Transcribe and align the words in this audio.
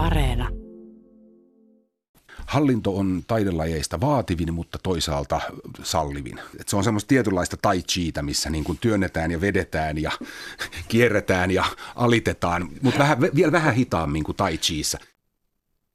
Areena. 0.00 0.48
Hallinto 2.46 2.96
on 2.96 3.22
taidelajeista 3.26 4.00
vaativin, 4.00 4.54
mutta 4.54 4.78
toisaalta 4.82 5.40
sallivin. 5.82 6.40
Et 6.60 6.68
se 6.68 6.76
on 6.76 6.84
semmoista 6.84 7.08
tietynlaista 7.08 7.56
tai 7.62 7.82
chiitä, 7.82 8.22
missä 8.22 8.50
niin 8.50 8.64
kuin 8.64 8.78
työnnetään 8.80 9.30
ja 9.30 9.40
vedetään 9.40 9.98
ja 9.98 10.10
kierretään 10.88 11.50
ja 11.50 11.64
alitetaan, 11.96 12.68
mutta 12.82 12.98
vähän, 12.98 13.20
vielä 13.20 13.52
vähän 13.52 13.74
hitaammin 13.74 14.24
kuin 14.24 14.36
tai 14.36 14.58
chiissä. 14.58 14.98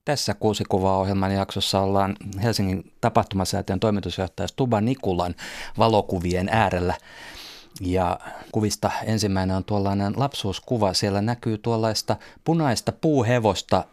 Tässä 0.06 0.34
kuusi 0.34 0.64
kuvaa 0.70 0.98
ohjelman 0.98 1.34
jaksossa 1.34 1.80
ollaan 1.80 2.16
Helsingin 2.44 2.92
tapahtumasäätiön 3.02 3.80
toimitusjohtaja 3.80 4.48
Stuba 4.48 4.82
Nikulan 4.82 5.36
valokuvien 5.78 6.50
äärellä. 6.52 6.94
Ja 7.82 8.20
kuvista 8.52 8.92
ensimmäinen 9.06 9.56
on 9.56 9.64
tuollainen 9.64 10.14
lapsuuskuva. 10.18 10.94
Siellä 10.94 11.22
näkyy 11.22 11.58
tuollaista 11.58 12.16
punaista 12.44 12.92
puuhevosta 12.92 13.84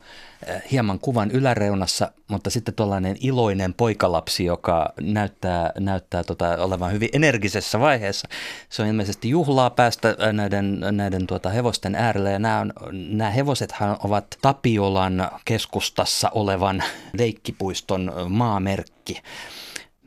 eh, 0.47 0.63
hieman 0.71 0.99
kuvan 0.99 1.31
yläreunassa, 1.31 2.13
mutta 2.29 2.51
sitten 2.51 2.75
tuollainen 2.75 3.17
iloinen 3.21 3.75
poikalapsi, 3.75 4.45
joka 4.45 4.93
näyttää, 5.01 5.73
näyttää 5.79 6.25
tota, 6.25 6.49
olevan 6.59 6.93
hyvin 6.93 7.09
energisessä 7.13 7.81
vaiheessa. 7.81 8.29
Se 8.69 8.83
on 8.83 8.89
ilmeisesti 8.89 9.31
juhlaa 9.31 9.71
päästä 9.71 10.11
eh, 10.11 10.33
näiden, 10.33 10.81
näiden 10.91 11.27
tuota 11.27 11.51
hevosten 11.51 11.95
äärelle. 11.95 12.33
Ja 12.33 12.39
nämä, 12.39 12.61
on, 12.61 12.73
nämä 12.93 13.31
hevosethan 13.31 13.97
ovat 14.05 14.27
Tapiolan 14.43 15.31
keskustassa 15.45 16.31
olevan 16.35 16.83
leikkipuiston 17.13 18.13
maamerkki. 18.29 19.23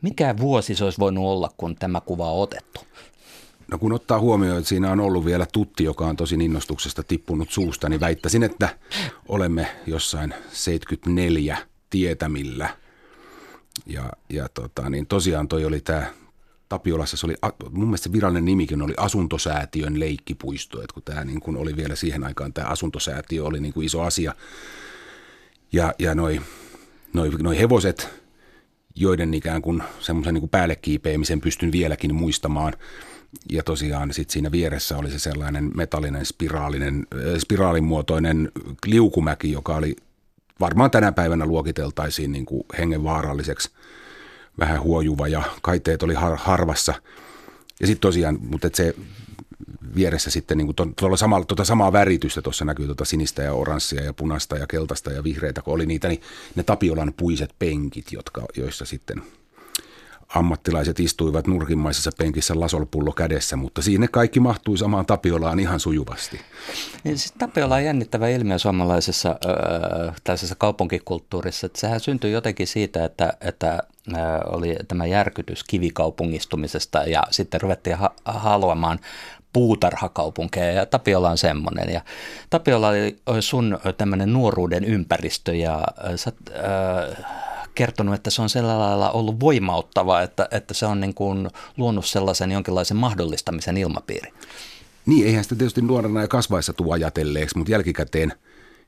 Mikä 0.02 0.34
vuosi 0.38 0.74
se 0.74 0.84
olisi 0.84 0.98
voinut 0.98 1.24
olla, 1.24 1.50
kun 1.56 1.76
tämä 1.76 2.00
kuva 2.00 2.32
on 2.32 2.42
otettu? 2.42 2.80
No 3.70 3.78
kun 3.78 3.92
ottaa 3.92 4.20
huomioon, 4.20 4.58
että 4.58 4.68
siinä 4.68 4.92
on 4.92 5.00
ollut 5.00 5.24
vielä 5.24 5.46
tutti, 5.52 5.84
joka 5.84 6.06
on 6.06 6.16
tosi 6.16 6.34
innostuksesta 6.34 7.02
tippunut 7.02 7.50
suusta, 7.50 7.88
niin 7.88 8.00
väittäisin, 8.00 8.42
että 8.42 8.78
olemme 9.28 9.68
jossain 9.86 10.34
74 10.52 11.58
tietämillä. 11.90 12.76
Ja, 13.86 14.12
ja 14.30 14.48
tota, 14.48 14.90
niin 14.90 15.06
tosiaan 15.06 15.48
toi 15.48 15.64
oli 15.64 15.80
tämä 15.80 16.06
Tapiolassa, 16.68 17.16
se 17.16 17.26
oli, 17.26 17.34
mun 17.70 17.88
mielestä 17.88 18.04
se 18.04 18.12
virallinen 18.12 18.44
nimikin 18.44 18.82
oli 18.82 18.94
Asuntosäätiön 18.96 20.00
leikkipuisto, 20.00 20.82
että 20.82 20.94
kun 20.94 21.02
tämä 21.02 21.24
niin 21.24 21.40
kun 21.40 21.56
oli 21.56 21.76
vielä 21.76 21.94
siihen 21.94 22.24
aikaan, 22.24 22.52
tämä 22.52 22.68
Asuntosäätiö 22.68 23.44
oli 23.44 23.60
niin 23.60 23.82
iso 23.82 24.02
asia. 24.02 24.34
Ja, 25.72 25.94
ja 25.98 26.14
noi, 26.14 26.40
noi, 27.12 27.30
noi 27.30 27.58
hevoset, 27.58 28.08
joiden 28.94 29.34
ikään 29.34 29.62
kuin 29.62 29.82
semmoisen 30.00 30.34
niin 30.34 30.48
päälle 30.48 30.76
kiipeämisen 30.76 31.40
pystyn 31.40 31.72
vieläkin 31.72 32.14
muistamaan– 32.14 32.72
ja 33.52 33.62
tosiaan 33.62 34.12
sitten 34.12 34.32
siinä 34.32 34.52
vieressä 34.52 34.96
oli 34.96 35.10
se 35.10 35.18
sellainen 35.18 35.70
metallinen 35.74 36.26
spiraalinen, 36.26 37.06
spiraalimuotoinen 37.38 38.52
liukumäki, 38.86 39.52
joka 39.52 39.76
oli 39.76 39.96
varmaan 40.60 40.90
tänä 40.90 41.12
päivänä 41.12 41.46
luokiteltaisiin 41.46 42.32
niin 42.32 42.46
kuin 42.46 42.64
hengenvaaralliseksi, 42.78 43.70
vähän 44.58 44.82
huojuva 44.82 45.28
ja 45.28 45.42
kaiteet 45.62 46.02
oli 46.02 46.14
har- 46.14 46.38
harvassa. 46.38 46.94
Ja 47.80 47.86
sitten 47.86 48.00
tosiaan, 48.00 48.38
mutta 48.40 48.68
se 48.74 48.94
vieressä 49.96 50.30
sitten 50.30 50.58
niin 50.58 50.74
kuin 50.74 50.94
tuolla 51.00 51.16
samalla, 51.16 51.46
tuota 51.46 51.64
samaa 51.64 51.92
väritystä, 51.92 52.42
tuossa 52.42 52.64
näkyy 52.64 52.86
tuota 52.86 53.04
sinistä 53.04 53.42
ja 53.42 53.52
oranssia 53.52 54.04
ja 54.04 54.14
punaista 54.14 54.56
ja 54.56 54.66
keltaista 54.66 55.12
ja 55.12 55.24
vihreitä, 55.24 55.62
kun 55.62 55.74
oli 55.74 55.86
niitä, 55.86 56.08
niin 56.08 56.20
ne 56.54 56.62
Tapiolan 56.62 57.12
puiset 57.16 57.54
penkit, 57.58 58.12
jotka, 58.12 58.46
joissa 58.56 58.84
sitten– 58.84 59.22
ammattilaiset 60.28 61.00
istuivat 61.00 61.46
nurkimmaisessa 61.46 62.10
penkissä 62.18 62.60
lasolpullo 62.60 63.12
kädessä, 63.12 63.56
mutta 63.56 63.82
siinä 63.82 64.08
kaikki 64.08 64.40
mahtui 64.40 64.78
samaan 64.78 65.06
Tapiolaan 65.06 65.60
ihan 65.60 65.80
sujuvasti. 65.80 66.40
Niin, 67.04 67.18
siis 67.18 67.32
Tapiola 67.32 67.74
on 67.74 67.84
jännittävä 67.84 68.28
ilmiö 68.28 68.58
suomalaisessa 68.58 69.38
tällaisessa 70.24 70.54
kaupunkikulttuurissa. 70.54 71.66
Että 71.66 71.80
sehän 71.80 72.00
syntyi 72.00 72.32
jotenkin 72.32 72.66
siitä, 72.66 73.04
että, 73.04 73.32
että 73.40 73.82
oli 74.46 74.76
tämä 74.88 75.06
järkytys 75.06 75.64
kivikaupungistumisesta 75.64 76.98
ja 76.98 77.22
sitten 77.30 77.60
ruvettiin 77.60 77.96
ha- 77.96 78.14
haluamaan 78.24 78.98
puutarhakaupunkeja 79.52 80.72
ja 80.72 80.86
Tapiola 80.86 81.30
on 81.30 81.38
semmoinen. 81.38 81.92
Ja 81.92 82.00
Tapiola 82.50 82.88
oli 82.88 83.42
sun 83.42 83.78
tämmöinen 83.96 84.32
nuoruuden 84.32 84.84
ympäristö 84.84 85.54
ja 85.54 85.84
sä, 86.16 86.32
äh, 86.50 87.26
kertonut, 87.76 88.14
että 88.14 88.30
se 88.30 88.42
on 88.42 88.48
sillä 88.48 88.78
lailla 88.78 89.10
ollut 89.10 89.40
voimauttava, 89.40 90.22
että, 90.22 90.48
että 90.50 90.74
se 90.74 90.86
on 90.86 91.00
niin 91.00 91.14
kuin 91.14 91.48
luonut 91.76 92.06
sellaisen 92.06 92.52
jonkinlaisen 92.52 92.96
mahdollistamisen 92.96 93.76
ilmapiiri. 93.76 94.32
Niin, 95.06 95.26
eihän 95.26 95.44
sitä 95.44 95.54
tietysti 95.54 95.80
nuorena 95.80 96.20
ja 96.20 96.28
kasvaessa 96.28 96.72
tule 96.72 96.94
ajatelleeksi, 96.94 97.58
mutta 97.58 97.72
jälkikäteen, 97.72 98.32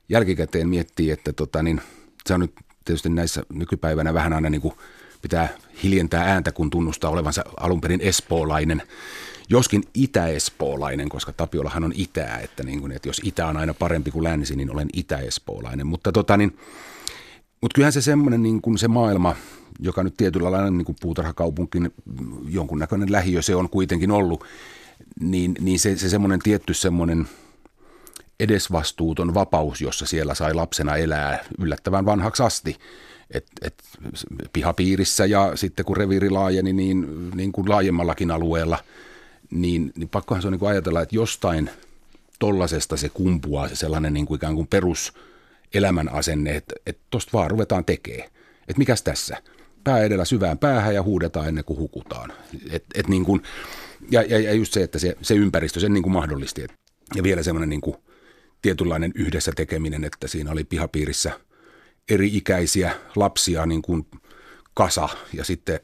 jälkikäteen 0.09 0.69
miettii, 0.69 1.11
että 1.11 1.33
tota, 1.33 1.63
niin, 1.63 1.81
se 2.27 2.33
on 2.33 2.39
nyt 2.39 2.53
tietysti 2.85 3.09
näissä 3.09 3.43
nykypäivänä 3.53 4.13
vähän 4.13 4.33
aina 4.33 4.49
niin 4.49 4.61
kuin 4.61 4.73
pitää 5.21 5.49
hiljentää 5.83 6.23
ääntä, 6.23 6.51
kun 6.51 6.69
tunnustaa 6.69 7.11
olevansa 7.11 7.43
alun 7.57 7.81
perin 7.81 8.01
espoolainen. 8.01 8.81
Joskin 9.49 9.83
itä-espoolainen, 9.93 11.09
koska 11.09 11.33
Tapiolahan 11.33 11.83
on 11.83 11.91
itää, 11.95 12.39
että, 12.43 12.63
niin 12.63 12.79
kuin, 12.79 12.91
että 12.91 13.09
jos 13.09 13.21
itä 13.23 13.47
on 13.47 13.57
aina 13.57 13.73
parempi 13.73 14.11
kuin 14.11 14.23
länsi, 14.23 14.55
niin 14.55 14.71
olen 14.71 14.87
itä-espoolainen. 14.93 15.87
Mutta 15.87 16.11
tota, 16.11 16.37
niin, 16.37 16.59
mutta 17.61 17.75
kyllähän 17.75 17.93
se 17.93 18.01
semmoinen 18.01 18.43
niin 18.43 18.61
kuin 18.61 18.77
se 18.77 18.87
maailma, 18.87 19.35
joka 19.79 20.03
nyt 20.03 20.17
tietyllä 20.17 20.51
lailla 20.51 20.69
niin 20.69 20.85
kuin 20.85 20.95
puutarhakaupunkin 21.01 21.93
jonkunnäköinen 22.49 23.11
lähiö 23.11 23.41
se 23.41 23.55
on 23.55 23.69
kuitenkin 23.69 24.11
ollut, 24.11 24.43
niin, 25.19 25.55
niin 25.59 25.79
se, 25.79 25.97
se 25.97 26.09
semmoinen 26.09 26.39
tietty 26.39 26.73
semmoinen 26.73 27.27
edesvastuuton 28.39 29.33
vapaus, 29.33 29.81
jossa 29.81 30.05
siellä 30.05 30.35
sai 30.35 30.53
lapsena 30.53 30.95
elää 30.95 31.45
yllättävän 31.59 32.05
vanhaksi 32.05 32.43
asti. 32.43 32.77
Et, 33.31 33.45
et, 33.61 33.83
pihapiirissä 34.53 35.25
ja 35.25 35.51
sitten 35.55 35.85
kun 35.85 35.97
reviiri 35.97 36.29
laajeni 36.29 36.73
niin, 36.73 37.29
niin 37.35 37.51
kuin 37.51 37.69
laajemmallakin 37.69 38.31
alueella, 38.31 38.77
niin, 39.51 39.91
niin 39.95 40.09
pakkohan 40.09 40.41
se 40.41 40.47
on 40.47 40.51
niin 40.51 40.59
kuin 40.59 40.69
ajatella, 40.69 41.01
että 41.01 41.15
jostain 41.15 41.69
tollasesta 42.39 42.97
se 42.97 43.09
kumpuaa 43.09 43.67
se 43.67 43.75
sellainen 43.75 44.13
niin 44.13 44.25
kuin 44.25 44.35
ikään 44.35 44.55
kuin 44.55 44.67
perus– 44.67 45.13
elämän 45.73 46.09
asenne, 46.09 46.55
että, 46.55 46.75
että 46.85 47.01
tosta 47.09 47.31
vaan 47.33 47.51
ruvetaan 47.51 47.85
tekemään. 47.85 48.29
Että 48.61 48.77
mikäs 48.77 49.01
tässä? 49.01 49.37
Pää 49.83 49.99
edellä 50.03 50.25
syvään 50.25 50.57
päähän 50.57 50.95
ja 50.95 51.03
huudetaan 51.03 51.47
ennen 51.47 51.63
kuin 51.63 51.79
hukutaan. 51.79 52.33
Et, 52.71 52.85
et 52.95 53.07
niin 53.07 53.25
kuin, 53.25 53.41
ja, 54.11 54.21
ja, 54.21 54.39
ja 54.39 54.53
just 54.53 54.73
se, 54.73 54.83
että 54.83 54.99
se, 54.99 55.15
se 55.21 55.33
ympäristö 55.33 55.79
sen 55.79 55.93
niin 55.93 56.03
kuin 56.03 56.13
mahdollisti. 56.13 56.67
Ja 57.15 57.23
vielä 57.23 57.43
semmoinen 57.43 57.69
niin 57.69 57.95
tietynlainen 58.61 59.11
yhdessä 59.15 59.51
tekeminen, 59.55 60.03
että 60.03 60.27
siinä 60.27 60.51
oli 60.51 60.63
pihapiirissä 60.63 61.39
eri-ikäisiä 62.09 62.91
lapsia 63.15 63.65
niin 63.65 63.81
kuin 63.81 64.05
kasa 64.73 65.09
ja 65.33 65.43
sitten 65.43 65.79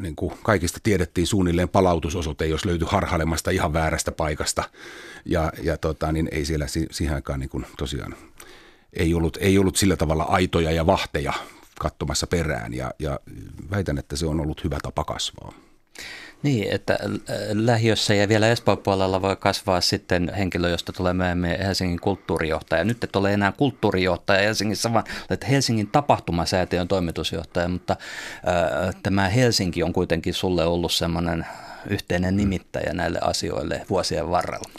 niin 0.00 0.16
kuin 0.16 0.32
kaikista 0.42 0.80
tiedettiin 0.82 1.26
suunnilleen 1.26 1.68
palautusosoite, 1.68 2.46
jos 2.46 2.64
löytyi 2.64 2.88
harhailemasta 2.90 3.50
ihan 3.50 3.72
väärästä 3.72 4.12
paikasta. 4.12 4.64
Ja, 5.24 5.52
ja 5.62 5.76
tota, 5.76 6.12
niin 6.12 6.28
ei 6.32 6.44
siellä 6.44 6.66
siihen 6.90 7.14
aikaan 7.14 7.40
niin 7.40 7.50
kuin 7.50 7.66
tosiaan 7.78 8.14
ei 8.92 9.14
ollut, 9.14 9.38
ei 9.40 9.58
ollut 9.58 9.76
sillä 9.76 9.96
tavalla 9.96 10.24
aitoja 10.24 10.70
ja 10.70 10.86
vahteja 10.86 11.32
katsomassa 11.78 12.26
perään 12.26 12.74
ja, 12.74 12.90
ja 12.98 13.20
väitän, 13.70 13.98
että 13.98 14.16
se 14.16 14.26
on 14.26 14.40
ollut 14.40 14.64
hyvä 14.64 14.78
tapa 14.82 15.04
kasvaa. 15.04 15.52
Niin, 16.42 16.74
että 16.74 16.98
äh, 17.02 17.08
lähiössä 17.52 18.14
ja 18.14 18.28
vielä 18.28 18.48
Espoon 18.48 18.78
puolella 18.78 19.22
voi 19.22 19.36
kasvaa 19.36 19.80
sitten 19.80 20.32
henkilö, 20.34 20.68
josta 20.68 20.92
tulee 20.92 21.12
myöhemmin 21.12 21.58
Helsingin 21.60 22.00
kulttuurijohtaja. 22.00 22.84
Nyt 22.84 23.04
et 23.04 23.16
ole 23.16 23.32
enää 23.32 23.52
kulttuurijohtaja 23.52 24.42
Helsingissä, 24.42 24.92
vaan 24.92 25.04
olet 25.30 25.48
Helsingin 25.48 25.86
tapahtumasäätiön 25.86 26.88
toimitusjohtaja, 26.88 27.68
mutta 27.68 27.96
äh, 28.88 28.94
tämä 29.02 29.28
Helsinki 29.28 29.82
on 29.82 29.92
kuitenkin 29.92 30.34
sulle 30.34 30.64
ollut 30.64 30.92
semmoinen 30.92 31.46
yhteinen 31.90 32.36
nimittäjä 32.36 32.92
näille 32.92 33.18
asioille 33.22 33.86
vuosien 33.90 34.30
varrella. 34.30 34.70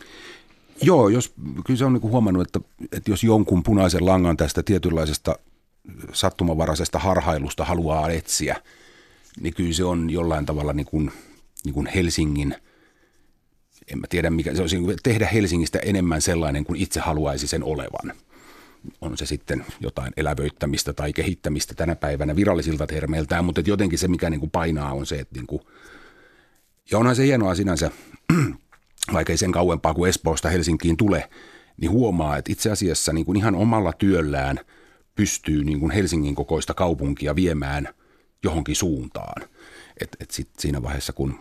Joo, 0.81 1.09
jos, 1.09 1.33
kyllä 1.65 1.77
se 1.77 1.85
on 1.85 1.93
niin 1.93 2.01
kuin 2.01 2.11
huomannut, 2.11 2.47
että, 2.47 2.59
että 2.91 3.11
jos 3.11 3.23
jonkun 3.23 3.63
punaisen 3.63 4.05
langan 4.05 4.37
tästä 4.37 4.63
tietynlaisesta 4.63 5.35
sattumavaraisesta 6.13 6.99
harhailusta 6.99 7.65
haluaa 7.65 8.09
etsiä, 8.09 8.55
niin 9.39 9.53
kyllä 9.53 9.73
se 9.73 9.83
on 9.83 10.09
jollain 10.09 10.45
tavalla 10.45 10.73
niin 10.73 10.85
kuin, 10.85 11.11
niin 11.65 11.73
kuin 11.73 11.87
Helsingin, 11.87 12.55
en 13.87 13.99
mä 13.99 14.07
tiedä 14.09 14.29
mikä, 14.29 14.55
se 14.55 14.61
olisi 14.61 14.77
tehdä 15.03 15.27
Helsingistä 15.27 15.79
enemmän 15.79 16.21
sellainen 16.21 16.63
kuin 16.63 16.81
itse 16.81 16.99
haluaisi 16.99 17.47
sen 17.47 17.63
olevan. 17.63 18.13
On 19.01 19.17
se 19.17 19.25
sitten 19.25 19.65
jotain 19.79 20.13
elävöittämistä 20.17 20.93
tai 20.93 21.13
kehittämistä 21.13 21.73
tänä 21.73 21.95
päivänä 21.95 22.35
virallisilta 22.35 22.87
termeiltään, 22.87 23.45
mutta 23.45 23.61
jotenkin 23.65 23.99
se, 23.99 24.07
mikä 24.07 24.29
niin 24.29 24.39
kuin 24.39 24.51
painaa, 24.51 24.93
on 24.93 25.05
se, 25.05 25.19
että 25.19 25.35
niin 25.35 25.47
kuin, 25.47 25.61
ja 26.91 26.97
onhan 26.97 27.15
se 27.15 27.23
hienoa 27.23 27.55
sinänsä, 27.55 27.91
vaikka 29.13 29.33
ei 29.33 29.37
sen 29.37 29.51
kauempaa 29.51 29.93
kuin 29.93 30.09
Espoosta 30.09 30.49
Helsinkiin 30.49 30.97
tule, 30.97 31.29
niin 31.77 31.91
huomaa, 31.91 32.37
että 32.37 32.51
itse 32.51 32.71
asiassa 32.71 33.13
niin 33.13 33.25
kuin 33.25 33.37
ihan 33.37 33.55
omalla 33.55 33.93
työllään 33.93 34.59
pystyy 35.15 35.63
niin 35.63 35.79
kuin 35.79 35.91
Helsingin 35.91 36.35
kokoista 36.35 36.73
kaupunkia 36.73 37.35
viemään 37.35 37.87
johonkin 38.43 38.75
suuntaan. 38.75 39.41
Et, 40.01 40.17
et 40.19 40.31
sit 40.31 40.49
siinä 40.59 40.83
vaiheessa, 40.83 41.13
kun 41.13 41.39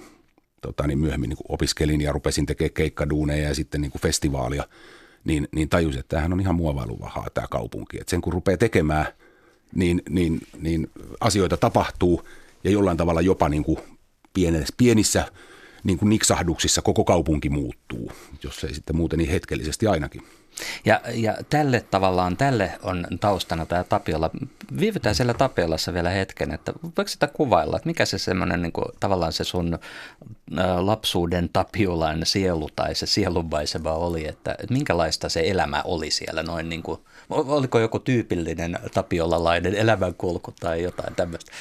tota, 0.61 0.87
niin 0.87 0.99
myöhemmin 0.99 1.29
niin 1.29 1.37
kuin 1.37 1.47
opiskelin 1.55 2.01
ja 2.01 2.13
rupesin 2.13 2.47
tekemään 2.47 2.73
keikkaduuneja 2.75 3.49
ja 3.49 3.55
sitten 3.55 3.81
niin 3.81 3.91
kuin 3.91 4.03
festivaalia, 4.03 4.65
niin, 5.25 5.49
niin 5.53 5.69
tajusin, 5.69 6.01
että 6.01 6.09
tämähän 6.09 6.33
on 6.33 6.41
ihan 6.41 6.55
muovailuvahaa 6.55 7.27
tämä 7.35 7.47
kaupunki. 7.51 8.01
Että 8.01 8.11
sen 8.11 8.21
kun 8.21 8.33
rupeaa 8.33 8.57
tekemään, 8.57 9.07
niin, 9.75 10.03
niin, 10.09 10.41
niin 10.59 10.91
asioita 11.21 11.57
tapahtuu 11.57 12.29
ja 12.65 12.71
jollain 12.71 12.97
tavalla 12.97 13.21
jopa 13.21 13.49
niin 13.49 13.65
kuin 13.65 13.79
pienissä, 14.35 14.75
pienissä 14.77 15.33
niin 15.85 15.99
kuin 15.99 16.09
niksahduksissa 16.09 16.83
koko 16.83 17.05
kaupunki 17.05 17.49
muuttuu, 17.49 18.13
jos 18.43 18.65
ei 18.65 18.75
sitten 18.75 18.97
muuten 18.97 19.19
niin 19.19 19.31
hetkellisesti 19.31 19.87
ainakin. 19.87 20.23
Ja, 20.85 21.01
ja 21.15 21.37
tälle 21.51 21.85
tavallaan, 21.91 22.37
tälle 22.37 22.73
on 22.83 23.07
taustana 23.21 23.67
tämä 23.67 23.85
Tapiola. 23.85 24.31
Viivytään 24.81 25.15
siellä 25.15 25.35
Tapiolassa 25.35 25.95
vielä 25.95 26.11
hetken, 26.11 26.55
että 26.55 26.73
voiko 26.83 27.09
sitä 27.09 27.27
kuvailla, 27.27 27.77
että 27.77 27.87
mikä 27.87 28.05
se 28.05 28.19
semmoinen 28.19 28.63
niin 28.63 28.73
kuin, 28.73 28.85
tavallaan 29.01 29.33
se 29.33 29.45
sun 29.45 29.79
lapsuuden 30.79 31.49
Tapiolan 31.53 32.21
sielu 32.25 32.69
tai 32.77 32.95
se 32.95 33.07
sielunvaiseva 33.07 33.95
oli, 33.95 34.29
että, 34.29 34.53
että 34.53 34.73
minkälaista 34.75 35.29
se 35.29 35.43
elämä 35.45 35.83
oli 35.85 36.11
siellä 36.11 36.43
noin 36.43 36.69
niin 36.69 36.83
kuin, 36.83 37.01
oliko 37.31 37.79
joku 37.79 37.99
tyypillinen 37.99 38.79
tapiolalainen 38.95 39.75
elämänkulku 39.75 40.55
tai 40.61 40.83
jotain 40.83 41.15
tämmöistä? 41.15 41.53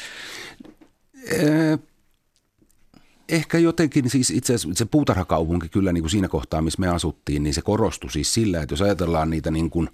Ehkä 3.30 3.58
jotenkin 3.58 4.10
siis 4.10 4.30
itse 4.30 4.54
asiassa 4.54 4.78
se 4.78 4.86
puutarhakaupunki 4.86 5.70
kyllä 5.70 5.94
niin 5.94 6.02
kuin 6.02 6.12
siinä 6.12 6.28
kohtaa, 6.28 6.62
missä 6.62 6.80
me 6.80 6.88
asuttiin, 6.88 7.44
niin 7.44 7.54
se 7.54 7.62
korostui 7.62 8.12
siis 8.12 8.34
sillä, 8.34 8.62
että 8.62 8.74
jos 8.74 8.82
ajatellaan 8.82 9.30
niitä 9.30 9.52
niin 9.52 9.70
kuin 9.70 9.90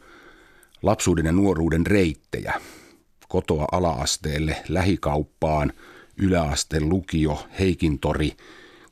lapsuuden 0.82 1.26
ja 1.26 1.32
nuoruuden 1.32 1.86
reittejä 1.86 2.54
kotoa 3.28 3.66
alaasteelle, 3.72 4.64
lähikauppaan, 4.70 5.74
yläasteen 6.18 6.90
lukio, 6.90 7.46
Heikintori, 7.60 8.32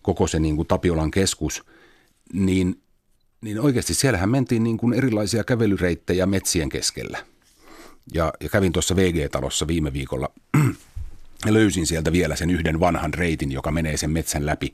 koko 0.01 0.27
se 0.27 0.39
niin 0.39 0.55
kuin 0.55 0.67
Tapiolan 0.67 1.11
keskus, 1.11 1.63
niin, 2.33 2.81
niin 3.41 3.59
oikeasti 3.59 3.93
siellähän 3.93 4.29
mentiin 4.29 4.63
niin 4.63 4.77
kuin 4.77 4.93
erilaisia 4.93 5.43
kävelyreittejä 5.43 6.25
metsien 6.25 6.69
keskellä. 6.69 7.17
Ja, 8.13 8.33
ja 8.39 8.49
kävin 8.49 8.71
tuossa 8.71 8.95
VG-talossa 8.95 9.67
viime 9.67 9.93
viikolla 9.93 10.29
löysin 11.49 11.87
sieltä 11.87 12.11
vielä 12.11 12.35
sen 12.35 12.49
yhden 12.49 12.79
vanhan 12.79 13.13
reitin, 13.13 13.51
joka 13.51 13.71
menee 13.71 13.97
sen 13.97 14.11
metsän 14.11 14.45
läpi. 14.45 14.73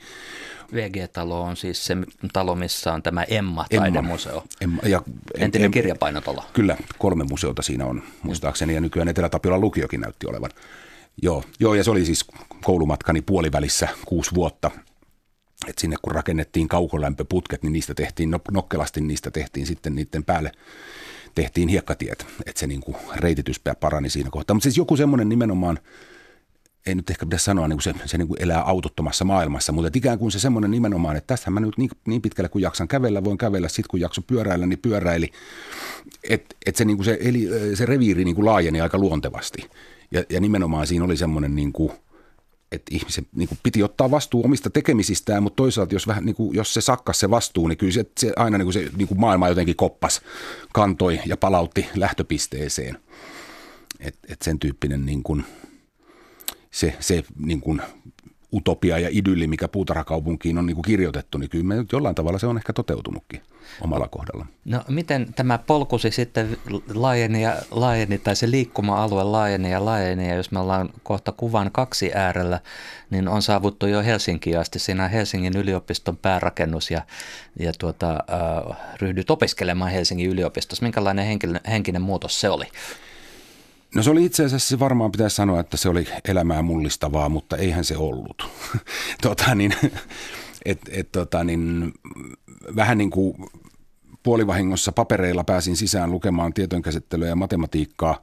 VG-talo 0.74 1.42
on 1.42 1.58
siis 1.58 1.86
se 1.86 1.98
talo, 2.34 2.56
missä 2.56 2.94
on 2.94 3.04
tämä 3.04 3.24
Emma-taidemuseo. 3.24 4.44
Emma, 4.62 4.82
ja, 4.86 5.02
Entinen 5.38 5.66
em, 5.66 5.72
kirjapainotalo. 5.72 6.44
Kyllä, 6.54 6.78
kolme 6.98 7.24
museota 7.24 7.62
siinä 7.62 7.86
on 7.86 8.04
muistaakseni 8.24 8.74
ja 8.74 8.82
nykyään 8.82 9.08
Etelä-Tapiolan 9.08 9.62
lukiokin 9.62 10.02
näytti 10.02 10.28
olevan. 10.28 10.50
Joo, 11.22 11.44
joo, 11.60 11.74
ja 11.74 11.84
se 11.84 11.92
oli 11.92 12.06
siis 12.06 12.26
koulumatkani 12.64 13.22
puolivälissä 13.22 13.88
kuusi 14.06 14.36
vuotta. 14.36 14.72
Et 15.68 15.78
sinne 15.78 15.96
kun 16.02 16.16
rakennettiin 16.16 16.68
kaukolämpöputket, 16.68 17.64
niin 17.64 17.74
niistä 17.74 17.94
tehtiin, 17.94 18.36
nokkelasti 18.52 19.02
niistä 19.02 19.32
tehtiin 19.32 19.66
sitten 19.66 19.96
niiden 19.96 20.24
päälle 20.24 20.52
tehtiin 21.36 21.70
hiekkatiet, 21.70 22.26
että 22.46 22.60
se 22.60 22.68
niin 22.68 22.82
kuin 22.82 22.98
reititys 23.16 23.62
parani 23.80 24.10
siinä 24.10 24.30
kohtaa. 24.30 24.54
Mutta 24.54 24.64
siis 24.64 24.78
joku 24.78 24.98
semmoinen 24.98 25.30
nimenomaan– 25.30 25.80
ei 26.88 26.96
nyt 26.96 27.10
ehkä 27.10 27.26
pitäisi 27.26 27.46
sanoa, 27.46 27.68
niin 27.68 27.78
kuin 27.78 27.84
se, 27.84 27.94
se 28.06 28.18
niin 28.18 28.28
kuin 28.28 28.42
elää 28.42 28.62
autottomassa 28.62 29.26
maailmassa, 29.26 29.72
mutta 29.72 29.92
ikään 29.94 30.20
kuin 30.20 30.32
se 30.32 30.40
semmoinen 30.40 30.72
nimenomaan, 30.72 31.16
että 31.16 31.28
tästähän 31.28 31.54
mä 31.54 31.60
nyt 31.60 31.78
niin, 31.78 31.90
niin 32.08 32.22
pitkälle 32.22 32.50
kun 32.50 32.62
jaksan 32.62 32.88
kävellä, 32.88 33.24
voin 33.24 33.38
kävellä, 33.38 33.68
sitten 33.68 33.90
kun 33.90 34.00
jakso 34.00 34.22
pyöräillä, 34.22 34.66
niin 34.66 34.80
pyöräili. 34.80 35.32
Että 36.30 36.56
et 36.66 36.76
se, 36.76 36.86
niin 36.86 36.98
kuin 36.98 37.06
se, 37.06 37.18
eli, 37.22 37.50
se 37.74 37.86
reviiri 37.86 38.26
niin 38.26 38.36
kuin 38.36 38.46
laajeni 38.46 38.82
aika 38.82 38.98
luontevasti. 38.98 39.70
Ja, 40.12 40.24
ja 40.30 40.40
nimenomaan 40.40 40.88
siinä 40.88 41.06
oli 41.06 41.18
semmoinen, 41.18 41.56
niin 41.56 41.74
kuin, 41.74 41.92
että 42.72 42.96
ihmisen 42.96 43.28
niin 43.36 43.50
kuin 43.50 43.60
piti 43.64 43.84
ottaa 43.84 44.12
vastuu 44.12 44.46
omista 44.46 44.70
tekemisistään, 44.70 45.44
mutta 45.44 45.56
toisaalta 45.56 45.96
jos, 45.96 46.08
vähän, 46.08 46.26
niin 46.26 46.36
kuin, 46.36 46.56
jos 46.56 46.74
se 46.74 46.82
sakkas 46.82 47.20
se 47.20 47.30
vastuu, 47.30 47.68
niin 47.68 47.78
kyllä 47.78 47.94
se, 47.94 48.06
se 48.20 48.34
aina 48.36 48.58
niin 48.58 48.66
kuin 48.66 48.74
se 48.74 48.90
niin 48.98 49.08
kuin 49.08 49.20
maailma 49.20 49.50
jotenkin 49.50 49.76
koppas, 49.76 50.22
kantoi 50.74 51.20
ja 51.26 51.38
palautti 51.38 51.86
lähtöpisteeseen. 51.96 52.98
että 54.00 54.20
et 54.34 54.42
sen 54.42 54.60
tyyppinen 54.60 55.06
niin 55.06 55.24
kuin– 55.24 55.46
se, 56.78 56.96
se 57.00 57.24
niin 57.40 57.62
kuin 57.62 57.82
utopia 58.54 59.00
ja 59.00 59.10
idylli, 59.12 59.48
mikä 59.48 59.68
puutarhakaupunkiin 59.68 60.58
on 60.58 60.66
niin 60.66 60.76
kuin 60.76 60.86
kirjoitettu, 60.86 61.38
niin 61.38 61.50
kyllä 61.50 61.64
me 61.64 61.76
jollain 61.92 62.16
tavalla 62.16 62.40
se 62.40 62.48
on 62.48 62.58
ehkä 62.58 62.74
toteutunutkin 62.74 63.42
omalla 63.82 64.08
kohdalla. 64.08 64.46
No 64.66 64.84
miten 64.90 65.34
tämä 65.34 65.58
polkusi 65.58 66.12
sitten 66.12 66.58
laajeni 66.94 67.44
ja 67.44 67.56
laajeni, 67.72 68.18
tai 68.18 68.36
se 68.36 68.52
liikkuma-alue 68.52 69.24
laajeni 69.24 69.72
ja 69.72 69.86
laajeni, 69.86 70.30
ja 70.30 70.36
jos 70.36 70.52
me 70.52 70.60
ollaan 70.60 70.90
kohta 71.04 71.32
kuvan 71.32 71.72
kaksi 71.72 72.12
äärellä, 72.14 72.60
niin 73.10 73.28
on 73.28 73.42
saavuttu 73.42 73.88
jo 73.88 74.04
Helsinkiin 74.04 74.60
asti. 74.60 74.80
Siinä 74.80 75.04
on 75.04 75.10
Helsingin 75.10 75.58
yliopiston 75.58 76.18
päärakennus, 76.18 76.92
ja, 76.92 77.02
ja 77.60 77.72
tuota, 77.80 78.12
äh, 78.12 78.78
ryhdyt 79.02 79.32
opiskelemaan 79.32 79.92
Helsingin 79.92 80.30
yliopistossa. 80.30 80.84
Minkälainen 80.84 81.26
henkinen, 81.26 81.62
henkinen 81.68 82.02
muutos 82.02 82.42
se 82.42 82.50
oli? 82.50 82.66
No 83.96 84.04
se 84.04 84.10
oli 84.10 84.26
itse 84.26 84.46
asiassa, 84.46 84.80
varmaan 84.80 85.12
pitäisi 85.12 85.36
sanoa, 85.36 85.60
että 85.60 85.78
se 85.78 85.90
oli 85.90 86.08
elämää 86.28 86.62
mullistavaa, 86.62 87.30
mutta 87.30 87.58
eihän 87.58 87.84
se 87.84 87.98
ollut. 87.98 88.50
tota, 89.22 89.56
niin, 89.56 89.74
et, 90.66 90.82
et, 90.92 91.12
tota, 91.12 91.44
niin, 91.44 91.94
vähän 92.76 92.98
niin 92.98 93.10
kuin 93.10 93.36
puolivahingossa 94.24 94.92
papereilla 94.92 95.44
pääsin 95.44 95.76
sisään 95.76 96.12
lukemaan 96.12 96.54
tietojenkäsittelyä 96.54 97.28
ja 97.28 97.36
matematiikkaa. 97.36 98.22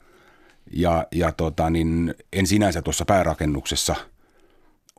Ja, 0.73 1.07
ja 1.13 1.33
tota, 1.33 1.71
niin, 1.71 2.15
en 2.33 2.47
sinänsä 2.47 2.83
tuossa 2.83 3.05
päärakennuksessa 3.05 3.95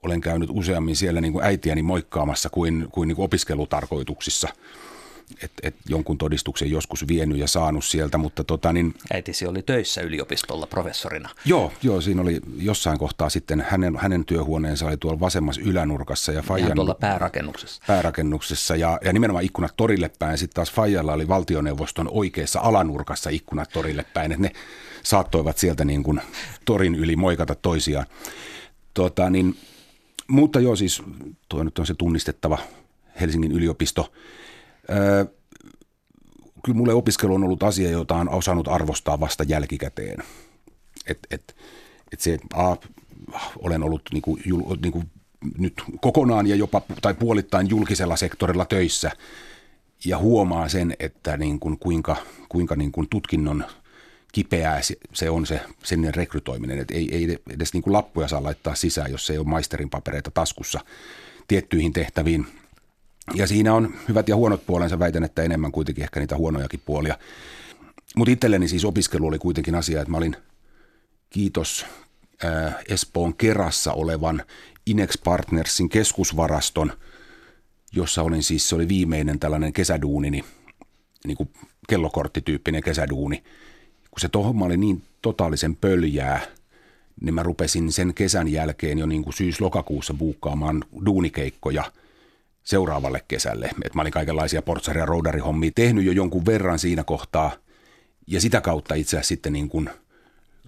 olen 0.04 0.22
käynyt 0.22 0.50
useammin 0.52 0.96
siellä 0.96 1.22
niin 1.22 1.34
kuin 1.34 1.46
äitiäni 1.46 1.82
moikkaamassa 1.82 2.50
kuin, 2.50 2.88
kuin, 2.92 3.08
niin 3.08 3.16
kuin 3.16 3.26
opiskelutarkoituksissa– 3.26 4.48
että 5.44 5.68
et 5.68 5.76
jonkun 5.90 6.18
todistuksen 6.18 6.72
joskus 6.72 7.08
vienyt 7.08 7.38
ja 7.38 7.48
saanut 7.48 7.86
sieltä, 7.86 8.18
mutta 8.18 8.44
tota 8.44 8.74
niin... 8.74 8.94
Äitisi 9.14 9.48
oli 9.48 9.62
töissä 9.62 10.02
yliopistolla 10.02 10.68
professorina. 10.68 11.30
Joo, 11.46 11.74
joo, 11.84 12.02
siinä 12.02 12.22
oli 12.22 12.40
jossain 12.58 13.00
kohtaa 13.00 13.30
sitten 13.30 13.66
hänen, 13.70 13.98
hänen 13.98 14.26
työhuoneensa 14.26 14.86
oli 14.86 14.98
tuolla 14.98 15.20
vasemmassa 15.20 15.62
ylänurkassa. 15.66 16.32
Ja 16.32 16.42
Fajan, 16.42 16.72
tuolla 16.76 16.96
päärakennuksessa. 16.96 17.84
Päärakennuksessa 17.88 18.76
ja, 18.76 19.00
ja 19.06 19.14
nimenomaan 19.14 19.46
ikkunat 19.46 19.74
torille 19.78 20.12
päin. 20.20 20.38
Sitten 20.38 20.56
taas 20.56 20.72
Fajalla 20.72 21.14
oli 21.14 21.28
valtioneuvoston 21.28 22.10
oikeassa 22.12 22.60
alanurkassa 22.60 23.30
ikkunat 23.30 23.70
torille 23.70 24.06
päin, 24.14 24.32
että 24.32 24.42
ne 24.42 24.52
saattoivat 25.04 25.58
sieltä 25.58 25.86
niin 25.86 26.04
kuin 26.04 26.22
torin 26.66 26.96
yli 26.96 27.16
moikata 27.16 27.56
toisiaan. 27.56 28.06
Tota, 28.94 29.30
niin, 29.30 29.58
mutta 30.28 30.60
joo, 30.60 30.76
siis 30.76 31.04
tuo 31.50 31.64
nyt 31.64 31.80
on 31.80 31.86
se 31.86 31.94
tunnistettava 31.94 32.58
Helsingin 33.22 33.52
yliopisto– 33.52 34.12
Kyllä 36.66 36.78
mulle 36.78 36.94
opiskelu 36.94 37.36
on 37.36 37.44
ollut 37.44 37.64
asia, 37.64 37.90
jota 37.90 38.16
on 38.16 38.30
osannut 38.30 38.68
arvostaa 38.68 39.20
vasta 39.20 39.44
jälkikäteen. 39.44 40.24
Et, 41.08 41.20
et, 41.32 41.56
et 42.14 42.20
se, 42.20 42.38
a, 42.54 42.76
olen 43.60 43.84
ollut 43.84 44.02
niinku, 44.14 44.40
jul, 44.46 44.76
niinku, 44.82 45.04
nyt 45.58 45.84
kokonaan 46.02 46.48
ja 46.48 46.56
jopa 46.56 46.82
tai 47.02 47.14
puolittain 47.14 47.70
julkisella 47.70 48.16
sektorilla 48.16 48.66
töissä 48.66 49.12
ja 50.06 50.18
huomaa 50.18 50.70
sen, 50.70 50.96
että 51.00 51.38
niin 51.38 51.60
kuin, 51.60 51.80
kuinka, 51.80 52.16
kuinka 52.50 52.76
niin 52.76 52.92
tutkinnon 53.10 53.66
kipeää 54.32 54.82
se, 54.82 54.96
se 55.14 55.30
on 55.30 55.46
se 55.46 55.62
sen 55.84 56.16
rekrytoiminen. 56.16 56.80
Et 56.80 56.92
ei, 56.92 57.16
ei 57.16 57.38
edes 57.50 57.74
niin 57.74 57.84
kuin 57.84 57.94
lappuja 57.94 58.28
saa 58.28 58.44
laittaa 58.44 58.76
sisään, 58.76 59.12
jos 59.12 59.30
ei 59.30 59.38
ole 59.38 59.48
maisterin 59.48 59.90
papereita 59.90 60.32
taskussa 60.32 60.80
tiettyihin 61.48 61.94
tehtäviin– 61.94 62.48
ja 63.34 63.48
siinä 63.48 63.74
on 63.74 63.94
hyvät 64.08 64.30
ja 64.30 64.36
huonot 64.36 64.66
puolensa, 64.66 65.00
väitän, 65.00 65.24
että 65.24 65.44
enemmän 65.44 65.72
kuitenkin 65.72 66.04
ehkä 66.04 66.20
niitä 66.20 66.38
huonojakin 66.38 66.82
puolia. 66.86 67.18
Mutta 68.16 68.32
itselleni 68.32 68.68
siis 68.68 68.86
opiskelu 68.86 69.28
oli 69.28 69.40
kuitenkin 69.40 69.76
asia, 69.76 70.02
että 70.02 70.12
mä 70.12 70.18
olin, 70.18 70.36
kiitos 71.30 71.86
ää, 72.44 72.80
Espoon 72.90 73.36
kerassa 73.36 73.94
olevan 73.94 74.44
Inex 74.86 75.18
Partnersin 75.24 75.90
keskusvaraston, 75.90 76.94
jossa 77.92 78.22
olin 78.22 78.44
siis, 78.44 78.70
se 78.70 78.76
oli 78.76 78.88
viimeinen 78.88 79.40
tällainen 79.40 79.74
kesäduuni, 79.74 80.32
niin 81.26 81.38
kuin 81.38 81.50
kellokorttityyppinen 81.90 82.84
kesäduuni. 82.84 83.44
Kun 84.12 84.20
se 84.20 84.30
homma 84.34 84.66
oli 84.66 84.78
niin 84.78 85.04
totaalisen 85.22 85.76
pöljää, 85.76 86.42
niin 87.22 87.34
mä 87.34 87.44
rupesin 87.44 87.92
sen 87.92 88.14
kesän 88.14 88.48
jälkeen 88.48 88.98
jo 88.98 89.06
niin 89.06 89.24
kuin 89.24 89.34
syys-lokakuussa 89.34 90.14
buukkaamaan 90.14 90.84
duunikeikkoja– 91.06 91.84
seuraavalle 92.66 93.24
kesälle. 93.28 93.70
Et 93.86 93.96
mä 93.96 94.02
olin 94.02 94.12
kaikenlaisia 94.12 94.62
portsari- 94.62 95.00
ja 95.00 95.06
roudarihommia 95.06 95.72
tehnyt 95.76 96.06
jo 96.06 96.12
jonkun 96.12 96.46
verran 96.46 96.80
siinä 96.80 97.04
kohtaa 97.04 97.52
ja 98.28 98.42
sitä 98.42 98.62
kautta 98.62 98.96
itse 98.96 99.18
asiassa 99.18 99.28
sitten 99.28 99.54
niin 99.54 99.70
kuin, 99.70 99.90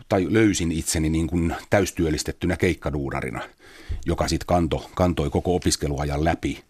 tai 0.09 0.27
löysin 0.29 0.71
itseni 0.71 1.09
niin 1.09 1.27
kuin 1.27 1.55
täystyöllistettynä 1.69 2.57
keikkaduunarina, 2.57 3.41
joka 4.05 4.27
sitten 4.27 4.47
kanto, 4.47 4.89
kantoi 4.95 5.29
koko 5.29 5.55
opiskeluajan 5.55 6.23
läpi. 6.23 6.63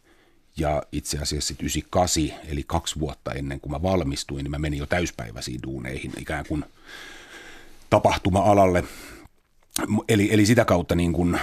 Ja 0.57 0.83
itse 0.91 1.17
asiassa 1.17 1.47
sitten 1.47 1.65
98, 1.65 2.23
eli 2.47 2.63
kaksi 2.67 2.99
vuotta 2.99 3.33
ennen 3.33 3.59
kuin 3.59 3.71
mä 3.71 3.81
valmistuin, 3.81 4.43
niin 4.43 4.51
mä 4.51 4.59
menin 4.59 4.79
jo 4.79 4.85
täyspäiväisiin 4.85 5.59
duuneihin 5.63 6.13
ikään 6.17 6.45
kuin 6.47 6.65
tapahtuma-alalle 7.89 8.83
Eli, 10.09 10.29
eli 10.31 10.45
sitä 10.45 10.65
kautta 10.65 10.95
niin 10.95 11.13
kun, 11.13 11.37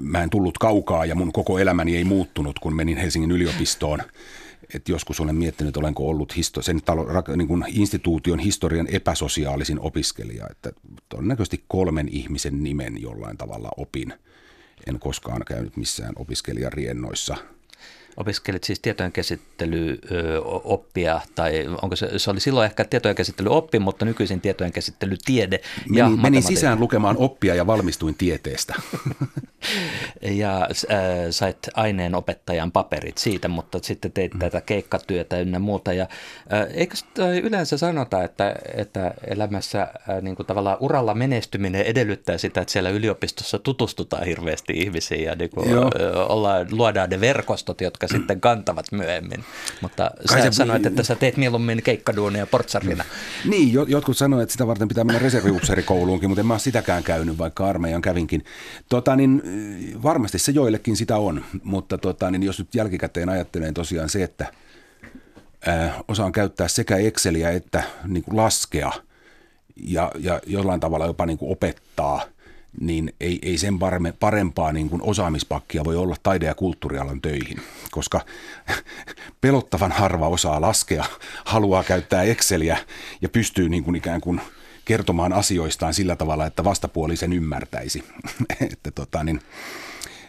mä 0.00 0.22
en 0.22 0.30
tullut 0.30 0.58
kaukaa 0.58 1.04
ja 1.04 1.14
mun 1.14 1.32
koko 1.32 1.58
elämäni 1.58 1.96
ei 1.96 2.04
muuttunut, 2.04 2.58
kun 2.58 2.76
menin 2.76 2.96
Helsingin 2.96 3.30
yliopistoon. 3.30 4.02
että 4.74 4.92
joskus 4.92 5.20
olen 5.20 5.34
miettinyt, 5.34 5.76
olenko 5.76 6.08
ollut 6.08 6.36
histo- 6.36 6.62
sen 6.62 6.82
talo, 6.82 7.06
niin 7.36 7.48
kuin 7.48 7.64
instituution 7.68 8.38
historian 8.38 8.86
epäsosiaalisin 8.86 9.80
opiskelija, 9.80 10.46
että 10.50 10.72
todennäköisesti 11.08 11.64
kolmen 11.68 12.08
ihmisen 12.08 12.64
nimen 12.64 13.02
jollain 13.02 13.36
tavalla 13.36 13.68
opin. 13.76 14.12
En 14.86 14.98
koskaan 14.98 15.42
käynyt 15.46 15.76
missään 15.76 16.12
opiskelijariennoissa– 16.16 17.36
Opiskelit 18.16 18.64
siis 18.64 18.80
tietojenkäsittelyoppia, 18.80 21.20
tai 21.34 21.66
onko 21.82 21.96
se, 21.96 22.18
se 22.18 22.30
oli 22.30 22.40
silloin 22.40 22.66
ehkä 22.66 22.84
tietojenkäsittelyoppi, 22.84 23.78
mutta 23.78 24.04
nykyisin 24.04 24.40
tietojenkäsittelytiede 24.40 25.60
Menin, 25.88 25.98
ja 25.98 26.08
menin 26.08 26.42
sisään 26.42 26.80
lukemaan 26.80 27.16
oppia 27.18 27.54
ja 27.54 27.66
valmistuin 27.66 28.14
tieteestä. 28.14 28.74
ja 30.22 30.62
äh, 30.62 30.68
sait 31.30 31.58
aineenopettajan 31.74 32.72
paperit 32.72 33.18
siitä, 33.18 33.48
mutta 33.48 33.78
sitten 33.82 34.12
teit 34.12 34.34
mm. 34.34 34.40
tätä 34.40 34.60
keikkatyötä 34.60 35.40
ynnä 35.40 35.58
muuta. 35.58 35.92
Ja, 35.92 36.06
äh, 36.52 36.66
eikö 36.74 36.94
yleensä 37.42 37.78
sanota, 37.78 38.24
että, 38.24 38.54
että 38.74 39.14
elämässä 39.26 39.82
äh, 39.82 40.22
niin 40.22 40.36
kuin 40.36 40.46
tavallaan 40.46 40.76
uralla 40.80 41.14
menestyminen 41.14 41.82
edellyttää 41.82 42.38
sitä, 42.38 42.60
että 42.60 42.72
siellä 42.72 42.90
yliopistossa 42.90 43.58
tutustutaan 43.58 44.26
hirveästi 44.26 44.72
ihmisiin 44.76 45.24
ja 45.24 45.34
niin 45.34 45.50
kuin, 45.50 45.68
äh, 45.68 45.80
ollaan, 46.28 46.66
luodaan 46.70 47.10
ne 47.10 47.20
verkostot, 47.20 47.80
jotka 47.80 48.05
jotka 48.06 48.18
sitten 48.18 48.40
kantavat 48.40 48.92
myöhemmin. 48.92 49.44
Mutta 49.80 50.10
Kai 50.28 50.42
sä 50.42 50.50
se... 50.50 50.56
sanoit, 50.56 50.86
että 50.86 51.02
sä 51.02 51.14
teet 51.14 51.36
mieluummin 51.36 51.82
keikkaduunia 51.82 52.46
portsarina. 52.46 53.04
Niin, 53.44 53.72
jotkut 53.72 54.16
sanoivat, 54.16 54.42
että 54.42 54.52
sitä 54.52 54.66
varten 54.66 54.88
pitää 54.88 55.04
mennä 55.04 55.18
reserviupseerikouluunkin, 55.18 56.30
mutta 56.30 56.40
en 56.40 56.46
mä 56.46 56.54
ole 56.54 56.58
sitäkään 56.58 57.02
käynyt, 57.02 57.38
vaikka 57.38 57.66
armeijan 57.66 58.02
kävinkin. 58.02 58.44
Tota, 58.88 59.16
niin, 59.16 59.42
varmasti 60.02 60.38
se 60.38 60.52
joillekin 60.52 60.96
sitä 60.96 61.16
on, 61.16 61.44
mutta 61.62 61.98
tota, 61.98 62.30
niin, 62.30 62.42
jos 62.42 62.58
nyt 62.58 62.74
jälkikäteen 62.74 63.28
ajattelen 63.28 63.74
tosiaan 63.74 64.08
se, 64.08 64.22
että 64.22 64.46
äh, 65.68 65.96
osaan 66.08 66.32
käyttää 66.32 66.68
sekä 66.68 66.96
Exceliä 66.96 67.50
että 67.50 67.82
niin 68.06 68.22
kuin 68.22 68.36
laskea 68.36 68.92
ja, 69.76 70.12
ja 70.18 70.40
jollain 70.46 70.80
tavalla 70.80 71.06
jopa 71.06 71.26
niin 71.26 71.38
kuin 71.38 71.52
opettaa– 71.52 72.22
niin 72.80 73.12
ei, 73.20 73.38
ei 73.42 73.58
sen 73.58 73.78
parme, 73.78 74.12
parempaa 74.12 74.72
niin 74.72 74.90
kuin 74.90 75.02
osaamispakkia 75.02 75.84
voi 75.84 75.96
olla 75.96 76.16
taide- 76.22 76.46
ja 76.46 76.54
kulttuurialan 76.54 77.20
töihin, 77.20 77.60
koska 77.90 78.20
pelottavan 79.40 79.92
harva 79.92 80.28
osaa 80.28 80.60
laskea, 80.60 81.04
haluaa 81.44 81.84
käyttää 81.84 82.22
Exceliä 82.22 82.78
ja 83.22 83.28
pystyy 83.28 83.68
niin 83.68 83.84
kuin 83.84 83.96
ikään 83.96 84.20
kuin 84.20 84.40
kertomaan 84.84 85.32
asioistaan 85.32 85.94
sillä 85.94 86.16
tavalla, 86.16 86.46
että 86.46 86.64
vastapuoli 86.64 87.16
sen 87.16 87.32
ymmärtäisi. 87.32 88.04
että 88.70 88.90
tota, 88.90 89.24
niin, 89.24 89.40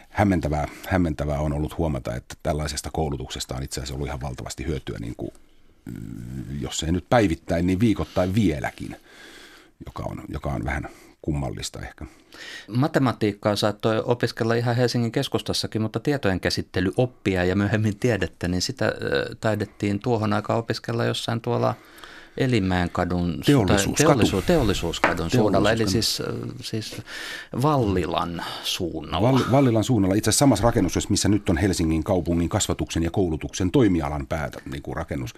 hämmentävää, 0.08 0.68
hämmentävää 0.88 1.40
on 1.40 1.52
ollut 1.52 1.78
huomata, 1.78 2.14
että 2.14 2.34
tällaisesta 2.42 2.90
koulutuksesta 2.92 3.56
on 3.56 3.62
itse 3.62 3.80
asiassa 3.80 3.94
ollut 3.94 4.06
ihan 4.08 4.20
valtavasti 4.20 4.66
hyötyä, 4.66 4.98
niin 4.98 5.14
kuin, 5.16 5.30
mm, 5.84 6.60
jos 6.60 6.82
ei 6.82 6.92
nyt 6.92 7.04
päivittäin, 7.10 7.66
niin 7.66 7.80
viikoittain 7.80 8.34
vieläkin, 8.34 8.96
joka 9.86 10.02
on, 10.02 10.22
joka 10.28 10.50
on 10.50 10.64
vähän 10.64 10.88
kummallista 11.28 11.80
ehkä. 11.80 12.06
Matematiikkaa 12.68 13.56
saattoi 13.56 14.02
opiskella 14.04 14.54
ihan 14.54 14.76
Helsingin 14.76 15.12
keskustassakin, 15.12 15.82
mutta 15.82 16.00
tietojen 16.00 16.40
oppia 16.96 17.44
ja 17.44 17.56
myöhemmin 17.56 17.98
tiedettä, 17.98 18.48
niin 18.48 18.62
sitä 18.62 18.92
taidettiin 19.40 20.00
tuohon 20.00 20.32
aikaan 20.32 20.58
opiskella 20.58 21.04
jossain 21.04 21.40
tuolla 21.40 21.74
Elimäen 22.36 22.90
kadun 22.90 23.40
teollisuuskatu. 23.46 24.06
Teollisuus, 24.06 24.44
teollisuuskadun 24.44 25.30
suunnalla, 25.30 25.72
eli 25.72 25.90
siis, 25.90 26.22
siis 26.60 27.02
Vallilan 27.62 28.44
suunnalla. 28.62 29.32
Val, 29.32 29.40
Vallilan 29.52 29.84
suunnalla, 29.84 30.14
itse 30.14 30.30
asiassa 30.30 30.42
samassa 30.42 30.64
rakennuksessa, 30.64 31.10
missä 31.10 31.28
nyt 31.28 31.48
on 31.48 31.56
Helsingin 31.56 32.04
kaupungin 32.04 32.48
kasvatuksen 32.48 33.02
ja 33.02 33.10
koulutuksen 33.10 33.70
toimialan 33.70 34.26
päätä 34.26 34.60
niin 34.72 34.82
kuin 34.82 34.96
rakennus. 34.96 35.34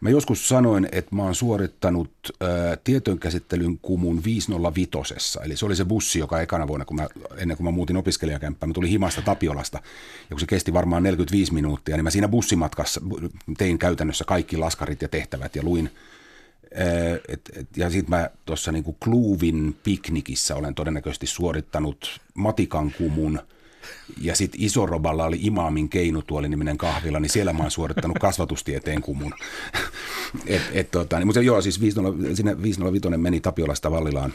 Mä 0.00 0.10
joskus 0.10 0.48
sanoin, 0.48 0.88
että 0.92 1.16
mä 1.16 1.22
oon 1.22 1.34
suorittanut 1.34 2.10
ä, 2.42 2.76
tietojenkäsittelyn 2.84 3.78
kumun 3.78 4.24
505. 4.24 5.14
Eli 5.44 5.56
se 5.56 5.66
oli 5.66 5.76
se 5.76 5.84
bussi, 5.84 6.18
joka 6.18 6.40
ekana 6.40 6.68
vuonna, 6.68 6.84
kun 6.84 6.96
mä, 6.96 7.08
ennen 7.36 7.56
kuin 7.56 7.64
mä 7.64 7.70
muutin 7.70 7.96
opiskelijakämppään, 7.96 8.70
mä 8.70 8.74
tulin 8.74 8.90
himasta 8.90 9.22
Tapiolasta. 9.22 9.78
Ja 10.20 10.28
kun 10.30 10.40
se 10.40 10.46
kesti 10.46 10.72
varmaan 10.72 11.02
45 11.02 11.54
minuuttia, 11.54 11.96
niin 11.96 12.04
mä 12.04 12.10
siinä 12.10 12.28
bussimatkassa 12.28 13.00
tein 13.58 13.78
käytännössä 13.78 14.24
kaikki 14.24 14.56
laskarit 14.56 15.02
ja 15.02 15.08
tehtävät 15.08 15.56
ja 15.56 15.62
luin 15.62 15.90
et, 17.28 17.50
et, 17.56 17.76
ja 17.76 17.90
sitten 17.90 18.10
mä 18.10 18.30
tuossa 18.44 18.72
niinku 18.72 18.92
Kluuvin 18.92 19.76
piknikissä 19.84 20.56
olen 20.56 20.74
todennäköisesti 20.74 21.26
suorittanut 21.26 22.20
matikan 22.34 22.92
kumun– 22.98 23.40
ja 24.20 24.36
sitten 24.36 24.62
Isoroballa 24.62 25.24
oli 25.24 25.38
Imaamin 25.40 25.88
keinutuoli-niminen 25.88 26.78
kahvila, 26.78 27.20
niin 27.20 27.30
siellä 27.30 27.52
mä 27.52 27.62
oon 27.62 27.70
suorittanut 27.70 28.18
kasvatustieteen 28.18 29.02
kumun. 29.02 29.34
et, 30.46 30.62
et, 30.72 30.90
tota, 30.90 31.18
niin, 31.18 31.26
mutta 31.26 31.40
joo, 31.40 31.60
siis 31.60 31.80
50, 31.80 32.34
sinne 32.36 32.62
505 32.62 33.08
meni 33.16 33.40
Tapiolasta 33.40 33.90
Vallilaan 33.90 34.32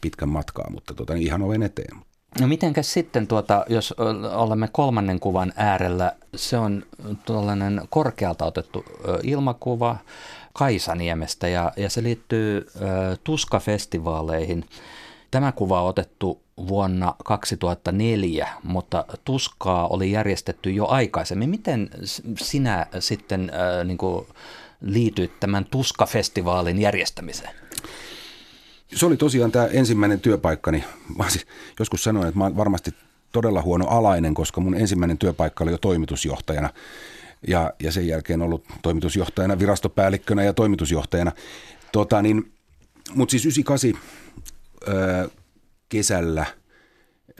pitkän 0.00 0.28
matkaa, 0.28 0.70
mutta 0.70 0.94
tota, 0.94 1.14
niin 1.14 1.26
ihan 1.26 1.42
oven 1.42 1.62
eteen. 1.62 1.96
No 2.40 2.46
mitenkäs 2.46 2.92
sitten, 2.92 3.26
tuota, 3.26 3.64
jos 3.68 3.94
olemme 4.32 4.68
kolmannen 4.72 5.20
kuvan 5.20 5.52
äärellä, 5.56 6.12
se 6.36 6.58
on 6.58 6.82
tuollainen 7.24 7.82
korkealta 7.90 8.44
otettu 8.44 8.84
ilmakuva 9.22 9.96
Kaisaniemestä 10.52 11.48
ja, 11.48 11.72
ja 11.76 11.90
se 11.90 12.02
liittyy 12.02 12.66
Tuska-festivaaleihin. 13.24 14.64
Tämä 15.30 15.52
kuva 15.52 15.82
on 15.82 15.88
otettu 15.88 16.42
vuonna 16.68 17.14
2004, 17.24 18.48
mutta 18.62 19.04
tuskaa 19.24 19.88
oli 19.88 20.12
järjestetty 20.12 20.70
jo 20.70 20.86
aikaisemmin. 20.86 21.50
Miten 21.50 21.90
sinä 22.38 22.86
sitten 22.98 23.50
äh, 23.54 23.84
niin 23.86 23.98
kuin 23.98 24.26
liityit 24.80 25.40
tämän 25.40 25.64
Tuska-festivaalin 25.64 26.80
järjestämiseen? 26.80 27.54
Se 28.94 29.06
oli 29.06 29.16
tosiaan 29.16 29.52
tämä 29.52 29.66
ensimmäinen 29.66 30.20
työpaikkani. 30.20 30.84
Mä 31.18 31.30
siis 31.30 31.46
joskus 31.78 32.04
sanoin, 32.04 32.28
että 32.28 32.38
mä 32.38 32.44
olen 32.44 32.56
varmasti 32.56 32.94
todella 33.32 33.62
huono 33.62 33.86
alainen, 33.88 34.34
koska 34.34 34.60
mun 34.60 34.74
ensimmäinen 34.74 35.18
työpaikka 35.18 35.64
oli 35.64 35.70
jo 35.70 35.78
toimitusjohtajana. 35.78 36.70
Ja, 37.48 37.72
ja 37.82 37.92
sen 37.92 38.06
jälkeen 38.06 38.42
ollut 38.42 38.64
toimitusjohtajana, 38.82 39.58
virastopäällikkönä 39.58 40.42
ja 40.42 40.52
toimitusjohtajana. 40.52 41.32
Tota, 41.92 42.22
niin, 42.22 42.52
mutta 43.14 43.30
siis 43.30 43.44
98 43.44 43.92
kesällä, 45.90 46.46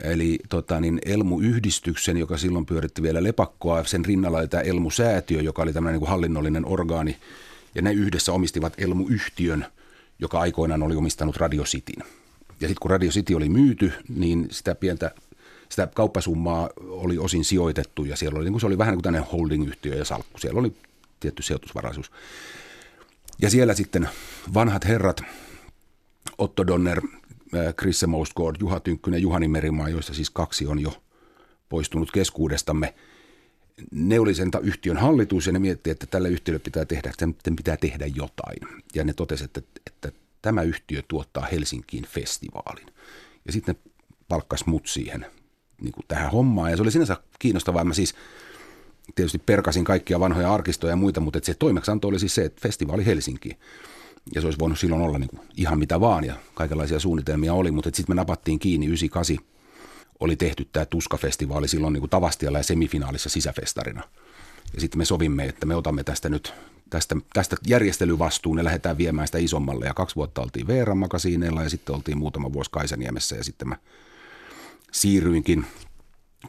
eli 0.03 0.39
tota, 0.49 0.79
niin 0.79 0.99
Elmu-yhdistyksen, 1.05 2.17
joka 2.17 2.37
silloin 2.37 2.65
pyöritti 2.65 3.01
vielä 3.01 3.23
lepakkoa, 3.23 3.83
sen 3.83 4.05
rinnalla 4.05 4.37
oli 4.37 4.47
tämä 4.47 4.63
Elmu-säätiö, 4.63 5.41
joka 5.41 5.61
oli 5.61 5.73
tämmöinen 5.73 5.99
niin 5.99 6.09
hallinnollinen 6.09 6.65
orgaani, 6.65 7.17
ja 7.75 7.81
ne 7.81 7.93
yhdessä 7.93 8.33
omistivat 8.33 8.73
Elmu-yhtiön, 8.77 9.65
joka 10.19 10.39
aikoinaan 10.39 10.83
oli 10.83 10.95
omistanut 10.95 11.37
Radio 11.37 11.63
Cityn. 11.63 12.05
Ja 12.61 12.67
sitten 12.67 12.81
kun 12.81 12.91
Radio 12.91 13.11
City 13.11 13.33
oli 13.33 13.49
myyty, 13.49 13.93
niin 14.09 14.47
sitä 14.51 14.75
pientä 14.75 15.11
sitä 15.71 15.87
kauppasummaa 15.95 16.69
oli 16.87 17.17
osin 17.17 17.45
sijoitettu 17.45 18.03
ja 18.03 18.15
siellä 18.15 18.37
oli, 18.37 18.45
niin 18.45 18.53
kuin 18.53 18.61
se 18.61 18.67
oli 18.67 18.77
vähän 18.77 18.91
niin 18.91 18.97
kuin 18.97 19.03
tämmöinen 19.03 19.31
holding-yhtiö 19.31 19.95
ja 19.95 20.05
salkku. 20.05 20.39
Siellä 20.39 20.59
oli 20.59 20.73
tietty 21.19 21.43
sijoitusvaraisuus. 21.43 22.11
Ja 23.41 23.49
siellä 23.49 23.73
sitten 23.73 24.09
vanhat 24.53 24.85
herrat, 24.85 25.21
Otto 26.37 26.67
Donner, 26.67 27.01
Chris 27.79 28.07
Mouskord, 28.07 28.55
Juha 28.59 28.79
Tynkkynen, 28.79 29.21
Juhani 29.21 29.47
Merimaa, 29.47 29.89
joista 29.89 30.13
siis 30.13 30.29
kaksi 30.29 30.67
on 30.67 30.79
jo 30.79 31.03
poistunut 31.69 32.11
keskuudestamme. 32.11 32.93
Ne 33.91 34.19
oli 34.19 34.33
sen 34.33 34.51
yhtiön 34.61 34.97
hallitus 34.97 35.47
ja 35.47 35.53
ne 35.53 35.59
mietti, 35.59 35.89
että 35.89 36.05
tällä 36.05 36.27
yhtiölle 36.27 36.59
pitää 36.59 36.85
tehdä, 36.85 37.11
sen 37.17 37.55
pitää 37.55 37.77
tehdä 37.77 38.05
jotain. 38.15 38.57
Ja 38.95 39.03
ne 39.03 39.13
totesivat, 39.13 39.57
että, 39.57 39.81
että 39.87 40.11
tämä 40.41 40.61
yhtiö 40.61 41.01
tuottaa 41.07 41.47
Helsinkiin 41.51 42.03
festivaalin. 42.03 42.85
Ja 43.45 43.51
sitten 43.53 43.75
ne 43.75 43.91
palkkas 44.27 44.65
mut 44.65 44.87
siihen 44.87 45.25
niin 45.81 45.91
kuin 45.91 46.05
tähän 46.07 46.31
hommaan. 46.31 46.71
Ja 46.71 46.77
se 46.77 46.83
oli 46.83 46.91
sinänsä 46.91 47.17
kiinnostavaa. 47.39 47.83
Mä 47.83 47.93
siis 47.93 48.15
tietysti 49.15 49.37
perkasin 49.37 49.83
kaikkia 49.83 50.19
vanhoja 50.19 50.53
arkistoja 50.53 50.91
ja 50.91 50.95
muita, 50.95 51.19
mutta 51.19 51.39
se 51.43 51.53
toimeksianto 51.53 52.07
oli 52.07 52.19
siis 52.19 52.35
se, 52.35 52.45
että 52.45 52.61
festivaali 52.61 53.05
Helsinkiin 53.05 53.57
ja 54.35 54.41
se 54.41 54.47
olisi 54.47 54.59
voinut 54.59 54.79
silloin 54.79 55.01
olla 55.01 55.19
niin 55.19 55.29
kuin 55.29 55.41
ihan 55.57 55.79
mitä 55.79 55.99
vaan 55.99 56.23
ja 56.23 56.35
kaikenlaisia 56.53 56.99
suunnitelmia 56.99 57.53
oli, 57.53 57.71
mutta 57.71 57.89
sitten 57.93 58.15
me 58.15 58.19
napattiin 58.19 58.59
kiinni 58.59 58.85
98 58.85 59.51
oli 60.19 60.35
tehty 60.35 60.67
tämä 60.71 60.85
Tuska-festivaali 60.85 61.67
silloin 61.67 61.93
niin 61.93 62.01
kuin 62.01 62.09
Tavastialla 62.09 62.59
ja 62.59 62.63
semifinaalissa 62.63 63.29
sisäfestarina. 63.29 64.03
Ja 64.73 64.81
sitten 64.81 64.97
me 64.97 65.05
sovimme, 65.05 65.45
että 65.45 65.65
me 65.65 65.75
otamme 65.75 66.03
tästä 66.03 66.29
nyt 66.29 66.53
tästä, 66.89 67.15
tästä 67.33 67.55
järjestelyvastuun 67.67 68.57
ja 68.57 68.63
lähdetään 68.63 68.97
viemään 68.97 69.27
sitä 69.27 69.37
isommalle. 69.37 69.85
Ja 69.85 69.93
kaksi 69.93 70.15
vuotta 70.15 70.41
oltiin 70.41 70.67
Veeran 70.67 70.97
makasiineilla 70.97 71.63
ja 71.63 71.69
sitten 71.69 71.95
oltiin 71.95 72.17
muutama 72.17 72.53
vuosi 72.53 72.71
Kaisaniemessä 72.71 73.35
ja 73.35 73.43
sitten 73.43 73.67
mä 73.67 73.77
siirryinkin 74.91 75.65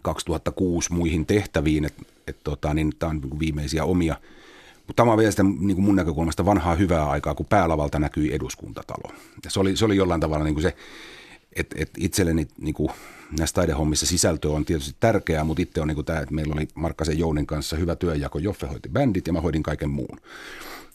2006 0.03 0.93
muihin 0.93 1.27
tehtäviin, 1.27 1.85
että 1.85 2.03
et 2.27 2.37
tota, 2.45 2.75
niin 2.75 2.93
tämä 2.99 3.11
on 3.11 3.21
niin 3.21 3.39
viimeisiä 3.39 3.85
omia– 3.85 4.17
mutta 4.87 5.03
tämä 5.03 5.13
on 5.13 5.19
vielä 5.19 5.31
sitä, 5.31 5.43
niin 5.43 5.75
kuin 5.75 5.85
mun 5.85 5.97
näkökulmasta 5.97 6.45
vanhaa 6.45 6.75
hyvää 6.75 7.11
aikaa, 7.11 7.35
kun 7.35 7.47
päälavalta 7.47 7.99
näkyi 7.99 8.35
eduskuntatalo. 8.35 9.15
Ja 9.45 9.51
se 9.51 9.61
oli, 9.61 9.77
se 9.77 9.85
oli 9.85 9.97
jollain 9.97 10.21
tavalla 10.21 10.45
niin 10.45 10.55
kuin 10.55 10.63
se 10.63 10.77
Et, 11.57 11.75
et 11.77 11.91
itselleni 11.99 12.49
niin 12.59 12.75
kuin, 12.75 12.91
näissä 13.39 13.55
taidehommissa 13.55 14.07
sisältö 14.07 14.51
on 14.51 14.65
tietysti 14.65 14.97
tärkeää, 15.01 15.45
mutta 15.45 15.63
itse 15.63 15.81
on 15.81 15.89
niin 15.89 15.95
kuin 15.95 16.05
tämä, 16.05 16.21
että 16.21 16.35
meillä 16.35 16.55
oli 16.55 16.69
Markkasen 16.75 17.19
Jounin 17.19 17.47
kanssa 17.47 17.77
hyvä 17.77 17.97
työnjako. 17.97 18.39
Joffe 18.39 18.67
hoiti 18.67 18.89
bändit 18.89 19.27
ja 19.27 19.33
mä 19.33 19.41
hoidin 19.41 19.63
kaiken 19.63 19.91
muun. 19.91 20.21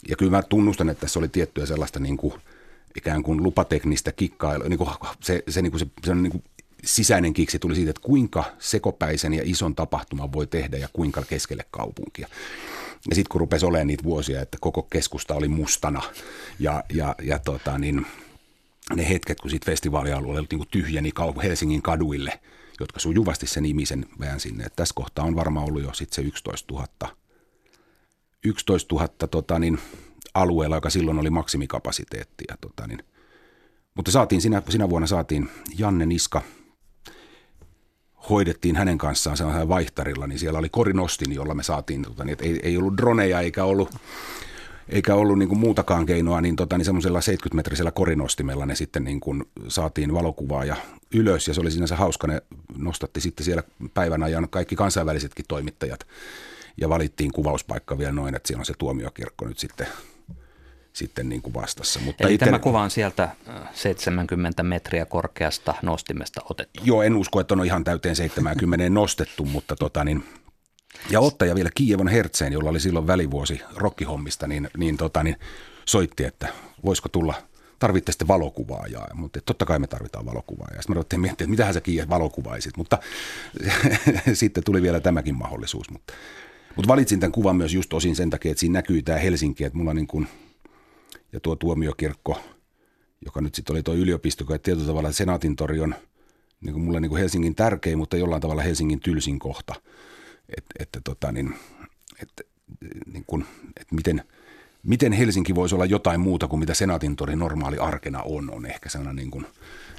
Ja 0.10 0.16
kyllä 0.16 0.32
mä 0.32 0.42
tunnustan, 0.42 0.90
että 0.90 1.02
tässä 1.02 1.20
oli 1.20 1.28
tiettyä 1.28 1.66
sellaista 1.66 2.00
niin 2.00 2.18
kuin, 2.18 2.34
ikään 2.96 3.24
kuin 3.24 3.44
lupateknistä 3.44 4.12
kikkailua. 4.12 4.68
Niin 4.70 4.78
kuin 4.78 4.90
se, 5.20 5.44
se, 5.50 5.62
niin 5.62 5.72
kuin 5.72 5.80
se, 5.80 5.88
se 6.04 6.12
on 6.12 6.24
niin 6.24 6.32
kuin 6.32 6.44
sisäinen 6.84 7.34
kiksi 7.34 7.60
tuli 7.60 7.76
siitä, 7.76 7.90
että 7.90 8.02
kuinka 8.02 8.44
sekopäisen 8.60 9.34
ja 9.34 9.42
ison 9.46 9.76
tapahtuman 9.76 10.34
voi 10.34 10.48
tehdä 10.48 10.78
ja 10.78 10.90
kuinka 10.94 11.24
keskelle 11.30 11.66
kaupunkia. 11.72 12.28
Ja 13.10 13.16
sitten 13.16 13.32
kun 13.32 13.42
rupesi 13.42 13.66
olemaan 13.66 13.88
niitä 13.88 14.04
vuosia, 14.04 14.42
että 14.42 14.58
koko 14.62 14.84
keskusta 14.84 15.36
oli 15.36 15.48
mustana 15.48 16.02
ja, 16.60 16.84
ja, 16.94 17.16
ja 17.22 17.40
tota, 17.40 17.78
niin, 17.78 18.06
ne 18.96 19.10
hetket, 19.10 19.40
kun 19.40 19.52
sitten 19.52 19.72
festivaalialueella 19.72 20.48
niin 20.52 20.68
tyhjeni 20.72 21.12
Helsingin 21.44 21.82
kaduille, 21.82 22.40
jotka 22.80 23.00
sujuvasti 23.00 23.48
sen 23.48 23.64
nimisen 23.64 24.06
vähän 24.20 24.40
sinne. 24.40 24.64
Et 24.64 24.76
tässä 24.76 24.94
kohtaa 24.96 25.26
on 25.26 25.36
varmaan 25.36 25.66
ollut 25.66 25.84
jo 25.84 25.94
sitten 25.94 26.16
se 26.16 26.22
11 26.22 26.74
000, 26.74 26.88
11 28.46 28.96
000 28.96 29.08
tota, 29.08 29.60
niin, 29.60 29.80
alueella, 30.34 30.78
joka 30.78 30.90
silloin 30.90 31.20
oli 31.20 31.30
maksimikapasiteetti. 31.30 32.44
Ja, 32.50 32.58
tota, 32.62 32.88
niin, 32.88 33.04
mutta 33.96 34.12
saatiin 34.12 34.42
sinä, 34.42 34.62
sinä 34.70 34.90
vuonna 34.90 35.08
saatiin 35.08 35.50
Janne 35.78 36.06
Niska– 36.06 36.42
hoidettiin 38.30 38.76
hänen 38.76 38.98
kanssaan 38.98 39.38
sellaisella 39.38 39.68
vaihtarilla, 39.68 40.28
niin 40.28 40.40
siellä 40.40 40.60
oli 40.60 40.70
korinostin, 40.70 41.34
jolla 41.34 41.54
me 41.54 41.64
saatiin, 41.64 42.02
tota, 42.02 42.24
niin, 42.24 42.34
että 42.34 42.46
ei, 42.46 42.60
ei 42.64 42.78
ollut 42.78 42.98
droneja 42.98 43.42
eikä 43.42 43.64
ollut, 43.64 43.96
eikä 44.90 45.16
ollut 45.16 45.40
niin 45.40 45.50
kuin 45.50 45.60
muutakaan 45.60 46.06
keinoa, 46.06 46.42
niin, 46.42 46.56
tota, 46.56 46.78
niin 46.78 46.86
semmoisella 46.86 47.20
70-metrisellä 47.20 47.92
korinostimella 47.92 48.66
ne 48.66 48.76
sitten 48.76 49.04
niin 49.04 49.20
kuin 49.20 49.46
saatiin 49.68 50.14
valokuvaa 50.14 50.66
ja 50.66 50.76
ylös. 51.14 51.48
Ja 51.48 51.54
se 51.54 51.62
oli 51.62 51.72
sinänsä 51.72 51.96
hauska, 51.96 52.28
ne 52.28 52.42
nostatti 52.78 53.22
sitten 53.22 53.46
siellä 53.46 53.64
päivän 53.94 54.24
ajan 54.24 54.48
kaikki 54.50 54.76
kansainvälisetkin 54.76 55.46
toimittajat 55.48 56.08
ja 56.78 56.90
valittiin 56.90 57.32
kuvauspaikka 57.32 57.98
vielä 57.98 58.12
noin, 58.12 58.36
että 58.36 58.48
siellä 58.48 58.62
on 58.62 58.66
se 58.66 58.74
tuomiokirkko 58.78 59.46
nyt 59.46 59.60
sitten 59.60 59.88
sitten 60.98 61.30
niin 61.30 61.42
kuin 61.42 61.54
vastassa. 61.54 62.00
Mutta 62.00 62.24
Eli 62.24 62.34
ite... 62.34 62.46
tämä 62.46 62.60
kuva 62.60 62.82
on 62.82 62.92
sieltä 62.92 63.30
70 63.74 64.62
äh, 64.62 64.68
metriä 64.68 65.06
korkeasta 65.06 65.74
nostimesta 65.82 66.42
otettu? 66.50 66.82
Joo, 66.86 67.02
en 67.02 67.16
usko, 67.16 67.40
että 67.40 67.54
on 67.54 67.66
ihan 67.66 67.84
täyteen 67.84 68.16
70 68.16 68.90
nostettu, 68.90 69.46
mutta 69.46 69.76
tota 69.76 70.04
niin, 70.04 70.24
ja 71.10 71.20
ottaja 71.20 71.56
vielä 71.56 71.70
Kievon 71.76 72.08
Hertseen, 72.08 72.54
jolla 72.54 72.70
oli 72.70 72.80
silloin 72.80 73.08
välivuosi 73.08 73.62
rokkihommista, 73.76 74.48
niin, 74.48 74.70
niin, 74.78 74.98
tota, 74.98 75.24
niin 75.24 75.36
soitti, 75.86 76.24
että 76.24 76.48
voisiko 76.86 77.10
tulla, 77.10 77.34
tarvitte 77.80 78.12
sitten 78.12 78.28
valokuvaajaa. 78.28 79.08
Mutta 79.14 79.42
totta 79.42 79.66
kai 79.66 79.80
me 79.80 79.88
tarvitaan 79.88 80.26
valokuvaajaa. 80.26 80.82
Sitten 80.82 80.92
me 80.92 80.96
ruvettiin 80.96 81.20
miettiä, 81.20 81.46
että 81.46 81.52
mitähän 81.52 81.74
sä 81.74 81.82
Kiev 81.82 82.10
valokuvaisit, 82.10 82.78
mutta 82.78 82.98
sitten 84.34 84.64
tuli 84.64 84.82
vielä 84.82 85.00
tämäkin 85.00 85.36
mahdollisuus. 85.36 85.90
Mutta, 85.90 86.14
mutta 86.76 86.88
valitsin 86.88 87.20
tämän 87.20 87.32
kuvan 87.32 87.56
myös 87.56 87.74
just 87.74 87.94
osin 87.94 88.16
sen 88.16 88.30
takia, 88.30 88.52
että 88.52 88.60
siinä 88.60 88.74
näkyy 88.74 89.02
tämä 89.02 89.18
Helsinki, 89.18 89.64
että 89.64 89.78
mulla 89.78 89.94
niin 89.94 90.08
kuin– 90.08 90.28
ja 91.34 91.40
tuo 91.40 91.56
tuomiokirkko, 91.56 92.42
joka 93.26 93.42
nyt 93.42 93.56
sitten 93.56 93.74
oli 93.74 93.84
tuo 93.84 93.94
yliopisto, 93.94 94.44
että 94.44 94.66
tietyllä 94.66 94.88
tavalla 94.88 95.12
Senaatin 95.12 95.56
tori 95.56 95.80
on 95.80 95.96
niin 96.62 96.74
kuin 96.74 96.84
mulle 96.84 97.00
niin 97.00 97.10
kuin 97.10 97.20
Helsingin 97.20 97.56
tärkein, 97.56 97.98
mutta 97.98 98.18
jollain 98.18 98.42
tavalla 98.42 98.62
Helsingin 98.62 99.00
tylsin 99.00 99.40
kohta. 99.40 99.74
Että 100.58 100.76
et, 100.80 100.90
tota, 101.04 101.32
niin, 101.32 101.56
et, 102.22 102.48
niin 103.14 103.24
kuin, 103.28 103.46
et 103.82 103.92
miten, 103.92 104.24
miten 104.84 105.14
Helsinki 105.14 105.56
voisi 105.56 105.76
olla 105.76 105.86
jotain 105.86 106.20
muuta 106.20 106.48
kuin 106.48 106.60
mitä 106.60 106.74
Senaatin 106.74 107.16
tori 107.16 107.36
normaali 107.36 107.78
arkena 107.78 108.22
on, 108.22 108.52
on 108.54 108.66
ehkä 108.66 108.90
sellainen 108.90 109.16
niin 109.16 109.32
kuin, 109.32 109.46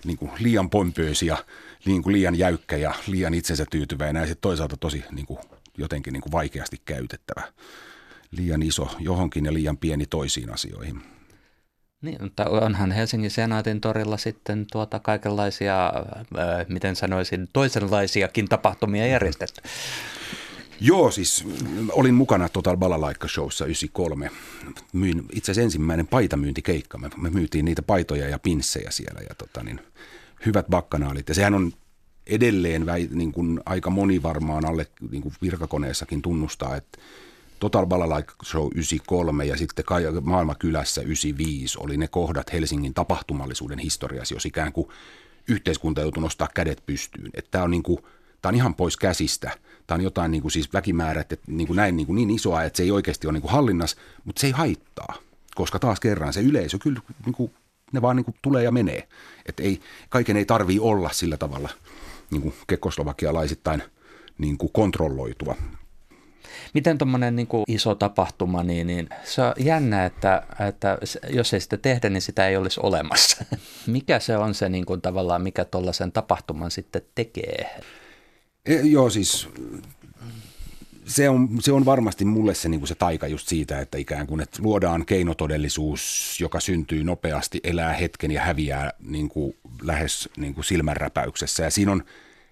niin 0.05 0.19
kuin 0.19 0.31
liian 0.39 0.71
pompöösi 0.71 1.27
ja 1.27 1.45
niin 1.85 2.03
kuin 2.03 2.13
liian 2.13 2.39
jäykkä 2.39 2.77
ja 2.77 2.95
liian 3.07 3.35
itsensä 3.35 3.67
tyytyväinen 3.71 4.21
ja 4.21 4.27
sitten 4.27 4.43
toisaalta 4.43 4.77
tosi 4.77 5.05
niin 5.11 5.27
kuin, 5.27 5.39
jotenkin 5.79 6.13
niin 6.13 6.21
kuin 6.21 6.33
vaikeasti 6.33 6.77
käytettävä. 6.85 7.53
Liian 8.31 8.63
iso 8.63 8.89
johonkin 8.99 9.45
ja 9.45 9.55
liian 9.55 9.77
pieni 9.77 10.07
toisiin 10.07 10.53
asioihin. 10.53 11.03
Niin, 12.03 12.23
mutta 12.23 12.45
onhan 12.45 12.93
Helsingin 12.93 13.31
senaatin 13.31 13.81
torilla 13.81 14.17
sitten 14.17 14.67
tuota 14.73 14.99
kaikenlaisia, 14.99 15.87
äh, 15.87 16.67
miten 16.69 16.97
sanoisin, 16.97 17.49
toisenlaisiakin 17.53 18.49
tapahtumia 18.49 19.07
järjestetty. 19.07 19.63
Joo, 20.81 21.11
siis 21.11 21.45
olin 21.93 22.15
mukana 22.15 22.49
Total 22.49 22.77
Balalaikka 22.77 23.29
Showssa 23.29 23.65
93. 23.65 24.31
Myin 24.93 25.25
itse 25.33 25.53
asiassa 25.53 25.65
ensimmäinen 25.65 26.07
paitamyyntikeikka. 26.07 26.99
Me, 26.99 27.11
me 27.17 27.31
myytiin 27.31 27.65
niitä 27.65 27.83
paitoja 27.83 28.29
ja 28.29 28.39
pinssejä 28.39 28.91
siellä 28.91 29.21
ja 29.29 29.35
tota, 29.35 29.63
niin, 29.63 29.81
hyvät 30.47 30.67
bakkanaalit. 30.71 31.29
Ja 31.29 31.35
sehän 31.35 31.55
on 31.55 31.73
edelleen 32.27 32.87
väi, 32.87 33.09
niin 33.11 33.33
kuin 33.33 33.61
aika 33.67 33.91
moni 33.91 34.23
varmaan 34.23 34.65
alle 34.65 34.87
niin 35.11 35.23
kuin 35.23 35.35
virkakoneessakin 35.43 36.23
tunnustaa, 36.23 36.77
että 36.77 36.99
Total 37.61 37.87
Balalaika 37.87 38.35
Show 38.45 38.67
93 38.75 39.45
ja 39.45 39.57
sitten 39.57 39.85
Maailmakylässä 40.23 41.03
95 41.03 41.79
oli 41.81 41.97
ne 41.97 42.09
kohdat 42.09 42.53
Helsingin 42.53 42.95
tapahtumallisuuden 42.95 43.79
historiassa, 43.79 44.35
jos 44.35 44.47
ikään 44.47 44.73
kuin 44.73 44.89
yhteiskunta 45.49 46.01
joutui 46.01 46.23
nostaa 46.23 46.49
kädet 46.55 46.83
pystyyn. 46.87 47.31
Että 47.35 47.51
tämä 47.51 47.65
on, 47.65 47.71
niin 47.71 47.83
kuin, 47.83 47.99
tämä 48.43 48.51
on 48.51 48.55
ihan 48.55 48.75
pois 48.75 48.97
käsistä. 48.97 49.51
Tämä 49.87 49.97
on 49.97 50.05
jotain 50.05 50.31
niin 50.31 50.43
kuin 50.43 50.53
siis 50.53 50.73
väkimäärät, 50.73 51.33
että 51.33 51.53
niin 51.53 51.67
kuin 51.67 51.77
näin 51.77 51.97
niin, 51.97 52.15
niin 52.15 52.31
isoa, 52.31 52.63
että 52.63 52.77
se 52.77 52.83
ei 52.83 52.91
oikeasti 52.91 53.27
ole 53.27 53.33
niin 53.33 53.43
kuin 53.43 53.53
hallinnassa, 53.53 53.97
mutta 54.25 54.41
se 54.41 54.47
ei 54.47 54.53
haittaa, 54.53 55.15
koska 55.55 55.79
taas 55.79 56.01
kerran 56.01 56.33
se 56.33 56.41
yleisö 56.41 56.79
kyllä 56.79 57.01
niin 57.27 57.35
kuin, 57.35 57.55
ne 57.93 58.03
vaan 58.03 58.17
niin 58.17 58.25
kuin 58.25 58.37
tulee 58.43 58.65
ja 58.65 58.71
menee. 58.71 59.09
Että 59.47 59.63
ei, 59.63 59.81
kaiken 60.09 60.37
ei 60.37 60.45
tarvii 60.45 60.79
olla 60.81 61.11
sillä 61.13 61.37
tavalla 61.37 61.69
niin 62.31 62.43
kuin 62.43 62.55
kekoslovakialaisittain 62.67 63.83
niin 64.39 64.59
kuin 64.59 64.73
kontrolloitua. 64.73 65.57
Miten 66.75 66.99
tuommoinen 66.99 67.37
niin 67.37 67.49
iso 67.69 67.95
tapahtuma, 67.95 68.63
niin, 68.63 68.87
niin 68.87 69.09
se 69.25 69.43
on 69.43 69.53
jännä, 69.59 70.07
että, 70.07 70.43
että 70.69 70.99
jos 71.31 71.55
ei 71.55 71.61
sitä 71.61 71.77
tehdä, 71.77 72.09
niin 72.09 72.23
sitä 72.23 72.49
ei 72.49 72.57
olisi 72.57 72.81
olemassa. 72.83 73.45
mikä 73.87 74.19
se 74.19 74.37
on 74.37 74.55
se 74.55 74.69
niin 74.69 74.87
kuin, 74.87 75.01
tavallaan, 75.01 75.43
mikä 75.43 75.65
tuollaisen 75.65 76.13
tapahtuman 76.13 76.71
sitten 76.71 77.03
tekee? 77.15 77.71
E, 78.67 78.75
joo, 78.75 79.11
siis 79.11 79.49
se 81.09 81.29
on, 81.29 81.49
se 81.61 81.73
on 81.73 81.85
varmasti 81.85 82.25
mulle 82.25 82.55
se, 82.55 82.69
niin 82.69 82.81
kuin 82.81 82.89
se 82.89 82.95
taika 82.95 83.27
just 83.27 83.49
siitä, 83.49 83.81
että 83.81 83.99
ikään 83.99 84.27
kuin 84.27 84.41
että 84.41 84.63
luodaan 84.63 85.07
keinotodellisuus, 85.07 86.37
joka 86.41 86.61
syntyy 86.61 87.05
nopeasti, 87.05 87.61
elää 87.65 87.93
hetken 87.93 88.31
ja 88.31 88.43
häviää 88.43 88.93
niin 89.01 89.29
kuin 89.29 89.57
lähes 89.83 90.29
niin 90.37 90.55
kuin 90.55 90.65
silmänräpäyksessä. 90.65 91.65
Ja 91.65 91.71
siinä 91.71 91.93
on, 91.93 92.05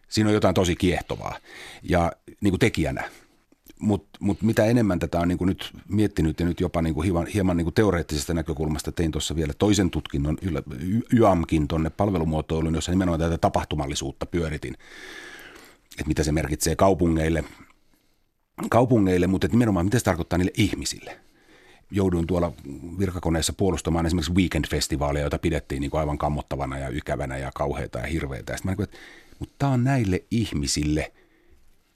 siinä 0.09 0.28
on 0.28 0.35
jotain 0.35 0.54
tosi 0.54 0.76
kiehtovaa. 0.76 1.37
Ja 1.82 2.12
niin 2.40 2.52
kuin 2.52 2.61
tekijänä 2.61 3.11
mutta 3.81 4.19
mut 4.21 4.43
mitä 4.43 4.65
enemmän 4.65 4.99
tätä 4.99 5.21
on 5.21 5.29
niin 5.29 5.39
kuin 5.39 5.49
nyt 5.49 5.71
miettinyt 5.89 6.41
ja 6.41 6.47
nyt 6.47 6.61
jopa 6.61 6.83
niin 6.83 6.95
kuin 6.95 7.05
hieman, 7.05 7.27
hieman 7.27 7.57
niin 7.57 7.65
kuin 7.65 7.75
teoreettisesta 7.75 8.35
näkökulmasta 8.35 8.93
tein 8.93 9.11
tuossa 9.11 9.37
vielä 9.37 9.53
toisen 9.59 9.91
tutkinnon, 9.91 10.39
YAMkin 11.15 11.69
tuonne 11.69 11.91
palvelumuotoilun, 11.91 12.75
jossa 12.75 12.93
nimenomaan 12.93 13.21
tätä 13.21 13.39
tapahtumallisuutta 13.39 14.27
pyöritin, 14.27 14.75
että 15.91 16.07
mitä 16.07 16.23
se 16.23 16.33
merkitsee 16.33 16.77
kaupungeille, 16.77 17.45
kaupungeille 18.71 19.27
mutta 19.27 19.49
nimenomaan 19.49 19.87
mitä 19.87 19.99
se 19.99 20.05
tarkoittaa 20.05 20.39
niille 20.39 20.53
ihmisille. 20.57 21.21
Jouduin 21.91 22.27
tuolla 22.27 22.53
virkakoneessa 22.99 23.53
puolustamaan 23.53 24.07
esimerkiksi 24.07 24.33
weekend-festivaalia, 24.33 25.23
jota 25.23 25.39
pidettiin 25.39 25.81
niin 25.81 25.91
aivan 25.93 26.19
kammottavana 26.19 26.79
ja 26.79 26.89
ikävänä 26.89 27.37
ja 27.37 27.51
kauheita 27.55 27.99
ja 27.99 28.07
hirveitä. 28.07 28.57
Mutta 29.39 29.55
tämä 29.59 29.73
on 29.73 29.85
näille 29.85 30.25
ihmisille– 30.31 31.12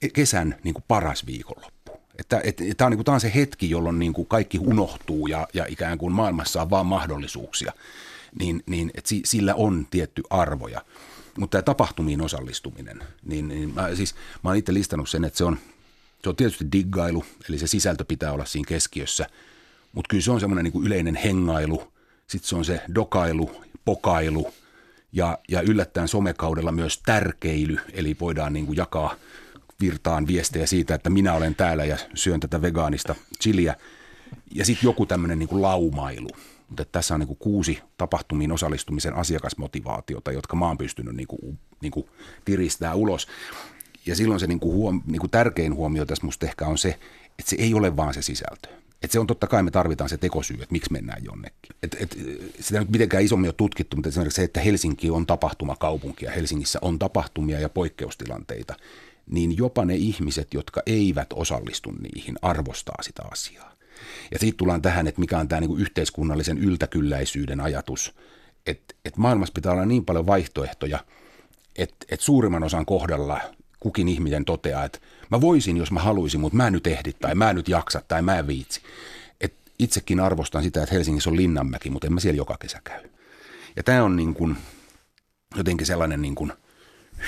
kesän 0.09 0.55
niin 0.63 0.73
kuin 0.73 0.83
paras 0.87 1.25
viikonloppu. 1.25 1.81
Että, 2.19 2.41
et, 2.43 2.61
et, 2.61 2.77
tämä, 2.77 2.85
on, 2.85 2.91
niin 2.91 3.03
kuin, 3.05 3.13
on 3.13 3.21
se 3.21 3.31
hetki, 3.35 3.69
jolloin 3.69 3.99
niin 3.99 4.13
kuin 4.13 4.27
kaikki 4.27 4.59
unohtuu 4.59 5.27
ja, 5.27 5.47
ja 5.53 5.65
ikään 5.69 5.97
kuin 5.97 6.13
maailmassa 6.13 6.61
on 6.61 6.69
vaan 6.69 6.85
mahdollisuuksia. 6.85 7.73
Niin, 8.39 8.63
niin 8.65 8.91
että 8.95 9.09
sillä 9.25 9.55
on 9.55 9.87
tietty 9.91 10.23
arvoja. 10.29 10.81
Mutta 11.37 11.57
tämä 11.57 11.61
tapahtumiin 11.61 12.21
osallistuminen, 12.21 13.03
niin, 13.25 13.47
niin 13.47 13.73
mä, 13.73 13.95
siis, 13.95 14.15
mä 14.43 14.49
oon 14.49 14.57
itse 14.57 14.73
listannut 14.73 15.09
sen, 15.09 15.23
että 15.23 15.37
se 15.37 15.43
on, 15.43 15.57
se 16.23 16.29
on 16.29 16.35
tietysti 16.35 16.65
diggailu, 16.71 17.25
eli 17.49 17.59
se 17.59 17.67
sisältö 17.67 18.05
pitää 18.05 18.31
olla 18.31 18.45
siinä 18.45 18.67
keskiössä. 18.67 19.27
Mutta 19.91 20.09
kyllä 20.09 20.23
se 20.23 20.31
on 20.31 20.39
semmoinen 20.39 20.63
niin 20.63 20.85
yleinen 20.85 21.15
hengailu, 21.15 21.93
sitten 22.27 22.49
se 22.49 22.55
on 22.55 22.65
se 22.65 22.81
dokailu, 22.95 23.51
pokailu 23.85 24.53
ja, 25.11 25.37
ja 25.49 25.61
yllättäen 25.61 26.07
somekaudella 26.07 26.71
myös 26.71 27.01
tärkeily, 27.05 27.77
eli 27.93 28.15
voidaan 28.19 28.53
niin 28.53 28.65
kuin 28.65 28.77
jakaa– 28.77 29.15
virtaan 29.81 30.27
viestejä 30.27 30.65
siitä, 30.65 30.95
että 30.95 31.09
minä 31.09 31.33
olen 31.33 31.55
täällä 31.55 31.85
ja 31.85 31.97
syön 32.13 32.39
tätä 32.39 32.61
vegaanista 32.61 33.15
chiliä. 33.41 33.75
Ja 34.55 34.65
sitten 34.65 34.87
joku 34.87 35.05
tämmöinen 35.05 35.39
niin 35.39 35.61
laumailu. 35.61 36.29
Mutta 36.69 36.85
tässä 36.85 37.13
on 37.13 37.19
niin 37.19 37.27
kuin 37.27 37.37
kuusi 37.37 37.79
tapahtumiin 37.97 38.51
osallistumisen 38.51 39.13
asiakasmotivaatiota, 39.13 40.31
jotka 40.31 40.55
mä 40.55 40.67
oon 40.67 40.77
pystynyt 40.77 41.15
niin 41.15 41.27
kuin, 41.27 41.59
niin 41.81 41.91
kuin 41.91 42.05
tiristää 42.45 42.95
ulos. 42.95 43.27
Ja 44.05 44.15
silloin 44.15 44.39
se 44.39 44.47
niin 44.47 44.59
kuin 44.59 44.73
huom, 44.73 45.01
niin 45.05 45.19
kuin 45.19 45.31
tärkein 45.31 45.75
huomio 45.75 46.05
tässä 46.05 46.25
musta 46.25 46.45
ehkä 46.45 46.67
on 46.67 46.77
se, 46.77 46.89
että 47.39 47.49
se 47.49 47.55
ei 47.59 47.73
ole 47.73 47.95
vaan 47.95 48.13
se 48.13 48.21
sisältö. 48.21 48.69
että 49.03 49.11
se 49.11 49.19
on 49.19 49.27
totta 49.27 49.47
kai, 49.47 49.63
me 49.63 49.71
tarvitaan 49.71 50.09
se 50.09 50.17
tekosyy, 50.17 50.55
että 50.55 50.71
miksi 50.71 50.91
mennään 50.91 51.23
jonnekin. 51.23 51.75
Et, 51.83 51.97
et, 51.99 52.17
sitä 52.59 52.79
nyt 52.79 52.89
mitenkään 52.89 53.23
isommin 53.23 53.47
ole 53.47 53.53
tutkittu, 53.57 53.97
mutta 53.97 54.09
esimerkiksi 54.09 54.35
se, 54.35 54.43
että 54.43 54.61
Helsinki 54.61 55.09
on 55.09 55.25
tapahtumakaupunki 55.25 56.25
ja 56.25 56.31
Helsingissä 56.31 56.79
on 56.81 56.99
tapahtumia 56.99 57.59
ja 57.59 57.69
poikkeustilanteita, 57.69 58.75
niin 59.31 59.57
jopa 59.57 59.85
ne 59.85 59.95
ihmiset, 59.95 60.53
jotka 60.53 60.81
eivät 60.85 61.27
osallistu 61.33 61.91
niihin, 61.91 62.35
arvostaa 62.41 63.03
sitä 63.03 63.23
asiaa. 63.31 63.71
Ja 64.31 64.39
siitä 64.39 64.57
tullaan 64.57 64.81
tähän, 64.81 65.07
että 65.07 65.21
mikä 65.21 65.39
on 65.39 65.47
tämä 65.47 65.59
niin 65.59 65.79
yhteiskunnallisen 65.79 66.57
yltäkylläisyyden 66.57 67.59
ajatus, 67.59 68.15
että, 68.65 68.95
että 69.05 69.21
maailmassa 69.21 69.53
pitää 69.53 69.71
olla 69.71 69.85
niin 69.85 70.05
paljon 70.05 70.27
vaihtoehtoja, 70.27 70.99
että, 71.75 72.05
että 72.11 72.25
suurimman 72.25 72.63
osan 72.63 72.85
kohdalla 72.85 73.41
kukin 73.79 74.07
ihminen 74.07 74.45
toteaa, 74.45 74.85
että 74.85 74.99
mä 75.31 75.41
voisin, 75.41 75.77
jos 75.77 75.91
mä 75.91 75.99
haluaisin, 75.99 76.39
mutta 76.39 76.57
mä 76.57 76.67
en 76.67 76.73
nyt 76.73 76.87
ehdi 76.87 77.13
tai 77.13 77.35
mä 77.35 77.49
en 77.49 77.55
nyt 77.55 77.69
jaksa 77.69 78.01
tai 78.07 78.21
mä 78.21 78.39
en 78.39 78.47
viitsi. 78.47 78.81
Et 79.41 79.53
itsekin 79.79 80.19
arvostan 80.19 80.63
sitä, 80.63 80.83
että 80.83 80.95
Helsingissä 80.95 81.29
on 81.29 81.37
Linnanmäki, 81.37 81.89
mutta 81.89 82.07
en 82.07 82.13
mä 82.13 82.19
siellä 82.19 82.37
joka 82.37 82.57
kesä 82.59 82.81
käy. 82.83 83.09
Ja 83.75 83.83
tämä 83.83 84.03
on 84.03 84.15
niin 84.15 84.33
kuin, 84.33 84.57
jotenkin 85.55 85.87
sellainen 85.87 86.21
niin 86.21 86.35
kuin 86.35 86.53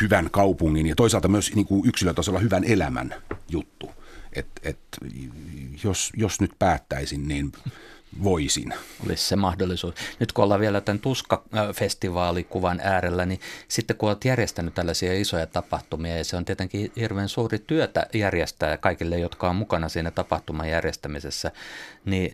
hyvän 0.02 0.30
kaupungin 0.32 0.86
ja 0.86 0.96
toisaalta 0.96 1.28
myös 1.28 1.56
niin 1.56 1.66
kuin 1.66 1.90
yksilötasolla 1.90 2.40
hyvän 2.40 2.64
elämän 2.64 3.16
juttu. 3.50 3.92
että 4.34 4.70
et, 4.70 4.80
jos, 5.84 6.12
jos 6.16 6.42
nyt 6.42 6.52
päättäisin, 6.60 7.28
niin 7.28 7.52
voisin. 8.24 8.74
Olisi 9.06 9.28
se 9.28 9.36
mahdollisuus. 9.36 9.96
Nyt 10.20 10.32
kun 10.32 10.44
ollaan 10.44 10.62
vielä 10.62 10.82
tämän 10.82 11.00
Tuska-festivaalikuvan 11.00 12.80
äärellä, 12.84 13.26
niin 13.26 13.40
sitten 13.68 13.98
kun 13.98 14.10
olet 14.10 14.26
järjestänyt 14.26 14.74
tällaisia 14.74 15.14
isoja 15.14 15.48
tapahtumia, 15.48 16.18
ja 16.18 16.24
se 16.24 16.38
on 16.38 16.46
tietenkin 16.46 16.92
hirveän 16.96 17.30
suuri 17.30 17.60
työtä 17.60 18.08
järjestää 18.14 18.78
kaikille, 18.78 19.20
jotka 19.20 19.50
on 19.50 19.56
mukana 19.56 19.90
siinä 19.90 20.12
tapahtuman 20.12 20.70
järjestämisessä, 20.70 21.52
niin 22.06 22.34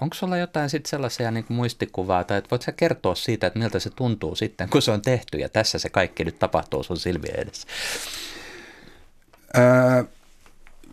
onko 0.00 0.14
sulla 0.14 0.36
jotain 0.36 0.70
sitten 0.70 0.90
sellaisia 0.90 1.30
niin 1.30 1.44
kuin 1.44 1.56
muistikuvaa, 1.56 2.24
tai 2.24 2.42
voitko 2.50 2.64
sä 2.64 2.72
kertoa 2.72 3.14
siitä, 3.14 3.46
että 3.46 3.58
miltä 3.58 3.78
se 3.78 3.90
tuntuu 3.90 4.36
sitten, 4.36 4.68
kun 4.68 4.82
se 4.82 4.90
on 4.90 5.02
tehty, 5.02 5.38
ja 5.38 5.48
tässä 5.48 5.78
se 5.78 5.88
kaikki 5.88 6.24
nyt 6.24 6.38
tapahtuu 6.38 6.82
sun 6.82 6.96
silmien 6.96 7.40
edessä? 7.40 7.68
Ää, 9.54 10.04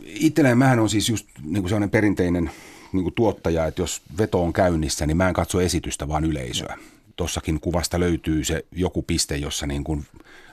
itselleen 0.04 0.58
mähän 0.58 0.80
on 0.80 0.90
siis 0.90 1.10
just 1.10 1.28
niin 1.44 1.62
kuin 1.62 1.70
sellainen 1.70 1.90
perinteinen– 1.90 2.52
niin 2.94 3.04
kuin 3.04 3.16
tuottaja, 3.16 3.66
että 3.66 3.82
jos 3.82 4.02
veto 4.18 4.44
on 4.44 4.54
käynnissä, 4.54 5.06
niin 5.06 5.18
mä 5.18 5.28
en 5.28 5.34
katso 5.34 5.62
esitystä, 5.62 6.08
vaan 6.08 6.26
yleisöä. 6.26 6.78
Tuossakin 7.16 7.60
kuvasta 7.60 8.00
löytyy 8.00 8.44
se 8.44 8.66
joku 8.72 9.04
piste, 9.04 9.38
jossa 9.38 9.68
niin 9.68 9.84
kuin 9.84 10.06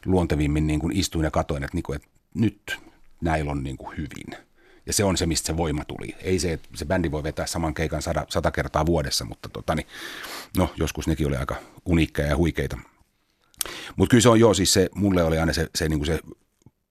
luontevimmin 0.04 0.66
niin 0.66 0.80
kuin 0.80 0.96
istuin 0.96 1.24
ja 1.24 1.30
katoin, 1.30 1.62
että, 1.64 1.76
niin 1.76 1.82
kuin, 1.82 1.96
että 1.96 2.08
nyt 2.34 2.78
näillä 3.20 3.50
on 3.50 3.62
niin 3.62 3.76
kuin 3.76 3.96
hyvin. 3.96 4.46
Ja 4.86 4.92
se 4.92 5.04
on 5.04 5.16
se, 5.16 5.26
mistä 5.26 5.46
se 5.46 5.56
voima 5.56 5.84
tuli. 5.84 6.14
Ei 6.22 6.38
se, 6.38 6.52
että 6.52 6.68
se 6.74 6.84
bändi 6.84 7.10
voi 7.10 7.22
vetää 7.22 7.46
saman 7.46 7.74
keikan 7.74 8.02
sata, 8.02 8.26
sata 8.28 8.50
kertaa 8.50 8.86
vuodessa, 8.86 9.24
mutta 9.24 9.48
tota, 9.48 9.74
niin, 9.74 9.86
no, 10.56 10.70
joskus 10.76 11.06
nekin 11.06 11.26
oli 11.26 11.36
aika 11.36 11.56
uniikkeja 11.84 12.28
ja 12.28 12.36
huikeita. 12.36 12.78
Mutta 13.96 14.10
kyllä 14.10 14.22
se 14.22 14.28
on 14.28 14.40
joo, 14.40 14.54
siis 14.54 14.72
se, 14.72 14.88
mulle 14.94 15.24
oli 15.24 15.38
aina 15.38 15.52
se, 15.52 15.70
se, 15.74 15.88
niin 15.88 15.98
kuin 15.98 16.06
se 16.06 16.20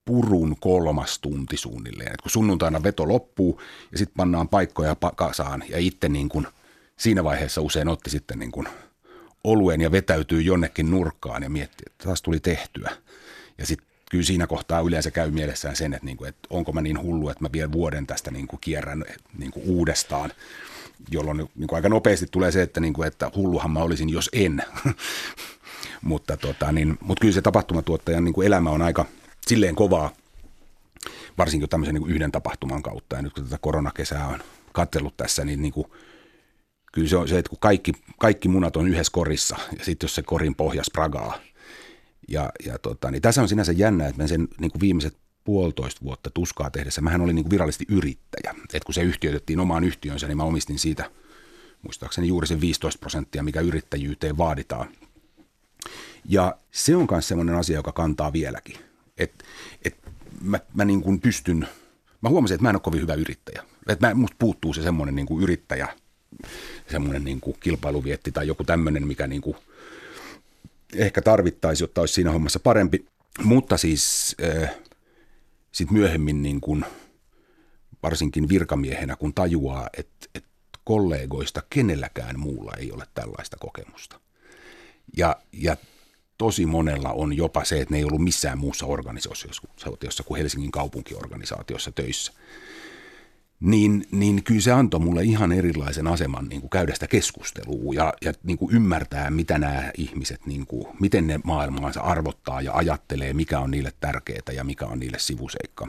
purun 0.06 0.56
kolmas 0.60 1.18
tunti 1.18 1.56
suunnilleen. 1.56 2.12
Et 2.12 2.20
kun 2.22 2.30
sunnuntaina 2.30 2.82
veto 2.82 3.08
loppuu 3.08 3.62
ja 3.92 3.98
sitten 3.98 4.16
pannaan 4.16 4.48
paikkoja 4.48 4.96
kasaan 5.16 5.64
ja 5.68 5.78
itse 5.78 6.08
niin 6.08 6.28
kun 6.28 6.48
siinä 6.96 7.24
vaiheessa 7.24 7.60
usein 7.60 7.88
otti 7.88 8.10
sitten 8.10 8.38
niin 8.38 8.52
kun 8.52 8.68
oluen 9.44 9.80
ja 9.80 9.92
vetäytyy 9.92 10.42
jonnekin 10.42 10.90
nurkkaan 10.90 11.42
ja 11.42 11.50
mietti, 11.50 11.84
että 11.86 12.04
taas 12.04 12.22
tuli 12.22 12.40
tehtyä. 12.40 12.90
Ja 13.58 13.66
sitten 13.66 13.86
kyllä 14.10 14.24
siinä 14.24 14.46
kohtaa 14.46 14.80
yleensä 14.80 15.10
käy 15.10 15.30
mielessään 15.30 15.76
sen, 15.76 15.94
että, 15.94 16.06
niin 16.06 16.16
kuin, 16.16 16.28
että 16.28 16.48
onko 16.50 16.72
mä 16.72 16.80
niin 16.80 17.02
hullu, 17.02 17.28
että 17.28 17.44
mä 17.44 17.48
vielä 17.52 17.72
vuoden 17.72 18.06
tästä 18.06 18.30
niin 18.30 18.46
kuin 18.46 18.60
kierrän 18.60 19.04
niin 19.38 19.50
kuin 19.50 19.66
uudestaan, 19.66 20.32
jolloin 21.10 21.36
niin 21.36 21.68
kuin 21.68 21.76
aika 21.76 21.88
nopeasti 21.88 22.26
tulee 22.30 22.52
se, 22.52 22.62
että, 22.62 22.80
niin 22.80 22.92
kuin, 22.92 23.08
että 23.08 23.30
hulluhan 23.36 23.70
mä 23.70 23.80
olisin, 23.80 24.08
jos 24.08 24.30
en. 24.32 24.62
mutta, 26.02 26.36
tota, 26.36 26.72
niin, 26.72 26.98
mutta 27.00 27.20
kyllä 27.20 27.34
se 27.34 27.42
tapahtumatuottajan 27.42 28.24
niin 28.24 28.34
kuin 28.34 28.46
elämä 28.46 28.70
on 28.70 28.82
aika– 28.82 29.04
silleen 29.48 29.74
kovaa, 29.74 30.10
varsinkin 31.38 31.68
tämmöisen 31.68 31.94
niin 31.94 32.02
kuin 32.02 32.12
yhden 32.12 32.32
tapahtuman 32.32 32.82
kautta. 32.82 33.16
Ja 33.16 33.22
nyt 33.22 33.32
kun 33.32 33.44
tätä 33.44 33.58
koronakesää 33.60 34.26
on 34.26 34.40
katsellut 34.72 35.16
tässä, 35.16 35.44
niin, 35.44 35.62
niin 35.62 35.72
kuin, 35.72 35.86
kyllä 36.92 37.08
se 37.08 37.16
on 37.16 37.28
se, 37.28 37.38
että 37.38 37.50
kun 37.50 37.58
kaikki, 37.58 37.92
kaikki 38.18 38.48
munat 38.48 38.76
on 38.76 38.88
yhdessä 38.88 39.12
korissa 39.12 39.56
ja 39.78 39.84
sitten 39.84 40.04
jos 40.04 40.14
se 40.14 40.22
korin 40.22 40.54
pohja 40.54 40.84
spragaa. 40.84 41.38
Ja, 42.28 42.50
ja 42.64 42.78
tota, 42.78 43.10
niin 43.10 43.22
tässä 43.22 43.42
on 43.42 43.48
sinänsä 43.48 43.72
jännä, 43.72 44.08
että 44.08 44.26
sen 44.26 44.48
niin 44.60 44.70
kuin 44.70 44.80
viimeiset 44.80 45.16
puolitoista 45.44 46.00
vuotta 46.04 46.30
tuskaa 46.30 46.70
tehdessä, 46.70 47.00
mähän 47.00 47.20
olin 47.20 47.34
niin 47.34 47.44
kuin 47.44 47.50
virallisesti 47.50 47.84
yrittäjä. 47.88 48.54
Et 48.74 48.84
kun 48.84 48.94
se 48.94 49.02
yhtiöitettiin 49.02 49.60
omaan 49.60 49.84
yhtiönsä, 49.84 50.26
niin 50.26 50.36
mä 50.36 50.42
omistin 50.42 50.78
siitä 50.78 51.10
muistaakseni 51.82 52.28
juuri 52.28 52.46
sen 52.46 52.60
15 52.60 53.00
prosenttia, 53.00 53.42
mikä 53.42 53.60
yrittäjyyteen 53.60 54.38
vaaditaan. 54.38 54.88
Ja 56.24 56.56
se 56.70 56.96
on 56.96 57.06
myös 57.10 57.28
sellainen 57.28 57.54
asia, 57.54 57.76
joka 57.76 57.92
kantaa 57.92 58.32
vieläkin. 58.32 58.85
Että 59.18 59.44
et 59.84 59.96
mä, 60.40 60.60
mä 60.74 60.84
niin 60.84 61.02
kuin 61.02 61.20
pystyn, 61.20 61.68
mä 62.20 62.28
huomasin, 62.28 62.54
että 62.54 62.62
mä 62.62 62.70
en 62.70 62.76
ole 62.76 62.80
kovin 62.80 63.00
hyvä 63.00 63.14
yrittäjä. 63.14 63.62
Että 63.88 64.08
mä, 64.08 64.14
musta 64.14 64.36
puuttuu 64.38 64.72
se 64.74 64.82
semmoinen 64.82 65.14
niin 65.14 65.26
kuin 65.26 65.42
yrittäjä, 65.42 65.88
semmoinen 66.90 67.24
niin 67.24 67.40
kuin 67.40 67.56
kilpailuvietti 67.60 68.32
tai 68.32 68.46
joku 68.46 68.64
tämmöinen, 68.64 69.06
mikä 69.06 69.26
niin 69.26 69.42
kuin 69.42 69.56
ehkä 70.94 71.22
tarvittaisi, 71.22 71.84
jotta 71.84 72.00
olisi 72.00 72.14
siinä 72.14 72.30
hommassa 72.30 72.60
parempi. 72.60 73.06
Mutta 73.44 73.76
siis 73.76 74.36
äh, 74.62 74.74
sitten 75.72 75.98
myöhemmin 75.98 76.42
niin 76.42 76.60
kuin, 76.60 76.84
varsinkin 78.02 78.48
virkamiehenä, 78.48 79.16
kun 79.16 79.34
tajuaa, 79.34 79.90
että, 79.96 80.26
että 80.34 80.48
kollegoista 80.84 81.62
kenelläkään 81.70 82.38
muulla 82.38 82.72
ei 82.78 82.92
ole 82.92 83.06
tällaista 83.14 83.56
kokemusta. 83.60 84.20
Ja, 85.16 85.36
ja 85.52 85.76
tosi 86.38 86.66
monella 86.66 87.12
on 87.12 87.36
jopa 87.36 87.64
se, 87.64 87.80
että 87.80 87.94
ne 87.94 87.98
ei 87.98 88.04
ollut 88.04 88.24
missään 88.24 88.58
muussa 88.58 88.86
organisaatiossa 88.86 90.22
kuin 90.24 90.38
Helsingin 90.38 90.70
kaupunkiorganisaatiossa 90.70 91.92
töissä. 91.92 92.32
Niin, 93.60 94.06
niin 94.10 94.44
kyllä 94.44 94.60
se 94.60 94.72
antoi 94.72 95.00
mulle 95.00 95.22
ihan 95.22 95.52
erilaisen 95.52 96.06
aseman 96.06 96.48
niin 96.48 96.60
kuin 96.60 96.70
käydä 96.70 96.94
sitä 96.94 97.06
keskustelua 97.06 97.94
ja, 97.94 98.14
ja 98.22 98.32
niin 98.42 98.58
kuin 98.58 98.74
ymmärtää, 98.74 99.30
mitä 99.30 99.58
nämä 99.58 99.90
ihmiset, 99.96 100.46
niin 100.46 100.66
kuin, 100.66 100.86
miten 101.00 101.26
ne 101.26 101.40
maailmaansa 101.44 102.00
arvottaa 102.00 102.60
ja 102.60 102.74
ajattelee, 102.74 103.32
mikä 103.32 103.60
on 103.60 103.70
niille 103.70 103.92
tärkeää 104.00 104.52
ja 104.52 104.64
mikä 104.64 104.86
on 104.86 105.00
niille 105.00 105.18
sivuseikka. 105.18 105.88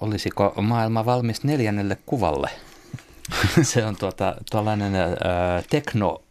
Olisiko 0.00 0.54
maailma 0.62 1.04
valmis 1.04 1.44
neljännelle 1.44 1.98
kuvalle? 2.06 2.50
se 3.62 3.84
on 3.84 3.96
tuota, 3.96 4.36
tuollainen 4.50 4.94
äh, 4.94 5.10
tekno 5.70 6.23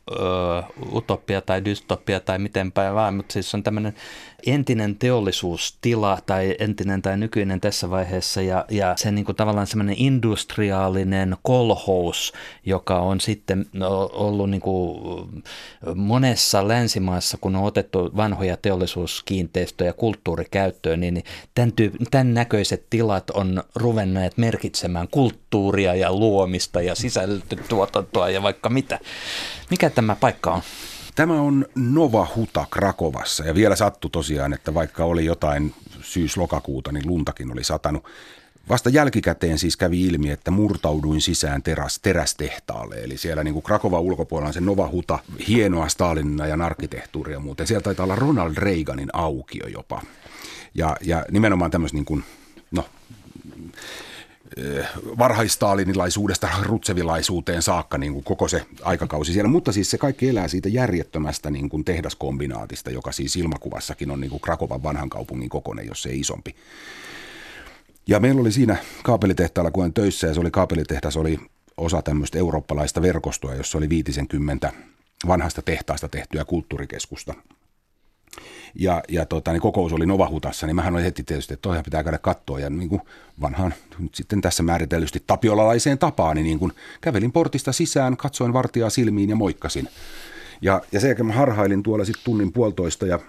utopia 0.91 1.41
tai 1.41 1.65
dystopia 1.65 2.19
tai 2.19 2.39
miten 2.39 2.71
päin 2.71 2.95
vaan, 2.95 3.13
mutta 3.13 3.33
siis 3.33 3.55
on 3.55 3.63
tämmöinen 3.63 3.93
entinen 4.45 4.95
teollisuustila 4.95 6.17
tai 6.25 6.55
entinen 6.59 7.01
tai 7.01 7.17
nykyinen 7.17 7.61
tässä 7.61 7.89
vaiheessa 7.89 8.41
ja, 8.41 8.65
ja 8.69 8.93
se 8.97 9.11
niin 9.11 9.25
kuin 9.25 9.35
tavallaan 9.35 9.67
semmoinen 9.67 9.95
industriaalinen 9.97 11.37
kolhous, 11.41 12.33
joka 12.65 12.99
on 12.99 13.21
sitten 13.21 13.65
no, 13.73 14.09
ollut 14.13 14.49
niin 14.49 14.61
kuin 14.61 15.43
monessa 15.95 16.67
länsimaassa, 16.67 17.37
kun 17.41 17.55
on 17.55 17.63
otettu 17.63 18.11
vanhoja 18.15 18.57
teollisuuskiinteistöjä 18.57 19.93
kulttuurikäyttöön, 19.93 20.99
niin 20.99 21.23
tämän, 21.55 21.73
tyyp- 21.81 22.05
tämän 22.11 22.33
näköiset 22.33 22.85
tilat 22.89 23.29
on 23.29 23.63
ruvenneet 23.75 24.37
merkitsemään 24.37 25.07
kulttuuria 25.07 25.95
ja 25.95 26.13
luomista 26.13 26.81
ja 26.81 26.95
sisältötuotantoa 26.95 28.29
ja 28.29 28.43
vaikka 28.43 28.69
mitä. 28.69 28.99
Mikä 29.69 29.89
tämä 29.89 30.15
paikka 30.15 30.51
on? 30.51 30.61
Tämä 31.15 31.41
on 31.41 31.65
Nova 31.75 32.27
Huta 32.35 32.65
Krakovassa 32.71 33.43
ja 33.43 33.55
vielä 33.55 33.75
sattu 33.75 34.09
tosiaan, 34.09 34.53
että 34.53 34.73
vaikka 34.73 35.05
oli 35.05 35.25
jotain 35.25 35.73
syys-lokakuuta, 36.01 36.91
niin 36.91 37.07
luntakin 37.07 37.51
oli 37.51 37.63
satanut. 37.63 38.03
Vasta 38.69 38.89
jälkikäteen 38.89 39.59
siis 39.59 39.77
kävi 39.77 40.01
ilmi, 40.01 40.31
että 40.31 40.51
murtauduin 40.51 41.21
sisään 41.21 41.63
teräs, 41.63 41.99
terästehtaalle. 41.99 42.95
Eli 42.95 43.17
siellä 43.17 43.43
niin 43.43 43.53
kuin 43.53 43.63
Krakova 43.63 43.99
ulkopuolella 43.99 44.47
on 44.47 44.53
se 44.53 44.61
Nova 44.61 44.89
Huta, 44.89 45.19
hienoa 45.47 45.89
Stalinin 45.89 46.41
ajan 46.41 46.61
arkkitehtuuria 46.61 47.39
muuten. 47.39 47.67
Siellä 47.67 47.83
taitaa 47.83 48.03
olla 48.03 48.15
Ronald 48.15 48.53
Reaganin 48.57 49.09
aukio 49.13 49.67
jopa. 49.67 50.01
Ja, 50.73 50.97
ja 51.01 51.25
nimenomaan 51.31 51.71
tämmöistä 51.71 51.97
niin 51.97 52.23
varhaistaalinilaisuudesta 55.17 56.49
rutsevilaisuuteen 56.61 57.61
saakka 57.61 57.97
niin 57.97 58.13
kuin 58.13 58.23
koko 58.23 58.47
se 58.47 58.65
aikakausi 58.83 59.33
siellä. 59.33 59.49
Mutta 59.49 59.71
siis 59.71 59.91
se 59.91 59.97
kaikki 59.97 60.29
elää 60.29 60.47
siitä 60.47 60.69
järjettömästä 60.69 61.51
niin 61.51 61.69
kuin 61.69 61.85
tehdaskombinaatista, 61.85 62.91
joka 62.91 63.11
siis 63.11 63.35
ilmakuvassakin 63.35 64.11
on 64.11 64.21
niin 64.21 64.31
kuin 64.31 64.41
Krakovan 64.41 64.83
vanhan 64.83 65.09
kaupungin 65.09 65.49
kokoinen, 65.49 65.87
jos 65.87 66.03
se 66.03 66.09
ei 66.09 66.19
isompi. 66.19 66.55
Ja 68.07 68.19
meillä 68.19 68.41
oli 68.41 68.51
siinä 68.51 68.77
kaapelitehtaalla, 69.03 69.71
kun 69.71 69.83
olen 69.83 69.93
töissä, 69.93 70.27
ja 70.27 70.33
se 70.33 70.39
oli 70.39 70.51
kaapelitehdas, 70.51 71.17
oli 71.17 71.39
osa 71.77 72.01
tämmöistä 72.01 72.37
eurooppalaista 72.37 73.01
verkostoa, 73.01 73.55
jossa 73.55 73.77
oli 73.77 73.89
50 73.89 74.73
vanhasta 75.27 75.61
tehtaasta 75.61 76.09
tehtyä 76.09 76.45
kulttuurikeskusta. 76.45 77.33
Ja, 78.75 79.03
ja 79.09 79.25
tota, 79.25 79.51
niin 79.51 79.61
kokous 79.61 79.93
oli 79.93 80.05
Novahutassa, 80.05 80.67
niin 80.67 80.75
mähän 80.75 80.93
olin 80.93 81.05
heti 81.05 81.23
tietysti, 81.23 81.53
että 81.53 81.61
toihan 81.61 81.83
pitää 81.83 82.03
käydä 82.03 82.17
katsoa. 82.17 82.59
Ja 82.59 82.69
niin 82.69 82.89
kuin 82.89 83.01
vanhaan 83.41 83.73
nyt 83.99 84.15
sitten 84.15 84.41
tässä 84.41 84.63
määritellysti 84.63 85.23
tapiolalaiseen 85.27 85.97
tapaan, 85.97 86.35
niin, 86.35 86.45
niin 86.45 86.59
kuin 86.59 86.71
kävelin 87.01 87.31
portista 87.31 87.71
sisään, 87.71 88.17
katsoin 88.17 88.53
vartijaa 88.53 88.89
silmiin 88.89 89.29
ja 89.29 89.35
moikkasin. 89.35 89.89
Ja, 90.61 90.81
ja 90.91 90.99
sen 90.99 91.07
jälkeen 91.07 91.25
mä 91.25 91.33
harhailin 91.33 91.83
tuolla 91.83 92.05
sitten 92.05 92.23
tunnin 92.23 92.53
puolitoista 92.53 93.05
ja 93.05 93.19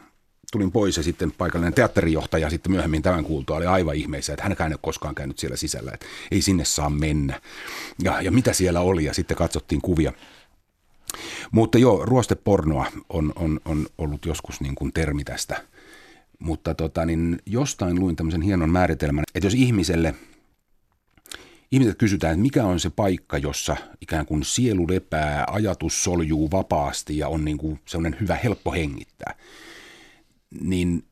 tulin 0.52 0.72
pois 0.72 0.96
ja 0.96 1.02
sitten 1.02 1.32
paikallinen 1.32 1.74
teatterijohtaja 1.74 2.50
sitten 2.50 2.72
myöhemmin 2.72 3.02
tämän 3.02 3.24
kuultua 3.24 3.56
oli 3.56 3.66
aivan 3.66 3.94
ihmeissä, 3.94 4.32
että 4.32 4.42
hänkään 4.42 4.70
ei 4.70 4.74
ole 4.74 4.80
koskaan 4.82 5.14
käynyt 5.14 5.38
siellä 5.38 5.56
sisällä, 5.56 5.90
että 5.94 6.06
ei 6.30 6.42
sinne 6.42 6.64
saa 6.64 6.90
mennä. 6.90 7.40
Ja, 8.02 8.22
ja 8.22 8.30
mitä 8.30 8.52
siellä 8.52 8.80
oli 8.80 9.04
ja 9.04 9.14
sitten 9.14 9.36
katsottiin 9.36 9.80
kuvia. 9.80 10.12
Mutta 11.52 11.78
joo, 11.78 12.04
ruostepornoa 12.04 12.86
on, 13.08 13.32
on, 13.36 13.60
on 13.64 13.86
ollut 13.98 14.26
joskus 14.26 14.60
niin 14.60 14.74
kuin 14.74 14.92
termi 14.92 15.24
tästä. 15.24 15.62
Mutta 16.38 16.74
tota, 16.74 17.04
niin 17.06 17.38
jostain 17.46 18.00
luin 18.00 18.16
tämmöisen 18.16 18.42
hienon 18.42 18.70
määritelmän, 18.70 19.24
että 19.34 19.46
jos 19.46 19.54
ihmiselle, 19.54 20.14
ihmiset 21.72 21.98
kysytään, 21.98 22.32
että 22.32 22.42
mikä 22.42 22.64
on 22.64 22.80
se 22.80 22.90
paikka, 22.90 23.38
jossa 23.38 23.76
ikään 24.00 24.26
kuin 24.26 24.44
sielu 24.44 24.88
lepää, 24.88 25.44
ajatus 25.50 26.04
soljuu 26.04 26.50
vapaasti 26.50 27.18
ja 27.18 27.28
on 27.28 27.44
niin 27.44 27.58
kuin 27.58 27.80
sellainen 27.86 28.20
hyvä, 28.20 28.38
helppo 28.44 28.72
hengittää, 28.72 29.34
niin 30.60 31.04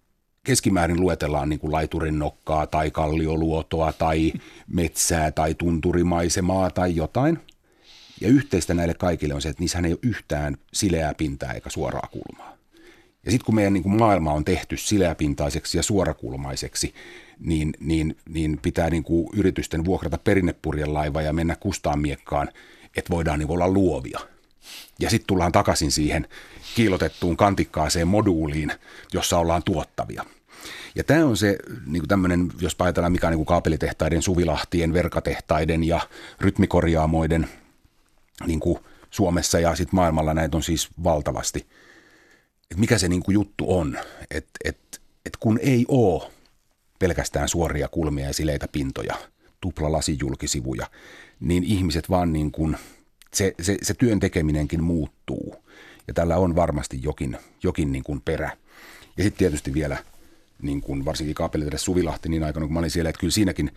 keskimäärin 0.44 1.00
luetellaan 1.00 1.48
niin 1.48 1.60
kuin 1.60 1.72
laiturin 1.72 2.18
nokkaa 2.18 2.66
tai 2.66 2.90
kallioluotoa 2.90 3.92
tai 3.92 4.32
metsää 4.66 5.30
tai 5.30 5.54
tunturimaisemaa 5.54 6.70
tai 6.70 6.96
jotain– 6.96 7.38
ja 8.20 8.28
yhteistä 8.28 8.74
näille 8.74 8.94
kaikille 8.94 9.34
on 9.34 9.42
se, 9.42 9.48
että 9.48 9.60
niissähän 9.60 9.84
ei 9.84 9.92
ole 9.92 9.98
yhtään 10.02 10.56
sileää 10.72 11.14
pintaa 11.14 11.52
eikä 11.52 11.70
suoraa 11.70 12.08
kulmaa. 12.10 12.56
Ja 13.24 13.30
sitten 13.30 13.46
kun 13.46 13.54
meidän 13.54 13.72
niin 13.72 13.82
kuin 13.82 13.98
maailma 13.98 14.32
on 14.32 14.44
tehty 14.44 14.76
sileäpintaiseksi 14.76 15.78
ja 15.78 15.82
suorakulmaiseksi, 15.82 16.94
niin, 17.38 17.74
niin, 17.80 18.16
niin 18.28 18.58
pitää 18.62 18.90
niin 18.90 19.04
kuin 19.04 19.28
yritysten 19.32 19.84
vuokrata 19.84 20.18
perinnepurjelaiva 20.18 21.22
ja 21.22 21.32
mennä 21.32 21.56
kustaan 21.56 21.98
miekkaan, 21.98 22.48
että 22.96 23.10
voidaan 23.10 23.38
niin 23.38 23.50
olla 23.50 23.68
luovia. 23.68 24.20
Ja 24.98 25.10
sitten 25.10 25.26
tullaan 25.26 25.52
takaisin 25.52 25.90
siihen 25.90 26.28
kiilotettuun 26.74 27.36
kantikkaaseen 27.36 28.08
moduuliin, 28.08 28.72
jossa 29.12 29.38
ollaan 29.38 29.62
tuottavia. 29.62 30.24
Ja 30.94 31.04
tämä 31.04 31.26
on 31.26 31.36
se 31.36 31.58
niin 31.86 32.08
tämmöinen, 32.08 32.48
jos 32.60 32.76
ajatellaan 32.78 33.12
mikä 33.12 33.26
on 33.26 33.32
niin 33.32 33.46
kaapelitehtaiden, 33.46 34.22
suvilahtien, 34.22 34.92
verkatehtaiden 34.92 35.84
ja 35.84 36.00
rytmikorjaamoiden– 36.40 37.48
niin 38.46 38.60
kuin 38.60 38.78
Suomessa 39.10 39.60
ja 39.60 39.76
sitten 39.76 39.96
maailmalla 39.96 40.34
näitä 40.34 40.56
on 40.56 40.62
siis 40.62 40.88
valtavasti. 41.04 41.66
Et 42.70 42.76
mikä 42.76 42.98
se 42.98 43.08
niin 43.08 43.22
kuin 43.22 43.34
juttu 43.34 43.78
on, 43.78 43.98
että 44.30 44.50
et, 44.64 45.00
et 45.26 45.36
kun 45.36 45.58
ei 45.62 45.84
ole 45.88 46.30
pelkästään 46.98 47.48
suoria 47.48 47.88
kulmia 47.88 48.26
ja 48.26 48.34
sileitä 48.34 48.68
pintoja, 48.68 49.14
tupla 49.60 49.92
lasijulkisivuja, 49.92 50.86
niin 51.40 51.64
ihmiset 51.64 52.10
vaan 52.10 52.32
niin 52.32 52.52
kuin, 52.52 52.76
se, 53.34 53.54
se, 53.60 53.76
se 53.82 53.94
työn 53.94 54.20
tekeminenkin 54.20 54.82
muuttuu. 54.82 55.56
Ja 56.08 56.14
tällä 56.14 56.36
on 56.36 56.56
varmasti 56.56 56.98
jokin, 57.02 57.38
jokin 57.62 57.92
niin 57.92 58.04
kuin 58.04 58.20
perä. 58.20 58.56
Ja 59.16 59.24
sitten 59.24 59.38
tietysti 59.38 59.74
vielä, 59.74 59.96
niin 60.62 60.80
kuin 60.80 61.04
varsinkin 61.04 61.34
kaapelitehdä 61.34 61.78
Suvilahti 61.78 62.28
niin 62.28 62.44
aikana, 62.44 62.66
kun 62.66 62.72
mä 62.72 62.78
olin 62.78 62.90
siellä, 62.90 63.10
että 63.10 63.20
kyllä 63.20 63.32
siinäkin, 63.32 63.70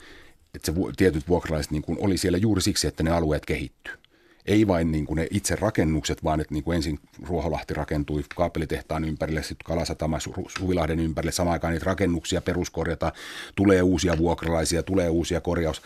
että 0.56 0.66
se 0.66 0.74
tietyt 0.98 1.28
vuokralaiset 1.28 1.72
niin 1.72 1.82
kuin 1.82 1.98
oli 2.02 2.18
siellä 2.18 2.38
juuri 2.38 2.62
siksi, 2.62 2.88
että 2.88 3.04
ne 3.04 3.12
alueet 3.12 3.46
kehittyy 3.46 4.05
ei 4.46 4.68
vain 4.68 4.92
niin 4.92 5.06
kuin 5.06 5.16
ne 5.16 5.28
itse 5.32 5.56
rakennukset, 5.56 6.24
vaan 6.24 6.40
että 6.40 6.54
niin 6.54 6.64
kuin 6.64 6.76
ensin 6.76 7.00
Ruoholahti 7.24 7.74
rakentui 7.74 8.24
kaapelitehtaan 8.36 9.04
ympärille, 9.04 9.44
sitten 9.44 9.66
Kalasatama 9.66 10.18
Suvilahden 10.58 11.00
ympärille, 11.00 11.32
samaan 11.32 11.54
aikaan 11.54 11.74
niitä 11.74 11.86
rakennuksia 11.86 12.42
peruskorjata, 12.42 13.12
tulee 13.56 13.82
uusia 13.82 14.18
vuokralaisia, 14.18 14.84
tulee 14.84 15.10
uusia 15.10 15.42
korjaus. 15.42 15.82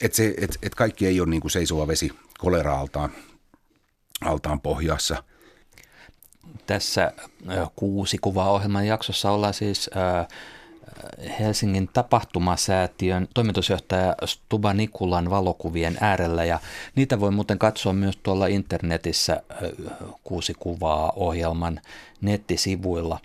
Että 0.00 0.22
et, 0.38 0.58
et 0.62 0.74
kaikki 0.74 1.06
ei 1.06 1.20
ole 1.20 1.30
niin 1.30 1.40
kuin 1.40 1.50
seisova 1.50 1.86
vesi 1.86 2.12
kolera-altaan 2.38 3.12
altaan 4.20 4.60
pohjassa. 4.60 5.22
Tässä 6.66 7.12
kuusi 7.76 8.18
kuvaa 8.18 8.50
ohjelman 8.50 8.86
jaksossa 8.86 9.30
ollaan 9.30 9.54
siis 9.54 9.90
äh, 9.96 10.26
Helsingin 11.40 11.88
tapahtumasäätiön 11.92 13.28
toimitusjohtaja 13.34 14.14
Stuba 14.24 14.74
Nikulan 14.74 15.30
valokuvien 15.30 15.96
äärellä 16.00 16.44
ja 16.44 16.60
niitä 16.94 17.20
voi 17.20 17.30
muuten 17.30 17.58
katsoa 17.58 17.92
myös 17.92 18.18
tuolla 18.22 18.46
internetissä 18.46 19.42
kuusi 20.24 20.54
kuvaa 20.58 21.12
ohjelman 21.16 21.80
nettisivuilla. 22.20 23.18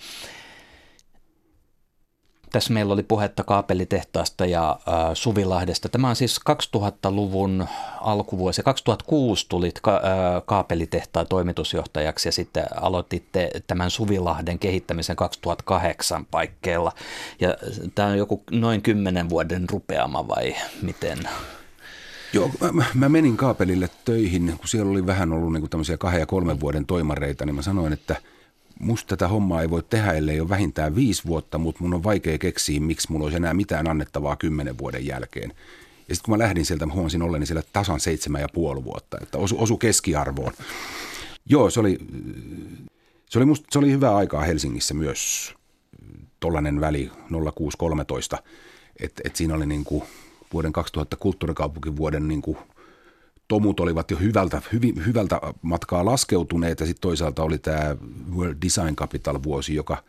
Tässä 2.52 2.74
meillä 2.74 2.94
oli 2.94 3.04
puhetta 3.04 3.44
kaapelitehtaasta 3.44 4.46
ja 4.46 4.80
äh, 4.88 4.96
Suvilahdesta. 5.14 5.90
Tämä 5.90 6.10
on 6.10 6.16
siis 6.16 6.40
2000-luvun 6.50 7.68
alkuvuosi. 8.02 8.64
2006 8.64 9.46
tulit 9.50 9.80
ka- 9.82 9.96
äh, 9.96 10.44
kaapelitehtaan 10.46 11.28
toimitusjohtajaksi 11.28 12.28
ja 12.28 12.32
sitten 12.32 12.66
aloititte 12.82 13.50
tämän 13.68 13.92
Suvilahden 13.92 14.60
kehittämisen 14.60 15.16
2008 15.16 16.26
paikkeilla. 16.26 16.92
Ja 17.40 17.56
tämä 17.96 18.08
on 18.08 18.18
joku 18.18 18.44
noin 18.52 18.82
kymmenen 18.82 19.30
vuoden 19.30 19.70
rupeama 19.70 20.28
vai 20.28 20.56
miten? 20.82 21.20
Joo, 22.34 22.52
mä, 22.72 22.86
mä 22.94 23.10
menin 23.10 23.38
kaapelille 23.38 23.90
töihin, 24.06 24.54
kun 24.58 24.68
siellä 24.68 24.92
oli 24.92 25.06
vähän 25.06 25.34
ollut 25.34 25.54
niin 25.54 25.70
tämmöisiä 25.70 25.98
kahden 25.98 26.20
ja 26.20 26.26
kolmen 26.26 26.60
vuoden 26.60 26.86
toimareita, 26.86 27.46
niin 27.46 27.56
mä 27.56 27.62
sanoin, 27.62 27.94
että– 27.94 28.16
musta 28.80 29.08
tätä 29.08 29.28
hommaa 29.28 29.62
ei 29.62 29.70
voi 29.70 29.84
tehdä, 29.84 30.14
ellei 30.14 30.40
ole 30.40 30.50
vähintään 30.50 30.96
viisi 30.96 31.26
vuotta, 31.26 31.58
mutta 31.58 31.84
mun 31.84 31.94
on 31.94 32.04
vaikea 32.04 32.38
keksiä, 32.38 32.80
miksi 32.80 33.12
mulla 33.12 33.26
olisi 33.26 33.38
enää 33.38 33.54
mitään 33.54 33.88
annettavaa 33.90 34.36
kymmenen 34.36 34.78
vuoden 34.78 35.06
jälkeen. 35.06 35.54
Ja 36.10 36.16
sitten 36.16 36.26
kun 36.26 36.38
mä 36.38 36.44
lähdin 36.44 36.66
sieltä, 36.66 36.86
mä 36.86 36.94
huomasin 36.94 37.22
olleni 37.22 37.46
siellä 37.46 37.64
tasan 37.74 38.00
seitsemän 38.00 38.42
ja 38.42 38.50
puoli 38.54 38.84
vuotta, 38.84 39.18
että 39.22 39.38
osu, 39.38 39.56
osu 39.60 39.78
keskiarvoon. 39.78 40.54
Joo, 41.46 41.70
se 41.70 41.80
oli, 41.80 42.00
se 43.30 43.40
oli, 43.40 43.46
musta, 43.46 43.68
se 43.72 43.80
oli 43.80 43.92
hyvä 43.92 44.16
aikaa 44.16 44.44
Helsingissä 44.44 44.94
myös, 44.94 45.54
tollainen 46.40 46.82
väli 46.82 47.12
0613, 47.56 48.38
että 49.00 49.22
et 49.26 49.36
siinä 49.36 49.56
oli 49.56 49.66
niin 49.66 49.86
vuoden 50.54 50.74
2000 50.74 51.16
kulttuurikaupunkivuoden 51.16 52.28
niin 52.28 52.42
kuin 52.42 52.58
tomut 53.50 53.80
olivat 53.80 54.12
jo 54.12 54.18
hyvältä, 54.18 54.62
hyvi, 54.74 54.94
hyvältä 55.06 55.42
matkaa 55.62 56.06
laskeutuneet 56.06 56.80
ja 56.80 56.86
sitten 56.86 57.02
toisaalta 57.02 57.44
oli 57.44 57.58
tämä 57.58 57.96
World 58.36 58.58
Design 58.66 58.96
Capital-vuosi, 58.96 59.76
joka 59.76 60.04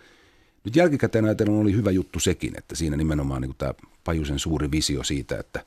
nyt 0.65 0.77
jälkikäteen 0.77 1.25
ajatellen 1.25 1.55
oli 1.55 1.73
hyvä 1.73 1.91
juttu 1.91 2.21
sekin, 2.21 2.59
että 2.59 2.75
siinä 2.75 2.97
nimenomaan 2.97 3.43
niin 3.43 3.55
tämä 3.59 3.75
Pajusen 4.05 4.39
suuri 4.39 4.71
visio 4.71 5.05
siitä, 5.05 5.39
että 5.39 5.65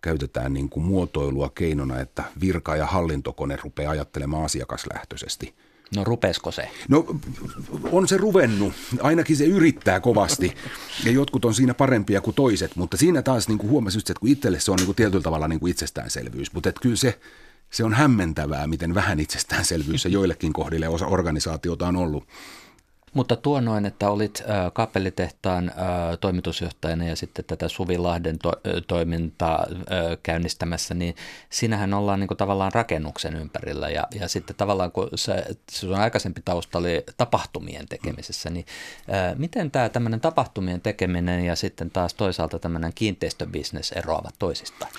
käytetään 0.00 0.52
niin 0.52 0.68
kuin 0.68 0.86
muotoilua 0.86 1.50
keinona, 1.54 2.00
että 2.00 2.24
virka- 2.40 2.76
ja 2.76 2.86
hallintokone 2.86 3.58
rupeaa 3.64 3.90
ajattelemaan 3.92 4.44
asiakaslähtöisesti– 4.44 5.54
No 5.96 6.04
rupesko 6.04 6.50
se? 6.50 6.68
No 6.88 7.06
on 7.92 8.08
se 8.08 8.16
ruvennut. 8.16 8.72
Ainakin 9.00 9.36
se 9.36 9.44
yrittää 9.44 10.00
kovasti. 10.00 10.54
Ja 11.04 11.12
jotkut 11.12 11.44
on 11.44 11.54
siinä 11.54 11.74
parempia 11.74 12.20
kuin 12.20 12.34
toiset. 12.34 12.76
Mutta 12.76 12.96
siinä 12.96 13.22
taas 13.22 13.48
niin 13.48 13.58
kuin 13.58 13.70
huomasin, 13.70 13.98
että 13.98 14.14
kun 14.20 14.28
itselle 14.28 14.60
se 14.60 14.70
on 14.70 14.76
niin 14.76 14.86
kuin 14.86 14.96
tietyllä 14.96 15.22
tavalla 15.22 15.48
niin 15.48 15.60
kuin 15.60 15.70
itsestäänselvyys. 15.70 16.52
Mutta 16.52 16.72
kyllä 16.72 16.96
se, 16.96 17.20
se 17.70 17.84
on 17.84 17.94
hämmentävää, 17.94 18.66
miten 18.66 18.94
vähän 18.94 19.20
itsestäänselvyys 19.20 20.02
se 20.02 20.08
joillekin 20.08 20.52
kohdille 20.52 20.88
osa 20.88 21.06
organisaatiota 21.06 21.88
on 21.88 21.96
ollut. 21.96 22.28
Mutta 23.14 23.36
tuo 23.36 23.60
noin, 23.60 23.86
että 23.86 24.10
olit 24.10 24.42
kappelitehtaan 24.72 25.68
äh, 25.68 25.74
toimitusjohtajana 26.20 27.04
ja 27.04 27.16
sitten 27.16 27.44
tätä 27.44 27.68
Suvilahden 27.68 28.38
to, 28.38 28.52
toimintaa 28.86 29.66
käynnistämässä, 30.22 30.94
niin 30.94 31.14
sinähän 31.50 31.94
ollaan 31.94 32.20
niin 32.20 32.28
kuin, 32.28 32.38
tavallaan 32.38 32.72
rakennuksen 32.72 33.36
ympärillä 33.36 33.88
ja, 33.88 34.06
ja 34.20 34.28
sitten 34.28 34.56
tavallaan 34.56 34.92
kun 34.92 35.08
se, 35.14 35.44
sun 35.70 35.94
aikaisempi 35.94 36.40
tausta 36.44 36.78
oli 36.78 37.04
tapahtumien 37.16 37.88
tekemisessä, 37.88 38.50
niin 38.50 38.66
miten 39.36 39.70
tämä 39.70 39.88
tämmöinen 39.88 40.20
tapahtumien 40.20 40.80
tekeminen 40.80 41.44
ja 41.44 41.56
sitten 41.56 41.90
taas 41.90 42.14
toisaalta 42.14 42.58
tämmöinen 42.58 42.92
kiinteistöbisnes 42.94 43.92
eroavat 43.92 44.34
toisistaan? 44.38 44.92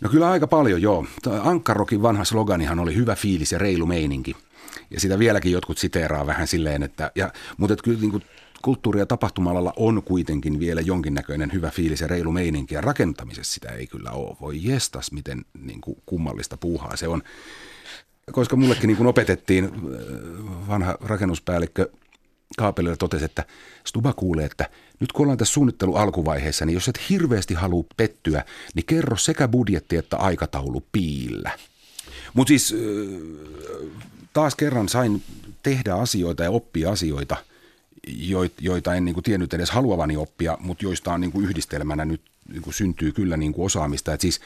No 0.00 0.08
kyllä 0.08 0.30
aika 0.30 0.46
paljon, 0.46 0.82
joo. 0.82 1.06
Ankkarokin 1.42 2.02
vanha 2.02 2.24
sloganihan 2.24 2.78
oli 2.78 2.94
hyvä 2.94 3.14
fiilis 3.14 3.52
ja 3.52 3.58
reilu 3.58 3.86
meininki– 3.86 4.36
ja 4.92 5.00
sitä 5.00 5.18
vieläkin 5.18 5.52
jotkut 5.52 5.78
siteeraa 5.78 6.26
vähän 6.26 6.46
silleen, 6.46 6.82
että, 6.82 7.10
ja, 7.14 7.32
mutta 7.56 7.72
että 7.72 7.84
kyllä 7.84 8.00
niin 8.00 8.10
kuin 8.10 8.22
kulttuuri- 8.62 8.98
ja 8.98 9.06
tapahtumalalla 9.06 9.72
on 9.76 10.02
kuitenkin 10.02 10.60
vielä 10.60 10.80
jonkinnäköinen 10.80 11.52
hyvä 11.52 11.70
fiilis 11.70 12.00
ja 12.00 12.06
reilu 12.06 12.32
meininki, 12.32 12.74
ja 12.74 12.80
rakentamisessa 12.80 13.54
sitä 13.54 13.68
ei 13.68 13.86
kyllä 13.86 14.10
ole. 14.10 14.36
Voi 14.40 14.58
jestas, 14.62 15.12
miten 15.12 15.44
niin 15.58 15.80
kuin 15.80 15.96
kummallista 16.06 16.56
puuhaa 16.56 16.96
se 16.96 17.08
on. 17.08 17.22
Koska 18.32 18.56
mullekin 18.56 18.86
niin 18.86 18.96
kuin 18.96 19.06
opetettiin, 19.06 19.64
äh, 19.64 19.70
vanha 20.68 20.96
rakennuspäällikkö 21.00 21.90
Kaapelilla 22.58 22.96
totesi, 22.96 23.24
että 23.24 23.44
Stuba 23.84 24.12
kuulee, 24.12 24.44
että 24.44 24.70
nyt 25.00 25.12
kun 25.12 25.24
ollaan 25.24 25.38
tässä 25.38 25.54
suunnittelu 25.54 25.96
alkuvaiheessa, 25.96 26.66
niin 26.66 26.74
jos 26.74 26.88
et 26.88 27.00
hirveästi 27.10 27.54
halua 27.54 27.84
pettyä, 27.96 28.44
niin 28.74 28.86
kerro 28.86 29.16
sekä 29.16 29.48
budjetti 29.48 29.96
että 29.96 30.16
aikataulu 30.16 30.82
piillä. 30.92 31.50
Mutta 32.34 32.48
siis 32.48 32.74
taas 34.32 34.54
kerran 34.54 34.88
sain 34.88 35.22
tehdä 35.62 35.94
asioita 35.94 36.42
ja 36.42 36.50
oppia 36.50 36.90
asioita, 36.90 37.36
joita 38.60 38.94
en 38.94 39.04
niin 39.04 39.14
kuin 39.14 39.24
tiennyt 39.24 39.54
edes 39.54 39.70
haluavani 39.70 40.16
oppia, 40.16 40.58
mutta 40.60 40.84
joista 40.84 41.12
on 41.12 41.20
niin 41.20 41.32
kuin 41.32 41.44
yhdistelmänä 41.44 42.04
nyt 42.04 42.20
niin 42.52 42.62
kuin 42.62 42.74
syntyy 42.74 43.12
kyllä 43.12 43.36
niin 43.36 43.52
kuin 43.52 43.66
osaamista. 43.66 44.12
Että 44.14 44.22
siis, 44.22 44.40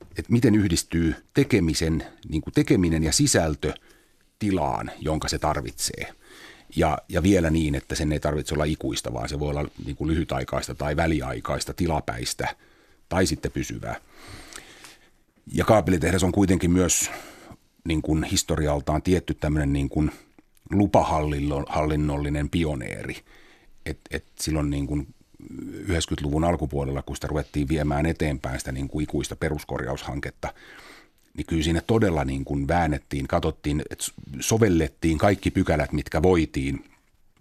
että 0.00 0.32
miten 0.32 0.54
yhdistyy 0.54 1.14
tekemisen, 1.34 2.06
niin 2.28 2.42
kuin 2.42 2.54
tekeminen 2.54 3.02
ja 3.04 3.12
sisältö 3.12 3.74
tilaan, 4.38 4.90
jonka 4.98 5.28
se 5.28 5.38
tarvitsee. 5.38 6.14
Ja, 6.76 6.98
ja 7.08 7.22
vielä 7.22 7.50
niin, 7.50 7.74
että 7.74 7.94
sen 7.94 8.12
ei 8.12 8.20
tarvitse 8.20 8.54
olla 8.54 8.64
ikuista, 8.64 9.12
vaan 9.12 9.28
se 9.28 9.38
voi 9.38 9.50
olla 9.50 9.68
niin 9.84 9.96
kuin 9.96 10.10
lyhytaikaista 10.10 10.74
tai 10.74 10.96
väliaikaista, 10.96 11.74
tilapäistä 11.74 12.56
tai 13.08 13.26
sitten 13.26 13.52
pysyvää. 13.52 13.96
Ja 15.54 15.64
kaapelitehdas 15.64 16.24
on 16.24 16.32
kuitenkin 16.32 16.70
myös 16.70 17.10
niin 17.84 18.02
kuin 18.02 18.24
historialtaan 18.24 19.02
tietty 19.02 19.34
tämmöinen 19.34 19.72
niin 19.72 19.88
kuin 19.88 20.10
lupahallinnollinen 20.70 22.50
pioneeri. 22.50 23.16
Et, 23.86 23.98
et 24.10 24.24
silloin 24.40 24.70
niin 24.70 24.86
kuin 24.86 25.06
90-luvun 25.84 26.44
alkupuolella, 26.44 27.02
kun 27.02 27.16
sitä 27.16 27.26
ruvettiin 27.26 27.68
viemään 27.68 28.06
eteenpäin 28.06 28.58
sitä 28.58 28.72
niin 28.72 28.88
kuin 28.88 29.02
ikuista 29.02 29.36
peruskorjaushanketta, 29.36 30.54
niin 31.36 31.46
kyllä 31.46 31.62
siinä 31.62 31.80
todella 31.86 32.24
niin 32.24 32.44
kuin 32.44 32.68
väännettiin, 32.68 33.28
katsottiin, 33.28 33.82
että 33.90 34.04
sovellettiin 34.40 35.18
kaikki 35.18 35.50
pykälät, 35.50 35.92
mitkä 35.92 36.22
voitiin 36.22 36.89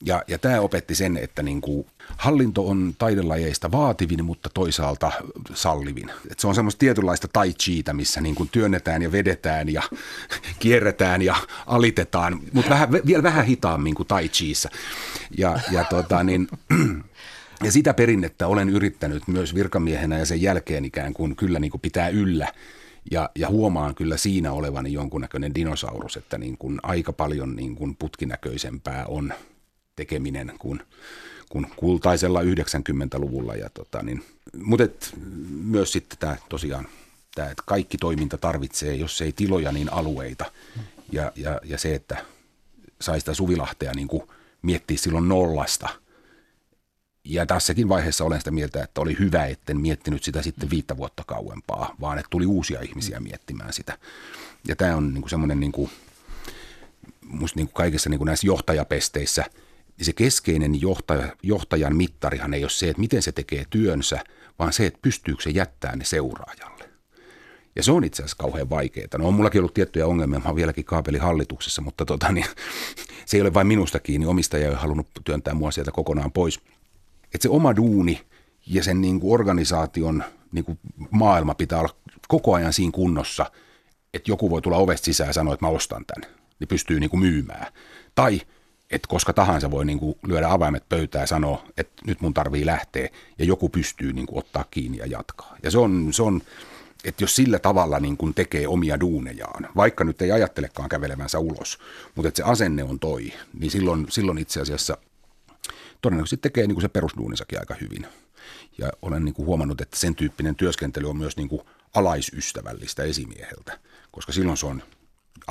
ja, 0.06 0.24
ja 0.28 0.38
tämä 0.38 0.60
opetti 0.60 0.96
sen, 0.96 1.18
että 1.18 1.44
niin 1.44 1.62
kuin 1.62 1.88
hallinto 2.18 2.68
on 2.68 2.96
taidelajeista 2.98 3.72
vaativin, 3.72 4.26
mutta 4.26 4.50
toisaalta 4.54 5.12
sallivin. 5.54 6.12
Et 6.32 6.40
se 6.40 6.48
on 6.48 6.56
semmoista 6.56 6.80
tietynlaista 6.80 7.28
tai 7.28 7.54
chiitä, 7.54 7.94
missä 7.94 8.22
niin 8.22 8.36
kuin 8.36 8.50
työnnetään 8.50 9.02
ja 9.02 9.12
vedetään 9.12 9.70
ja 9.70 9.82
kierretään 10.60 11.22
ja 11.22 11.36
alitetaan, 11.68 12.40
mutta 12.54 12.70
vähän, 12.70 12.92
vielä 12.92 13.24
vähän 13.24 13.46
hitaammin 13.46 13.96
kuin 13.96 14.08
tai 14.08 14.30
chiissä. 14.30 14.70
Ja, 15.38 15.60
ja, 15.72 15.84
tota, 15.84 16.24
niin, 16.24 16.48
ja 17.66 17.72
sitä 17.72 17.94
perinnettä 17.94 18.48
olen 18.48 18.70
yrittänyt 18.70 19.28
myös 19.28 19.56
virkamiehenä 19.56 20.18
ja 20.18 20.26
sen 20.26 20.42
jälkeen 20.42 20.86
ikään 20.86 21.14
kuin 21.14 21.36
kyllä 21.36 21.60
niin 21.60 21.72
kuin 21.72 21.82
pitää 21.82 22.10
yllä. 22.10 22.48
Ja, 23.12 23.30
ja 23.36 23.50
huomaan 23.50 23.96
kyllä 23.96 24.18
siinä 24.18 24.52
olevani 24.52 24.94
jonkunnäköinen 24.94 25.56
dinosaurus, 25.56 26.18
että 26.18 26.38
niin 26.38 26.58
kuin 26.58 26.80
aika 26.84 27.14
paljon 27.14 27.56
niin 27.56 27.76
kuin 27.76 27.96
putkinäköisempää 27.96 29.06
on– 29.06 29.34
tekeminen 30.00 30.54
kuin, 30.60 30.82
kuin 31.50 31.68
kultaisella 31.76 32.42
90-luvulla. 32.42 33.56
Ja 33.56 33.70
tota, 33.70 34.04
niin, 34.04 34.24
mutta 34.64 34.84
et, 34.84 35.14
myös 35.64 35.92
sitten 35.92 36.18
tämä 36.20 36.38
tosiaan, 36.50 36.88
tämä, 37.36 37.50
että 37.50 37.64
kaikki 37.66 37.98
toiminta 37.98 38.38
tarvitsee, 38.38 38.96
jos 38.96 39.22
ei 39.22 39.32
tiloja, 39.32 39.72
niin 39.72 39.94
alueita. 39.94 40.52
Ja, 41.12 41.32
ja, 41.36 41.62
ja 41.64 41.78
se, 41.78 41.96
että 41.96 42.26
sai 43.02 43.20
sitä 43.20 43.34
Suvilahtea 43.34 43.94
niin 43.94 44.08
kuin 44.08 44.24
miettiä 44.62 44.98
silloin 44.98 45.30
nollasta. 45.30 45.90
Ja 47.24 47.46
tässäkin 47.46 47.90
vaiheessa 47.90 48.24
olen 48.24 48.40
sitä 48.40 48.52
mieltä, 48.52 48.84
että 48.84 49.02
oli 49.02 49.16
hyvä, 49.20 49.46
etten 49.46 49.80
miettinyt 49.80 50.24
sitä 50.24 50.42
sitten 50.42 50.70
viittä 50.70 50.98
vuotta 50.98 51.24
kauempaa, 51.28 51.96
vaan 52.02 52.20
että 52.20 52.30
tuli 52.30 52.46
uusia 52.46 52.82
ihmisiä 52.82 53.20
miettimään 53.20 53.74
sitä. 53.74 53.98
Ja 54.68 54.76
tämä 54.76 54.96
on 54.96 55.14
niin 55.14 55.22
kuin 55.22 55.30
semmoinen 55.30 55.60
niin 55.60 55.72
kuin, 55.72 55.90
musta 57.22 57.58
niin 57.58 57.68
kuin 57.68 57.74
kaikissa 57.74 58.10
niin 58.10 58.18
kuin 58.18 58.26
näissä 58.26 58.48
johtajapesteissä– 58.48 59.46
niin 60.00 60.06
se 60.06 60.14
keskeinen 60.14 60.82
johtaja, 60.82 61.36
johtajan 61.44 61.96
mittarihan 61.96 62.54
ei 62.54 62.64
ole 62.64 62.70
se, 62.70 62.90
että 62.90 63.00
miten 63.00 63.22
se 63.22 63.32
tekee 63.32 63.66
työnsä, 63.70 64.24
vaan 64.60 64.74
se, 64.74 64.86
että 64.86 65.00
pystyykö 65.02 65.44
se 65.44 65.50
jättää 65.50 65.96
ne 65.96 66.06
seuraajalle. 66.06 66.90
Ja 67.76 67.84
se 67.84 67.92
on 67.92 68.04
itse 68.04 68.24
asiassa 68.24 68.38
kauhean 68.38 68.70
vaikeaa. 68.70 69.08
No 69.18 69.28
on 69.28 69.34
mullakin 69.34 69.62
ollut 69.62 69.74
tiettyjä 69.74 70.08
ongelmia, 70.08 70.40
mä 70.40 70.46
oon 70.46 70.56
vieläkin 70.56 70.86
kaapelihallituksessa, 70.86 71.82
mutta 71.82 72.06
tota, 72.06 72.32
niin, 72.32 72.46
se 73.26 73.38
ei 73.38 73.42
ole 73.42 73.54
vain 73.54 73.68
minusta 73.68 74.00
kiinni. 74.00 74.28
Omistaja 74.28 74.64
ei 74.64 74.70
ole 74.70 74.78
halunnut 74.78 75.08
työntää 75.24 75.54
mua 75.54 75.72
sieltä 75.72 75.92
kokonaan 75.92 76.32
pois. 76.32 76.60
Että 77.24 77.42
se 77.42 77.50
oma 77.50 77.76
duuni 77.76 78.22
ja 78.68 78.84
sen 78.84 79.02
niin 79.02 79.20
kuin 79.20 79.34
organisaation 79.34 80.24
niin 80.52 80.66
kuin 80.66 80.80
maailma 81.12 81.54
pitää 81.54 81.80
olla 81.80 81.96
koko 82.28 82.54
ajan 82.54 82.74
siinä 82.74 82.92
kunnossa, 82.92 83.52
että 84.14 84.32
joku 84.32 84.50
voi 84.50 84.62
tulla 84.62 84.78
ovesta 84.78 85.06
sisään 85.06 85.28
ja 85.28 85.34
sanoa, 85.34 85.54
että 85.54 85.66
mä 85.66 85.70
ostan 85.70 86.06
tämän. 86.06 86.36
Niin 86.60 86.68
pystyy 86.68 87.00
niin 87.00 87.10
kuin 87.10 87.20
myymään. 87.20 87.74
Tai– 88.16 88.42
että 88.92 89.08
koska 89.08 89.34
tahansa 89.34 89.72
voi 89.72 89.86
niin 89.86 90.00
kuin 90.00 90.16
lyödä 90.28 90.50
avaimet 90.50 90.90
pöytään 90.90 91.24
ja 91.24 91.28
sanoa, 91.28 91.64
että 91.78 92.02
nyt 92.08 92.22
mun 92.22 92.34
tarvii 92.34 92.66
lähteä 92.66 93.10
ja 93.38 93.46
joku 93.46 93.70
pystyy 93.70 94.14
niin 94.14 94.28
kuin 94.28 94.40
ottaa 94.40 94.66
kiinni 94.72 94.98
ja 94.98 95.06
jatkaa. 95.06 95.56
Ja 95.64 95.72
se 95.72 95.78
on, 95.78 96.08
se 96.12 96.24
on 96.24 96.42
että 97.04 97.24
jos 97.24 97.36
sillä 97.36 97.60
tavalla 97.60 98.00
niin 98.00 98.18
kuin 98.18 98.34
tekee 98.34 98.68
omia 98.68 99.00
duunejaan, 99.00 99.70
vaikka 99.76 100.04
nyt 100.04 100.22
ei 100.22 100.32
ajattelekaan 100.32 100.90
kävelevänsä 100.90 101.40
ulos, 101.40 101.80
mutta 102.16 102.28
että 102.28 102.38
se 102.38 102.44
asenne 102.44 102.84
on 102.84 103.00
toi, 103.00 103.34
niin 103.60 103.72
silloin, 103.72 104.06
silloin 104.10 104.38
itse 104.38 104.62
asiassa 104.62 104.98
todennäköisesti 106.02 106.38
tekee 106.38 106.68
niin 106.68 106.76
kuin 106.76 106.82
se 106.82 106.90
perusduunisakin 106.90 107.60
aika 107.60 107.76
hyvin. 107.82 108.08
Ja 108.78 108.90
olen 109.02 109.26
niin 109.26 109.34
kuin 109.34 109.46
huomannut, 109.46 109.82
että 109.82 109.98
sen 109.98 110.16
tyyppinen 110.16 110.56
työskentely 110.56 111.10
on 111.10 111.18
myös 111.18 111.38
niin 111.38 111.50
kuin 111.50 111.62
alaisystävällistä 111.94 113.04
esimieheltä, 113.04 113.80
koska 114.12 114.32
silloin 114.32 114.58
se 114.58 114.66
on 114.66 114.84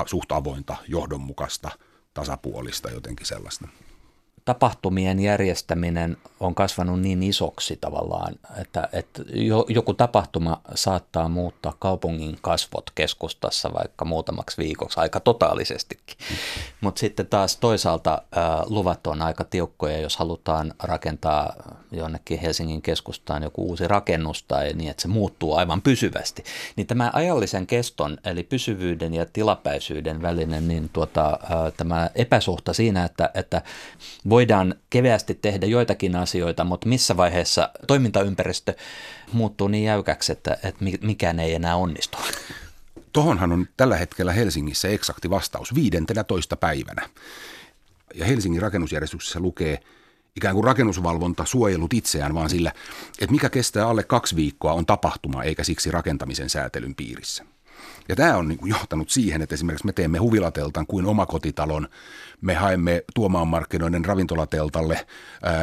suht 0.07 0.33
avointa, 0.33 0.77
johdonmukaista– 0.88 1.70
tasapuolista 2.20 2.90
jotenkin 2.90 3.26
sellaista 3.26 3.68
tapahtumien 4.48 5.20
järjestäminen 5.20 6.16
on 6.40 6.54
kasvanut 6.54 7.00
niin 7.00 7.22
isoksi 7.22 7.78
tavallaan, 7.80 8.34
että, 8.61 8.88
että 8.92 9.22
joku 9.68 9.94
tapahtuma 9.94 10.61
saattaa 10.74 11.28
muuttaa 11.28 11.74
kaupungin 11.78 12.38
kasvot 12.40 12.90
keskustassa 12.94 13.70
vaikka 13.74 14.04
muutamaksi 14.04 14.56
viikoksi 14.58 15.00
aika 15.00 15.20
totaalisestikin. 15.20 16.16
Mm. 16.30 16.37
Mutta 16.80 16.98
sitten 16.98 17.26
taas 17.26 17.56
toisaalta 17.56 18.22
ää, 18.37 18.62
luvat 18.66 19.06
on 19.06 19.22
aika 19.22 19.44
tiukkoja, 19.44 20.00
jos 20.00 20.16
halutaan 20.16 20.74
rakentaa 20.82 21.52
jonnekin 21.92 22.38
Helsingin 22.38 22.82
keskustaan 22.82 23.42
joku 23.42 23.62
uusi 23.62 23.88
rakennus 23.88 24.42
tai 24.42 24.72
niin, 24.72 24.90
että 24.90 25.02
se 25.02 25.08
muuttuu 25.08 25.54
aivan 25.54 25.82
pysyvästi. 25.82 26.44
Niin 26.76 26.87
tämä 26.87 27.11
ajallisen 27.12 27.66
keston 27.66 28.18
eli 28.24 28.42
pysyvyyden 28.42 29.14
ja 29.14 29.26
tilapäisyyden 29.26 30.22
välinen 30.22 30.68
niin 30.68 30.88
tuota, 30.92 31.38
ää, 31.50 31.70
tämä 31.70 32.11
epäsuhta 32.14 32.72
siinä, 32.72 33.04
että, 33.04 33.30
että 33.34 33.62
voidaan 34.38 34.74
keveästi 34.90 35.35
tehdä 35.35 35.66
joitakin 35.66 36.16
asioita, 36.16 36.64
mutta 36.64 36.88
missä 36.88 37.16
vaiheessa 37.16 37.70
toimintaympäristö 37.87 38.74
muuttuu 39.33 39.68
niin 39.68 39.85
jäykäksi, 39.85 40.33
että, 40.33 40.59
että 40.62 40.85
mikään 41.01 41.40
ei 41.40 41.55
enää 41.55 41.77
onnistu? 41.77 42.18
Tohonhan 43.12 43.53
on 43.53 43.66
tällä 43.77 43.96
hetkellä 43.96 44.33
Helsingissä 44.33 44.88
eksakti 44.88 45.31
vastaus 45.31 45.74
15 45.74 46.57
päivänä. 46.57 47.09
Ja 48.14 48.24
Helsingin 48.24 48.62
rakennusjärjestyksessä 48.62 49.40
lukee 49.40 49.81
ikään 50.37 50.55
kuin 50.55 50.64
rakennusvalvonta 50.64 51.44
suojelut 51.44 51.92
itseään, 51.92 52.35
vaan 52.35 52.51
sillä, 52.51 52.72
että 53.20 53.33
mikä 53.33 53.51
kestää 53.51 53.88
alle 53.88 54.03
kaksi 54.03 54.37
viikkoa 54.37 54.72
on 54.72 54.87
tapahtuma 54.87 55.42
eikä 55.42 55.64
siksi 55.64 55.90
rakentamisen 55.90 56.51
säätelyn 56.51 56.94
piirissä. 56.94 57.44
Ja 58.08 58.16
tämä 58.16 58.36
on 58.36 58.48
niin 58.48 58.58
kuin 58.58 58.70
johtanut 58.70 59.10
siihen, 59.10 59.42
että 59.42 59.54
esimerkiksi 59.54 59.86
me 59.86 59.92
teemme 59.92 60.18
huvilateltan 60.18 60.86
kuin 60.86 61.06
omakotitalon. 61.06 61.88
Me 62.40 62.54
haemme 62.54 63.04
tuomaan 63.14 63.48
markkinoiden 63.48 64.04
ravintolateltalle 64.04 65.06
ää, 65.42 65.54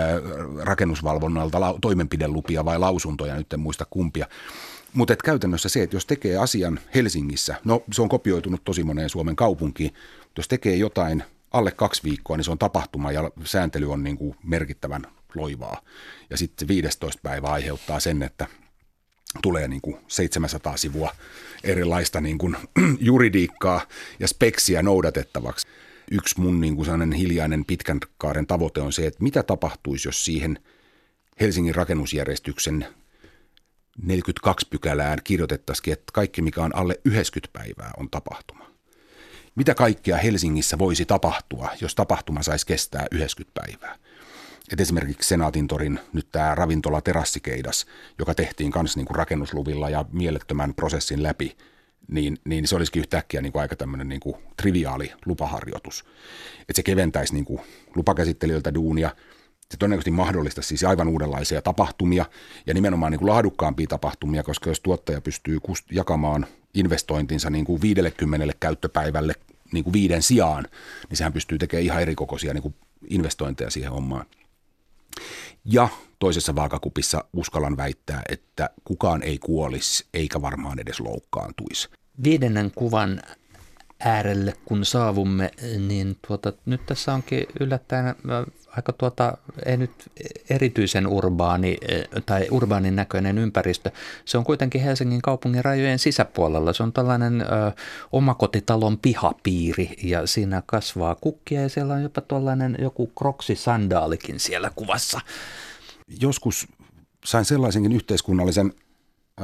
rakennusvalvonnalta 0.63 1.59
la, 1.59 1.77
toimenpidelupia 1.81 2.65
vai 2.65 2.79
lausuntoja, 2.79 3.35
nyt 3.35 3.53
en 3.53 3.59
muista 3.59 3.85
kumpia. 3.89 4.27
Mutta 4.93 5.15
käytännössä 5.15 5.69
se, 5.69 5.83
että 5.83 5.95
jos 5.95 6.05
tekee 6.05 6.37
asian 6.37 6.79
Helsingissä, 6.95 7.55
no 7.63 7.83
se 7.91 8.01
on 8.01 8.09
kopioitunut 8.09 8.63
tosi 8.63 8.83
moneen 8.83 9.09
Suomen 9.09 9.35
kaupunkiin, 9.35 9.93
jos 10.37 10.47
tekee 10.47 10.75
jotain 10.75 11.23
alle 11.51 11.71
kaksi 11.71 12.03
viikkoa, 12.03 12.37
niin 12.37 12.45
se 12.45 12.51
on 12.51 12.57
tapahtuma 12.57 13.11
ja 13.11 13.31
sääntely 13.43 13.91
on 13.91 14.03
niin 14.03 14.17
kuin 14.17 14.35
merkittävän 14.43 15.01
loivaa. 15.35 15.81
Ja 16.29 16.37
sitten 16.37 16.67
15 16.67 17.19
päivä 17.23 17.47
aiheuttaa 17.47 17.99
sen, 17.99 18.23
että 18.23 18.47
tulee 19.41 19.67
niin 19.67 19.81
kuin 19.81 19.97
700 20.07 20.77
sivua 20.77 21.11
erilaista 21.63 22.21
niin 22.21 22.37
kuin 22.37 22.57
juridiikkaa 22.99 23.81
ja 24.19 24.27
speksiä 24.27 24.83
noudatettavaksi. 24.83 25.67
Yksi 26.11 26.41
mun 26.41 26.61
niin 26.61 26.75
kuin 26.75 26.85
sellainen 26.85 27.11
hiljainen 27.11 27.65
pitkän 27.65 27.99
kaaren 28.17 28.47
tavoite 28.47 28.81
on 28.81 28.93
se, 28.93 29.07
että 29.07 29.23
mitä 29.23 29.43
tapahtuisi, 29.43 30.07
jos 30.07 30.25
siihen 30.25 30.59
Helsingin 31.39 31.75
rakennusjärjestyksen 31.75 32.87
42 34.03 34.67
pykälään 34.69 35.19
kirjoitettaisiin, 35.23 35.93
että 35.93 36.11
kaikki 36.13 36.41
mikä 36.41 36.63
on 36.63 36.75
alle 36.75 36.99
90 37.05 37.59
päivää 37.59 37.91
on 37.97 38.09
tapahtuma. 38.09 38.71
Mitä 39.55 39.75
kaikkea 39.75 40.17
Helsingissä 40.17 40.79
voisi 40.79 41.05
tapahtua, 41.05 41.69
jos 41.81 41.95
tapahtuma 41.95 42.43
saisi 42.43 42.65
kestää 42.65 43.05
90 43.11 43.61
päivää? 43.61 43.97
Et 44.71 44.79
esimerkiksi 44.79 45.27
Senaatintorin 45.27 45.99
nyt 46.13 46.27
tämä 46.31 46.55
ravintola 46.55 47.01
terassikeidas, 47.01 47.85
joka 48.19 48.35
tehtiin 48.35 48.71
myös 48.75 48.95
niinku 48.95 49.13
rakennusluvilla 49.13 49.89
ja 49.89 50.05
mielettömän 50.11 50.73
prosessin 50.73 51.23
läpi, 51.23 51.57
niin, 52.07 52.37
niin 52.45 52.67
se 52.67 52.75
olisikin 52.75 52.99
yhtäkkiä 52.99 53.41
niinku 53.41 53.59
aika 53.59 53.75
tämmöinen 53.75 54.09
niinku 54.09 54.37
triviaali 54.57 55.11
lupaharjoitus. 55.25 56.05
Että 56.59 56.73
se 56.73 56.83
keventäisi 56.83 57.33
niinku 57.33 57.61
lupakäsittelijöiltä 57.95 58.73
duunia, 58.73 59.09
se 59.71 59.77
todennäköisesti 59.77 60.11
mahdollista 60.11 60.61
siis 60.61 60.83
aivan 60.83 61.07
uudenlaisia 61.07 61.61
tapahtumia 61.61 62.25
ja 62.67 62.73
nimenomaan 62.73 63.11
niin 63.11 63.19
kuin 63.19 63.29
laadukkaampia 63.29 63.87
tapahtumia, 63.87 64.43
koska 64.43 64.69
jos 64.69 64.79
tuottaja 64.79 65.21
pystyy 65.21 65.59
jakamaan 65.91 66.45
investointinsa 66.73 67.49
niin 67.49 67.65
kuin 67.65 67.81
50 67.81 68.53
käyttöpäivälle 68.59 69.33
niin 69.71 69.83
kuin 69.83 69.93
viiden 69.93 70.23
sijaan, 70.23 70.67
niin 71.09 71.17
sehän 71.17 71.33
pystyy 71.33 71.57
tekemään 71.57 71.85
ihan 71.85 72.01
erikokoisia 72.01 72.53
niin 72.53 72.61
kuin 72.61 72.75
investointeja 73.09 73.69
siihen 73.69 73.91
hommaan. 73.91 74.25
Ja 75.65 75.89
toisessa 76.19 76.55
vaakakupissa 76.55 77.25
uskallan 77.33 77.77
väittää, 77.77 78.21
että 78.29 78.69
kukaan 78.83 79.23
ei 79.23 79.37
kuolisi 79.37 80.05
eikä 80.13 80.41
varmaan 80.41 80.79
edes 80.79 80.99
loukkaantuisi. 80.99 81.89
Viidennen 82.23 82.71
kuvan 82.71 83.21
äärelle, 83.99 84.53
kun 84.65 84.85
saavumme, 84.85 85.51
niin 85.87 86.17
tuota, 86.27 86.53
nyt 86.65 86.85
tässä 86.85 87.13
onkin 87.13 87.45
yllättäen 87.59 88.07
äh, 88.07 88.15
aika 88.77 88.93
tuota, 88.93 89.37
ei 89.65 89.77
nyt 89.77 89.91
erityisen 90.49 91.07
urbaani 91.07 91.77
äh, 91.83 92.23
tai 92.25 92.47
urbaanin 92.51 92.95
näköinen 92.95 93.37
ympäristö. 93.37 93.91
Se 94.25 94.37
on 94.37 94.43
kuitenkin 94.43 94.81
Helsingin 94.81 95.21
kaupungin 95.21 95.65
rajojen 95.65 95.99
sisäpuolella. 95.99 96.73
Se 96.73 96.83
on 96.83 96.93
tällainen 96.93 97.41
ö, 97.41 97.45
omakotitalon 98.11 98.97
pihapiiri 98.97 99.95
ja 100.03 100.27
siinä 100.27 100.63
kasvaa 100.65 101.15
kukkia 101.15 101.61
ja 101.61 101.69
siellä 101.69 101.93
on 101.93 102.03
jopa 102.03 102.21
tuollainen 102.21 102.77
joku 102.79 103.07
kroksisandaalikin 103.07 104.39
siellä 104.39 104.71
kuvassa. 104.75 105.19
Joskus 106.21 106.67
sain 107.25 107.45
sellaisenkin 107.45 107.91
yhteiskunnallisen 107.91 108.73
ö, 109.41 109.43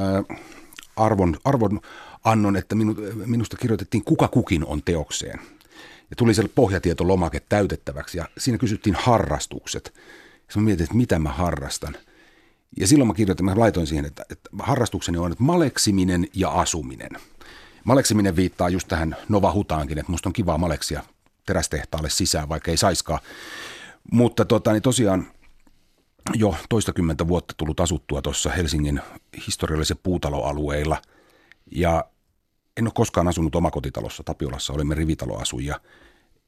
arvon, 0.95 1.37
arvon 1.43 1.81
annon, 2.23 2.55
että 2.55 2.75
minu, 2.75 2.95
minusta 3.25 3.57
kirjoitettiin 3.57 4.03
kuka 4.03 4.27
kukin 4.27 4.65
on 4.65 4.83
teokseen. 4.83 5.39
Ja 6.09 6.15
tuli 6.15 6.33
siellä 6.33 6.51
pohjatietolomake 6.55 7.39
täytettäväksi 7.49 8.17
ja 8.17 8.29
siinä 8.37 8.57
kysyttiin 8.57 8.95
harrastukset. 8.95 9.93
Ja 10.55 10.61
mä 10.61 10.61
mietin, 10.61 10.83
että 10.83 10.95
mitä 10.95 11.19
mä 11.19 11.29
harrastan. 11.29 11.97
Ja 12.79 12.87
silloin 12.87 13.07
mä 13.07 13.13
kirjoitin, 13.13 13.45
mä 13.45 13.53
laitoin 13.55 13.87
siihen, 13.87 14.05
että, 14.05 14.25
että 14.29 14.49
harrastukseni 14.59 15.17
on 15.17 15.31
että 15.31 15.43
maleksiminen 15.43 16.27
ja 16.33 16.49
asuminen. 16.49 17.11
Maleksiminen 17.83 18.35
viittaa 18.35 18.69
just 18.69 18.87
tähän 18.87 19.15
Nova 19.29 19.53
Hutaankin, 19.53 19.97
että 19.97 20.11
musta 20.11 20.29
on 20.29 20.33
kivaa 20.33 20.57
maleksia 20.57 21.03
terästehtaalle 21.45 22.09
sisään, 22.09 22.49
vaikka 22.49 22.71
ei 22.71 22.77
saiskaan. 22.77 23.19
Mutta 24.11 24.45
tota, 24.45 24.71
niin 24.71 24.81
tosiaan 24.81 25.27
jo 26.33 26.55
toistakymmentä 26.69 27.27
vuotta 27.27 27.53
tullut 27.57 27.79
asuttua 27.79 28.21
tuossa 28.21 28.49
Helsingin 28.49 29.01
historiallisen 29.47 29.97
puutaloalueilla– 30.03 31.01
ja 31.71 32.05
en 32.77 32.87
ole 32.87 32.91
koskaan 32.95 33.27
asunut 33.27 33.55
omakotitalossa 33.55 34.23
Tapiolassa, 34.23 34.73
olimme 34.73 34.95
rivitaloasujia. 34.95 35.79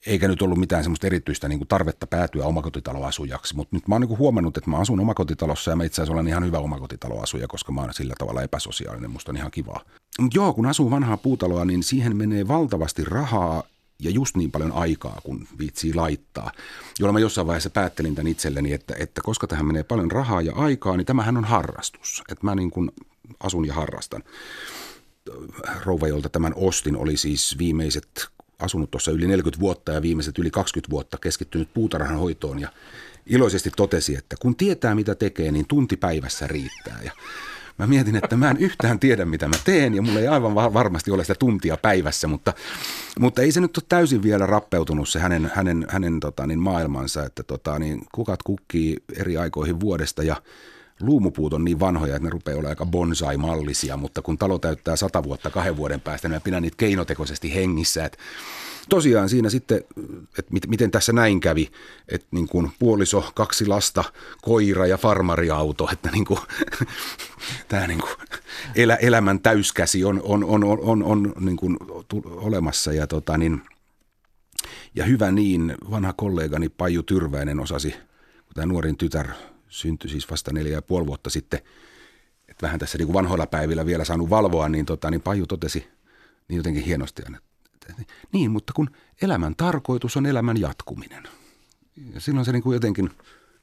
Eikä 0.06 0.28
nyt 0.28 0.42
ollut 0.42 0.60
mitään 0.60 0.84
semmoista 0.84 1.08
erityistä 1.08 1.48
niin 1.48 1.60
kuin 1.60 1.68
tarvetta 1.68 2.08
päätyä 2.08 2.46
omakotitaloasujaksi, 2.46 3.56
mutta 3.56 3.76
nyt 3.76 3.88
mä 3.88 3.96
oon 3.96 4.02
niin 4.02 4.08
kuin 4.08 4.20
huomannut, 4.20 4.58
että 4.58 4.70
mä 4.70 4.78
asun 4.78 5.00
omakotitalossa 5.00 5.72
ja 5.72 5.76
mä 5.76 5.84
itse 5.84 6.02
asiassa 6.02 6.14
olen 6.14 6.28
ihan 6.28 6.46
hyvä 6.46 6.60
omakotitaloasuja, 6.60 7.48
koska 7.48 7.72
mä 7.72 7.82
oon 7.82 7.94
sillä 7.94 8.14
tavalla 8.20 8.42
epäsosiaalinen, 8.42 9.12
musta 9.12 9.32
on 9.32 9.38
ihan 9.38 9.52
kivaa. 9.52 9.82
Mutta 10.20 10.38
joo, 10.38 10.54
kun 10.54 10.66
asuu 10.66 10.92
vanhaa 10.92 11.18
puutaloa, 11.18 11.66
niin 11.66 11.84
siihen 11.84 12.18
menee 12.18 12.48
valtavasti 12.48 13.04
rahaa 13.06 13.64
ja 14.00 14.10
just 14.10 14.36
niin 14.36 14.52
paljon 14.52 14.72
aikaa, 14.72 15.22
kun 15.24 15.48
viitsii 15.60 15.94
laittaa. 15.94 16.52
Jolloin 17.00 17.14
mä 17.14 17.20
jossain 17.20 17.48
vaiheessa 17.48 17.70
päättelin 17.70 18.16
tämän 18.16 18.32
itselleni, 18.32 18.74
että, 18.74 18.96
että 19.00 19.22
koska 19.22 19.48
tähän 19.48 19.66
menee 19.66 19.84
paljon 19.84 20.12
rahaa 20.12 20.42
ja 20.42 20.54
aikaa, 20.56 20.98
niin 20.98 21.06
tämähän 21.06 21.38
on 21.38 21.46
harrastus. 21.46 22.24
Että 22.30 22.46
mä 22.46 22.56
niin 22.56 22.72
kuin 22.72 22.92
asun 23.40 23.68
ja 23.68 23.74
harrastan 23.74 24.24
rouva, 25.86 26.08
jolta 26.08 26.30
tämän 26.30 26.54
ostin, 26.56 26.96
oli 26.96 27.18
siis 27.18 27.56
viimeiset 27.58 28.28
asunut 28.60 28.92
tuossa 28.92 29.12
yli 29.12 29.28
40 29.28 29.60
vuotta 29.60 29.92
ja 29.92 30.02
viimeiset 30.02 30.38
yli 30.38 30.52
20 30.52 30.92
vuotta 30.92 31.18
keskittynyt 31.18 31.74
puutarhan 31.74 32.18
hoitoon 32.18 32.60
ja 32.60 32.70
iloisesti 33.26 33.72
totesi, 33.76 34.16
että 34.16 34.36
kun 34.40 34.56
tietää 34.56 34.96
mitä 34.96 35.16
tekee, 35.16 35.52
niin 35.52 35.68
tunti 35.68 35.98
päivässä 35.98 36.48
riittää. 36.48 37.00
Ja 37.04 37.12
mä 37.78 37.88
mietin, 37.88 38.16
että 38.16 38.36
mä 38.36 38.50
en 38.50 38.58
yhtään 38.58 39.00
tiedä 39.00 39.26
mitä 39.26 39.48
mä 39.48 39.56
teen 39.66 39.96
ja 39.96 40.02
mulla 40.02 40.20
ei 40.20 40.28
aivan 40.28 40.56
varmasti 40.56 41.12
ole 41.12 41.24
sitä 41.24 41.36
tuntia 41.36 41.78
päivässä, 41.78 42.28
mutta, 42.28 42.54
mutta 43.20 43.42
ei 43.42 43.52
se 43.52 43.62
nyt 43.62 43.78
ole 43.78 43.86
täysin 43.90 44.24
vielä 44.24 44.46
rappeutunut 44.46 45.10
se 45.10 45.20
hänen, 45.20 45.52
hänen, 45.56 45.86
hänen 45.90 46.20
tota, 46.20 46.48
niin 46.48 46.60
maailmansa, 46.60 47.26
että 47.26 47.44
tota, 47.44 47.80
niin 47.80 48.02
kukat 48.16 48.44
kukkii 48.44 48.98
eri 49.18 49.38
aikoihin 49.38 49.80
vuodesta 49.80 50.24
ja 50.24 50.36
luumupuut 51.02 51.54
on 51.54 51.66
niin 51.66 51.80
vanhoja, 51.80 52.16
että 52.16 52.28
ne 52.28 52.30
rupeaa 52.30 52.56
olemaan 52.56 52.72
aika 52.72 52.86
bonsai-mallisia, 52.86 53.98
mutta 53.98 54.22
kun 54.22 54.38
talo 54.38 54.60
täyttää 54.60 54.96
sata 54.96 55.24
vuotta 55.24 55.50
kahden 55.50 55.78
vuoden 55.78 56.02
päästä, 56.02 56.28
niin 56.28 56.36
mä 56.36 56.40
pidän 56.40 56.62
niitä 56.62 56.78
keinotekoisesti 56.78 57.56
hengissä. 57.56 58.06
Että 58.06 58.18
tosiaan 58.90 59.30
siinä 59.30 59.50
sitten, 59.50 59.82
että 60.40 60.68
miten 60.68 60.92
tässä 60.92 61.14
näin 61.14 61.40
kävi, 61.40 61.72
että 62.08 62.28
niin 62.32 62.48
kuin 62.48 62.72
puoliso, 62.80 63.32
kaksi 63.36 63.66
lasta, 63.66 64.04
koira 64.42 64.88
ja 64.88 64.98
farmariauto, 64.98 65.90
että 65.92 66.10
niin 66.12 66.26
kuin, 66.26 66.40
tämä 67.70 67.88
niin 67.88 68.00
kuin 68.00 68.12
elä, 68.76 68.96
elämän 68.96 69.40
täyskäsi 69.40 70.04
on, 70.04 70.22
on, 70.24 70.44
on, 70.44 70.64
on, 70.64 70.80
on, 70.82 71.04
on 71.04 71.34
niin 71.40 71.58
kuin 71.58 71.78
olemassa 72.26 72.94
ja, 72.94 73.08
tota 73.08 73.38
niin, 73.38 73.62
ja 74.96 75.06
hyvä 75.06 75.32
niin, 75.32 75.76
vanha 75.92 76.14
kollegani 76.14 76.70
Paju 76.70 77.04
Tyrväinen 77.04 77.60
osasi, 77.60 77.92
kun 78.46 78.54
tämä 78.54 78.66
nuorin 78.66 78.98
tytär 78.98 79.28
syntyi 79.74 80.10
siis 80.10 80.32
vasta 80.32 80.54
neljä 80.54 80.74
ja 80.74 80.82
puoli 80.82 81.08
vuotta 81.08 81.30
sitten, 81.30 81.60
että 82.48 82.62
vähän 82.62 82.80
tässä 82.80 82.98
niin 82.98 83.06
kuin 83.06 83.14
vanhoilla 83.14 83.48
päivillä 83.48 83.86
vielä 83.86 84.06
saanut 84.06 84.30
valvoa, 84.30 84.70
niin, 84.70 84.86
tota, 84.86 85.12
niin 85.12 85.22
Paju 85.22 85.48
totesi 85.48 85.88
niin 86.48 86.58
jotenkin 86.58 86.84
hienosti, 86.84 87.24
että, 87.26 87.40
että 87.90 88.14
niin, 88.32 88.52
mutta 88.52 88.74
kun 88.74 88.90
elämän 89.22 89.56
tarkoitus 89.56 90.18
on 90.18 90.26
elämän 90.26 90.60
jatkuminen. 90.60 91.24
Ja 92.14 92.22
silloin 92.22 92.46
se 92.46 92.52
niin 92.52 92.64
kuin 92.64 92.74
jotenkin 92.74 93.10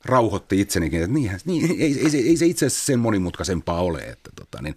rauhoitti 0.04 0.60
itsenikin, 0.60 1.02
että 1.02 1.14
niin, 1.14 1.40
niin 1.44 1.70
ei, 1.70 1.80
ei, 1.82 2.06
ei, 2.12 2.28
ei 2.28 2.36
se 2.36 2.46
itse 2.46 2.66
asiassa 2.66 2.86
sen 2.86 3.00
monimutkaisempaa 3.00 3.80
ole. 3.82 4.00
Että 4.00 4.30
tota, 4.36 4.62
niin, 4.62 4.76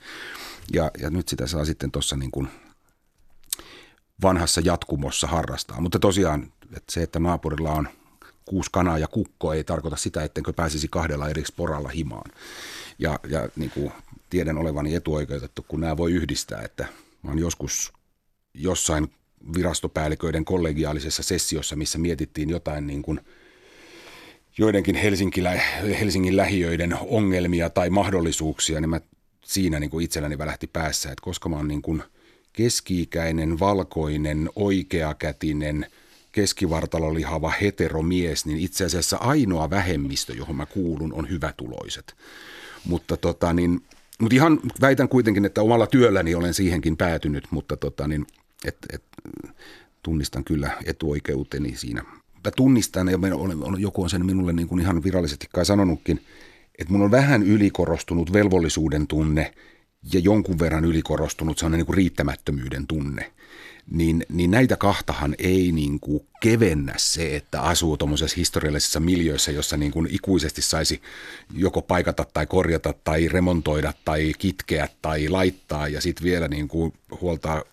ja, 0.74 0.92
ja 1.00 1.10
nyt 1.10 1.28
sitä 1.28 1.48
saa 1.48 1.66
sitten 1.66 1.92
tuossa 1.92 2.16
niin 2.16 2.32
kuin 2.32 2.48
vanhassa 4.22 4.62
jatkumossa 4.62 5.28
harrastaa. 5.28 5.82
Mutta 5.82 6.00
tosiaan, 6.00 6.54
että 6.66 6.94
se, 6.94 7.04
että 7.04 7.20
naapurilla 7.20 7.72
on– 7.72 7.88
kuusi 8.46 8.70
kanaa 8.74 8.98
ja 8.98 9.08
kukko 9.08 9.54
ei 9.54 9.64
tarkoita 9.64 9.98
sitä, 9.98 10.24
ettenkö 10.24 10.54
pääsisi 10.54 10.88
kahdella 10.88 11.30
eri 11.30 11.46
sporalla 11.46 11.90
himaan. 11.90 12.32
Ja, 13.00 13.20
ja 13.30 13.50
niin 13.56 13.72
kuin 13.72 13.92
tiedän 14.30 14.58
olevani 14.58 14.96
etuoikeutettu, 14.96 15.66
kun 15.68 15.82
nämä 15.82 15.98
voi 15.98 16.12
yhdistää, 16.12 16.62
että 16.62 16.86
mä 17.24 17.30
oon 17.30 17.40
joskus 17.40 17.94
jossain 18.54 19.12
virastopäälliköiden 19.56 20.46
kollegiaalisessa 20.46 21.24
sessiossa, 21.24 21.76
missä 21.76 21.98
mietittiin 21.98 22.50
jotain 22.50 22.88
niin 22.88 23.02
kuin 23.02 23.22
joidenkin 24.58 24.96
Helsinkilä, 24.96 25.62
Helsingin 26.00 26.38
lähiöiden 26.38 26.98
ongelmia 27.08 27.70
tai 27.70 27.90
mahdollisuuksia, 27.90 28.82
niin 28.82 28.90
mä 28.90 29.02
siinä 29.46 29.80
niin 29.80 29.90
kuin 29.90 30.06
itselläni 30.06 30.38
välähti 30.38 30.68
päässä, 30.68 31.12
että 31.12 31.24
koska 31.24 31.50
mä 31.50 31.56
oon 31.56 31.68
niin 31.68 31.82
kuin 31.82 32.04
keski-ikäinen, 32.54 33.60
valkoinen, 33.60 34.50
oikeakätinen– 34.56 35.86
keskivartalolihava 36.34 37.54
heteromies, 37.62 38.46
niin 38.46 38.60
itse 38.60 38.86
asiassa 38.86 39.18
ainoa 39.18 39.70
vähemmistö, 39.70 40.34
johon 40.34 40.56
mä 40.56 40.66
kuulun, 40.66 41.14
on 41.14 41.30
hyvätuloiset. 41.30 42.16
Mutta 42.86 43.18
tota, 43.18 43.54
niin, 43.54 43.82
mutta 44.20 44.36
ihan 44.36 44.60
väitän 44.82 45.10
kuitenkin, 45.10 45.46
että 45.46 45.62
omalla 45.62 45.88
työlläni 45.88 46.36
olen 46.36 46.54
siihenkin 46.54 46.98
päätynyt, 46.98 47.48
mutta 47.52 47.78
tota, 47.78 48.08
niin, 48.08 48.26
et, 48.66 48.78
et, 48.94 49.04
tunnistan 50.04 50.44
kyllä 50.44 50.72
etuoikeuteni 50.86 51.76
siinä. 51.76 52.04
Mä 52.44 52.52
tunnistan, 52.56 53.08
ja 53.08 53.18
joku 53.80 54.04
on 54.04 54.10
sen 54.10 54.26
minulle 54.26 54.54
niin 54.54 54.68
kuin 54.68 54.82
ihan 54.82 55.04
virallisesti 55.04 55.48
kai 55.54 55.66
sanonutkin, 55.66 56.22
että 56.80 56.94
mun 56.94 57.02
on 57.02 57.12
vähän 57.12 57.44
ylikorostunut 57.44 58.34
velvollisuuden 58.34 59.08
tunne 59.08 59.54
ja 60.14 60.20
jonkun 60.20 60.60
verran 60.60 60.86
ylikorostunut 60.86 61.58
sellainen 61.58 61.78
niin 61.78 61.86
kuin 61.86 61.98
riittämättömyyden 61.98 62.88
tunne 62.88 63.32
niin, 63.92 64.26
niin 64.30 64.52
näitä 64.52 64.78
kahtahan 64.78 65.36
ei 65.38 65.72
niin 65.72 66.00
kuin 66.00 66.28
kevennä 66.42 66.94
se, 66.98 67.36
että 67.36 67.62
asuu 67.62 67.98
tuommoisessa 67.98 68.36
historiallisessa 68.38 69.00
miljöissä, 69.00 69.52
jossa 69.52 69.78
niin 69.78 69.92
kuin 69.92 70.08
ikuisesti 70.12 70.62
saisi 70.62 71.02
joko 71.54 71.82
paikata 71.82 72.26
tai 72.34 72.46
korjata 72.46 72.94
tai 73.04 73.28
remontoida 73.28 73.94
tai 74.06 74.34
kitkeä 74.40 74.90
tai 75.02 75.30
laittaa 75.30 75.88
ja 75.88 76.02
sitten 76.02 76.24
vielä 76.24 76.48
niin 76.48 76.68
kuin 76.68 76.94
huoltaa, 77.22 77.64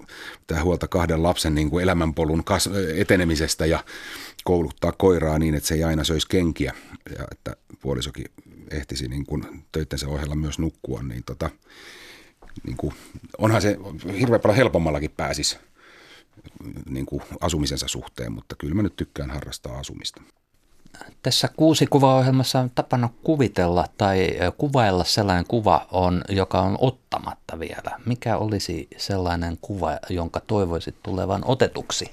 huolta 0.63 0.89
kahden 0.89 1.23
lapsen 1.23 1.55
niin 1.55 1.71
kuin 1.71 1.83
elämänpolun 1.83 2.45
kas- 2.45 2.71
etenemisestä 2.95 3.67
ja 3.67 3.85
kouluttaa 4.45 4.93
koiraa 4.93 5.39
niin, 5.39 5.55
että 5.55 5.69
se 5.69 5.75
ei 5.75 5.85
aina 5.85 6.05
söisi 6.05 6.29
kenkiä. 6.29 6.75
Ja 7.19 7.25
että 7.33 7.57
puolisokin 7.83 8.27
ehtisi 8.71 9.09
niin 9.09 9.27
kuin 9.27 9.45
töittensä 9.73 10.09
ohella 10.09 10.35
myös 10.35 10.59
nukkua, 10.59 11.03
niin, 11.03 11.23
tota, 11.27 11.51
niin 12.67 12.77
kuin, 12.77 12.95
onhan 13.39 13.63
se 13.63 13.79
hirveän 14.19 14.41
paljon 14.41 14.57
helpommallakin 14.57 15.11
pääsisi 15.17 15.59
niin 16.89 17.07
kuin 17.07 17.23
asumisensa 17.41 17.89
suhteen, 17.89 18.33
mutta 18.33 18.57
kyllä 18.59 18.75
mä 18.75 18.83
nyt 18.83 18.97
tykkään 18.97 19.31
harrastaa 19.31 19.79
asumista. 19.79 20.23
Tässä 21.23 21.49
kuusi 21.57 21.87
kuvaohjelmassa 21.87 22.61
on 22.61 22.71
tapana 22.75 23.09
kuvitella 23.25 23.87
tai 23.99 24.29
kuvailla 24.59 25.05
sellainen 25.05 25.47
kuva, 25.49 25.87
on, 25.91 26.25
joka 26.29 26.61
on 26.61 26.77
ottamatta 26.81 27.59
vielä. 27.59 28.01
Mikä 28.07 28.37
olisi 28.37 28.89
sellainen 28.97 29.59
kuva, 29.61 29.99
jonka 30.11 30.41
toivoisit 30.41 30.97
tulevan 31.03 31.43
otetuksi? 31.45 32.11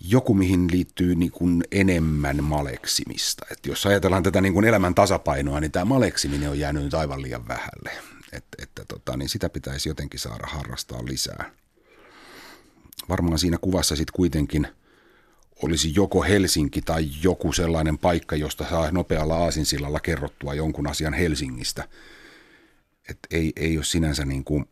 Joku, 0.00 0.34
mihin 0.34 0.70
liittyy 0.70 1.14
niin 1.14 1.32
kuin 1.32 1.64
enemmän 1.72 2.44
maleksimista. 2.44 3.46
Et 3.50 3.66
jos 3.66 3.86
ajatellaan 3.86 4.22
tätä 4.22 4.40
niin 4.40 4.52
kuin 4.52 4.64
elämän 4.64 4.94
tasapainoa, 4.94 5.60
niin 5.60 5.72
tämä 5.72 5.84
maleksiminen 5.84 6.50
on 6.50 6.58
jäänyt 6.58 6.82
nyt 6.82 6.94
aivan 6.94 7.22
liian 7.22 7.48
vähälle. 7.48 7.90
Et, 8.32 8.44
että 8.62 8.84
tota, 8.88 9.16
niin 9.16 9.28
sitä 9.28 9.48
pitäisi 9.48 9.88
jotenkin 9.88 10.20
saada 10.20 10.46
harrastaa 10.46 11.04
lisää 11.04 11.50
varmaan 13.08 13.38
siinä 13.38 13.58
kuvassa 13.58 13.96
sitten 13.96 14.12
kuitenkin 14.16 14.68
olisi 15.62 15.92
joko 15.94 16.22
Helsinki 16.22 16.82
tai 16.82 17.08
joku 17.22 17.52
sellainen 17.52 17.98
paikka, 17.98 18.36
josta 18.36 18.68
saa 18.70 18.90
nopealla 18.90 19.36
aasinsillalla 19.36 20.00
kerrottua 20.00 20.54
jonkun 20.54 20.86
asian 20.86 21.14
Helsingistä. 21.14 21.88
Et 23.08 23.18
ei, 23.30 23.52
ei 23.56 23.76
ole 23.76 23.84
sinänsä 23.84 24.24
niin 24.24 24.44
kuin 24.44 24.64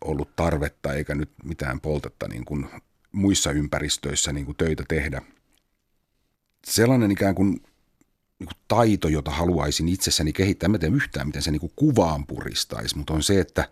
ollut 0.00 0.36
tarvetta 0.36 0.92
eikä 0.92 1.14
nyt 1.14 1.30
mitään 1.44 1.80
poltetta 1.80 2.28
niin 2.28 2.44
kuin 2.44 2.68
muissa 3.12 3.50
ympäristöissä 3.50 4.32
niin 4.32 4.46
kuin 4.46 4.56
töitä 4.56 4.84
tehdä. 4.88 5.22
Sellainen 6.66 7.10
ikään 7.10 7.34
kuin, 7.34 7.50
niin 8.38 8.48
kuin 8.48 8.58
taito, 8.68 9.08
jota 9.08 9.30
haluaisin 9.30 9.88
itsessäni 9.88 10.32
kehittää, 10.32 10.70
en 10.74 10.80
tiedä 10.80 10.96
yhtään, 10.96 11.26
miten 11.26 11.42
se 11.42 11.50
niin 11.50 11.60
kuin 11.60 11.72
kuvaan 11.76 12.26
puristaisi, 12.26 12.96
mutta 12.96 13.14
on 13.14 13.22
se, 13.22 13.40
että, 13.40 13.68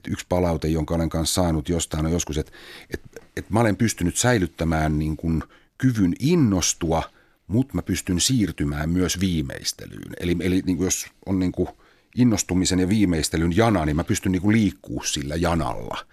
että 0.00 0.10
yksi 0.10 0.26
palaute, 0.28 0.68
jonka 0.68 0.94
olen 0.94 1.08
kanssa 1.08 1.42
saanut 1.42 1.68
jostain 1.68 2.06
on 2.06 2.12
joskus, 2.12 2.38
että, 2.38 2.52
että, 2.94 3.20
että 3.36 3.52
mä 3.52 3.60
olen 3.60 3.76
pystynyt 3.76 4.16
säilyttämään 4.16 4.98
niin 4.98 5.16
kuin 5.16 5.42
kyvyn 5.78 6.12
innostua, 6.18 7.02
mutta 7.46 7.74
mä 7.74 7.82
pystyn 7.82 8.20
siirtymään 8.20 8.90
myös 8.90 9.20
viimeistelyyn. 9.20 10.12
Eli, 10.20 10.36
eli 10.40 10.62
niin 10.66 10.76
kuin 10.76 10.84
jos 10.84 11.06
on 11.26 11.38
niin 11.38 11.52
kuin 11.52 11.68
innostumisen 12.16 12.78
ja 12.78 12.88
viimeistelyn 12.88 13.56
jana, 13.56 13.84
niin 13.84 13.96
mä 13.96 14.04
pystyn 14.04 14.32
niin 14.32 14.42
kuin 14.42 14.56
liikkuu 14.56 15.02
sillä 15.02 15.36
janalla. 15.36 16.06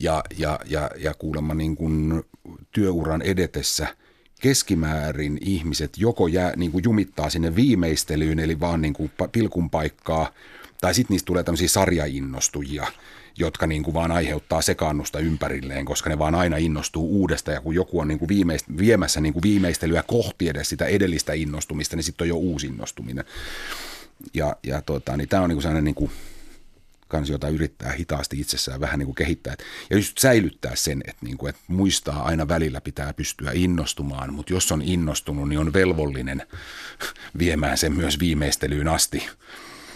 Ja, 0.00 0.24
ja, 0.38 0.60
ja, 0.66 0.90
ja 0.98 1.14
kuulemma 1.14 1.54
niin 1.54 1.76
kuin 1.76 2.24
työuran 2.70 3.22
edetessä 3.22 3.96
keskimäärin 4.40 5.38
ihmiset 5.40 5.98
joko 5.98 6.26
jää, 6.26 6.52
niin 6.56 6.72
kuin 6.72 6.84
jumittaa 6.84 7.30
sinne 7.30 7.56
viimeistelyyn, 7.56 8.38
eli 8.38 8.60
vaan 8.60 8.82
niin 8.82 8.94
kuin 8.94 9.10
pilkun 9.32 9.70
paikkaa, 9.70 10.32
tai 10.80 10.94
sitten 10.94 11.14
niistä 11.14 11.26
tulee 11.26 11.44
tämmöisiä 11.44 11.68
sarjainnostujia, 11.68 12.86
jotka 13.38 13.66
niin 13.66 13.82
kuin 13.82 13.94
vaan 13.94 14.12
aiheuttaa 14.12 14.62
sekaannusta 14.62 15.18
ympärilleen, 15.18 15.84
koska 15.84 16.10
ne 16.10 16.18
vaan 16.18 16.34
aina 16.34 16.56
innostuu 16.56 17.20
uudesta, 17.20 17.50
ja 17.50 17.60
kun 17.60 17.74
joku 17.74 18.00
on 18.00 18.08
niin 18.08 18.18
kuin 18.18 18.28
viimeist, 18.28 18.66
viemässä 18.78 19.20
niin 19.20 19.32
kuin 19.32 19.42
viimeistelyä 19.42 20.02
kohti 20.06 20.48
edes 20.48 20.68
sitä 20.68 20.84
edellistä 20.84 21.32
innostumista, 21.32 21.96
niin 21.96 22.04
sitten 22.04 22.24
on 22.24 22.28
jo 22.28 22.36
uusi 22.36 22.66
innostuminen. 22.66 23.24
Ja, 24.34 24.56
ja 24.62 24.82
tota, 24.82 25.16
niin 25.16 25.28
tämä 25.28 25.42
on 25.42 25.48
niin 25.48 25.62
sellainen 25.62 25.84
niin 25.84 25.94
kuin, 25.94 26.10
kans, 27.08 27.30
jota 27.30 27.48
yrittää 27.48 27.92
hitaasti 27.92 28.40
itsessään 28.40 28.80
vähän 28.80 28.98
niin 28.98 29.06
kuin 29.06 29.14
kehittää. 29.14 29.54
Ja 29.90 29.96
just 29.96 30.18
säilyttää 30.18 30.76
sen, 30.76 31.02
että, 31.06 31.26
niin 31.26 31.38
kuin, 31.38 31.50
että 31.50 31.62
muistaa 31.68 32.22
aina 32.22 32.48
välillä 32.48 32.80
pitää 32.80 33.12
pystyä 33.12 33.50
innostumaan, 33.54 34.34
mutta 34.34 34.52
jos 34.52 34.72
on 34.72 34.82
innostunut, 34.82 35.48
niin 35.48 35.58
on 35.58 35.72
velvollinen 35.72 36.42
viemään 37.38 37.78
sen 37.78 37.92
myös 37.92 38.18
viimeistelyyn 38.18 38.88
asti. 38.88 39.28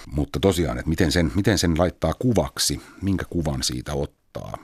Mutta 0.06 0.40
tosiaan, 0.40 0.78
että 0.78 0.88
miten 0.88 1.12
sen, 1.12 1.32
miten 1.34 1.58
sen 1.58 1.78
laittaa 1.78 2.14
kuvaksi, 2.14 2.80
minkä 3.02 3.24
kuvan 3.30 3.62
siitä 3.62 3.94
ottaa. 3.94 4.58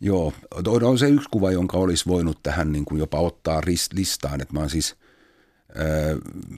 Joo, 0.00 0.32
on 0.82 0.98
se 0.98 1.08
yksi 1.08 1.28
kuva, 1.30 1.50
jonka 1.50 1.76
olisi 1.76 2.06
voinut 2.06 2.42
tähän 2.42 2.72
niin 2.72 2.84
kuin 2.84 2.98
jopa 2.98 3.18
ottaa 3.18 3.62
listaan, 3.92 4.40
että 4.40 4.54
mä 4.54 4.60
oon 4.60 4.70
siis– 4.70 4.94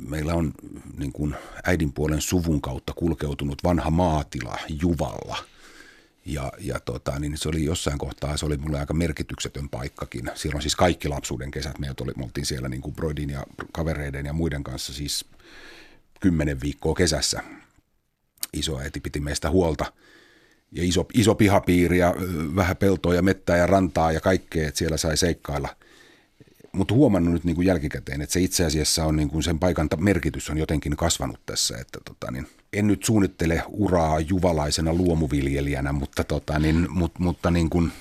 meillä 0.09 0.35
on 0.35 0.53
niin 0.99 1.13
kuin 1.13 1.35
äidinpuolen 1.65 2.21
suvun 2.21 2.61
kautta 2.61 2.93
kulkeutunut 2.93 3.65
vanha 3.65 3.91
maatila 3.91 4.59
Juvalla. 4.83 5.37
Ja, 6.27 6.53
ja 6.59 6.81
tota, 6.81 7.19
niin 7.19 7.39
se 7.39 7.49
oli 7.49 7.65
jossain 7.65 7.99
kohtaa, 7.99 8.37
se 8.37 8.47
oli 8.47 8.57
mulle 8.57 8.79
aika 8.79 8.95
merkityksetön 8.95 9.69
paikkakin. 9.69 10.31
Siellä 10.35 10.57
on 10.57 10.63
siis 10.63 10.77
kaikki 10.77 11.09
lapsuuden 11.09 11.51
kesät. 11.51 11.79
Me, 11.79 11.95
oli, 12.01 12.13
me 12.17 12.25
oltiin 12.25 12.47
siellä 12.47 12.69
niin 12.69 12.83
kuin 12.83 12.95
Broidin 12.95 13.31
ja 13.31 13.47
kavereiden 13.73 14.27
ja 14.27 14.33
muiden 14.33 14.65
kanssa 14.65 14.93
siis 14.93 15.25
kymmenen 16.21 16.61
viikkoa 16.61 16.95
kesässä. 16.95 17.43
Isoäiti 18.55 19.01
piti 19.01 19.21
meistä 19.21 19.51
huolta 19.51 19.93
ja 20.73 20.85
iso, 20.85 21.07
iso 21.15 21.35
pihapiiri 21.35 21.99
ja 21.99 22.15
vähän 22.57 22.77
peltoa 22.77 23.15
ja 23.15 23.23
mettää 23.23 23.57
ja 23.57 23.67
rantaa 23.67 24.13
ja 24.13 24.21
kaikkea, 24.21 24.69
että 24.69 24.79
siellä 24.79 24.97
sai 24.97 25.17
seikkailla– 25.17 25.69
mutta 26.75 26.95
huomannut 26.95 27.33
nyt 27.33 27.45
niin 27.45 27.57
kuin 27.57 27.67
jälkikäteen, 27.67 28.23
että 28.23 28.33
se 28.33 28.41
itse 28.41 28.65
asiassa 28.65 29.05
on 29.05 29.17
niin 29.17 29.29
kuin 29.29 29.43
sen 29.43 29.59
paikan 29.59 29.89
merkitys 29.99 30.51
on 30.51 30.59
jotenkin 30.59 30.97
kasvanut 30.97 31.41
tässä, 31.47 31.79
että 31.79 31.99
tota, 32.05 32.31
niin, 32.31 32.47
en 32.73 32.87
nyt 32.87 33.05
suunnittele 33.05 33.63
uraa 33.69 34.21
juvalaisena 34.21 34.95
luomuviljelijänä, 34.95 35.93
mutta, 35.93 36.25
tota, 36.25 36.59
niin, 36.59 36.87
mut, 36.91 37.19
mutta 37.19 37.51
niin 37.51 37.71
kuin, 37.71 37.93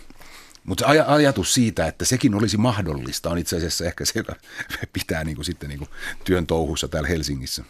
mutta 0.64 0.86
aj- 0.86 1.06
ajatus 1.08 1.54
siitä, 1.54 1.88
että 1.88 2.06
sekin 2.06 2.36
olisi 2.36 2.58
mahdollista, 2.58 3.30
on 3.30 3.38
itse 3.38 3.58
asiassa 3.58 3.86
ehkä 3.86 4.06
se, 4.06 4.24
pitää 4.94 5.24
niin 5.24 5.36
kuin 5.36 5.46
sitten 5.46 5.70
niin 5.70 5.80
kuin 5.80 5.90
työn 6.24 6.48
touhussa 6.48 6.88
täällä 6.88 7.10
Helsingissä. 7.10 7.64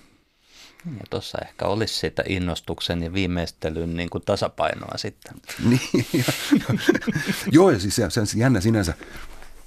Ja 0.85 1.03
tuossa 1.09 1.37
ehkä 1.41 1.65
olisi 1.65 1.95
sitä 1.95 2.23
innostuksen 2.27 3.03
ja 3.03 3.13
viimeistelyn 3.13 3.95
niin 3.95 4.09
kuin 4.09 4.23
tasapainoa 4.25 4.97
sitten. 4.97 5.33
niin, 5.69 6.25
joo, 7.51 7.71
ja 7.71 7.79
siis 7.79 7.95
se, 7.95 8.09
se 8.09 8.19
on 8.19 8.27
jännä 8.35 8.61
sinänsä 8.61 8.93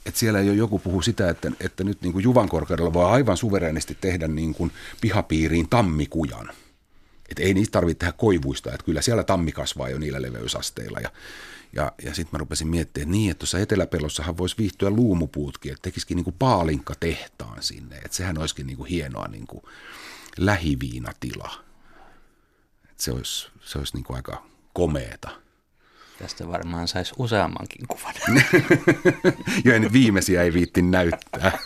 että 0.07 0.21
siellä 0.21 0.41
jo 0.41 0.53
joku 0.53 0.79
puhuu 0.79 1.03
sitä, 1.03 1.31
että, 1.31 1.53
että 1.61 1.85
nyt 1.85 2.03
niin 2.03 2.13
kuin 2.13 2.23
Juvankorkeudella 2.23 2.93
voi 2.93 3.05
aivan 3.05 3.37
suverenisti 3.37 3.99
tehdä 4.01 4.29
niin 4.29 4.55
kuin 4.55 4.73
pihapiiriin 5.01 5.69
tammikujan. 5.69 6.51
Että 7.29 7.43
ei 7.43 7.55
niistä 7.55 7.73
tarvitse 7.73 7.99
tehdä 7.99 8.13
koivuista, 8.13 8.73
että 8.73 8.85
kyllä 8.85 9.03
siellä 9.03 9.25
tammi 9.25 9.53
kasvaa 9.53 9.89
jo 9.89 9.99
niillä 9.99 10.23
leveysasteilla. 10.23 11.01
Ja, 11.01 11.11
ja, 11.73 11.93
ja 12.03 12.15
sitten 12.15 12.29
mä 12.33 12.39
rupesin 12.39 12.69
miettimään, 12.69 13.11
niin, 13.11 13.31
että 13.31 13.39
tuossa 13.39 13.59
Eteläpelossahan 13.59 14.39
voisi 14.39 14.59
viihtyä 14.59 14.91
luumupuutkin, 14.91 15.73
että 15.73 15.83
tekisikin 15.83 16.17
niin 16.17 16.25
kuin 16.25 16.37
paalinkka 16.39 16.95
tehtaan 17.01 17.63
sinne. 17.63 17.97
Että 17.97 18.17
sehän 18.17 18.39
olisikin 18.39 18.67
niin 18.67 18.77
kuin 18.77 18.89
hienoa 18.89 19.29
niin 19.29 19.47
kuin 19.47 19.63
lähiviinatila. 20.39 21.65
Et 22.91 23.01
se 23.01 23.13
olisi, 23.13 23.49
se 23.61 23.79
olisi 23.79 23.97
niin 23.97 24.05
kuin 24.05 24.17
aika 24.17 24.47
komeeta. 24.73 25.31
Tästä 26.19 26.49
varmaan 26.49 26.89
saisi 26.89 27.15
useammankin 27.19 27.87
kuvan. 27.89 28.15
Joen 29.65 29.93
viimeisiä 29.93 30.43
ei 30.43 30.53
viitti 30.53 30.83
näyttää. 30.83 31.59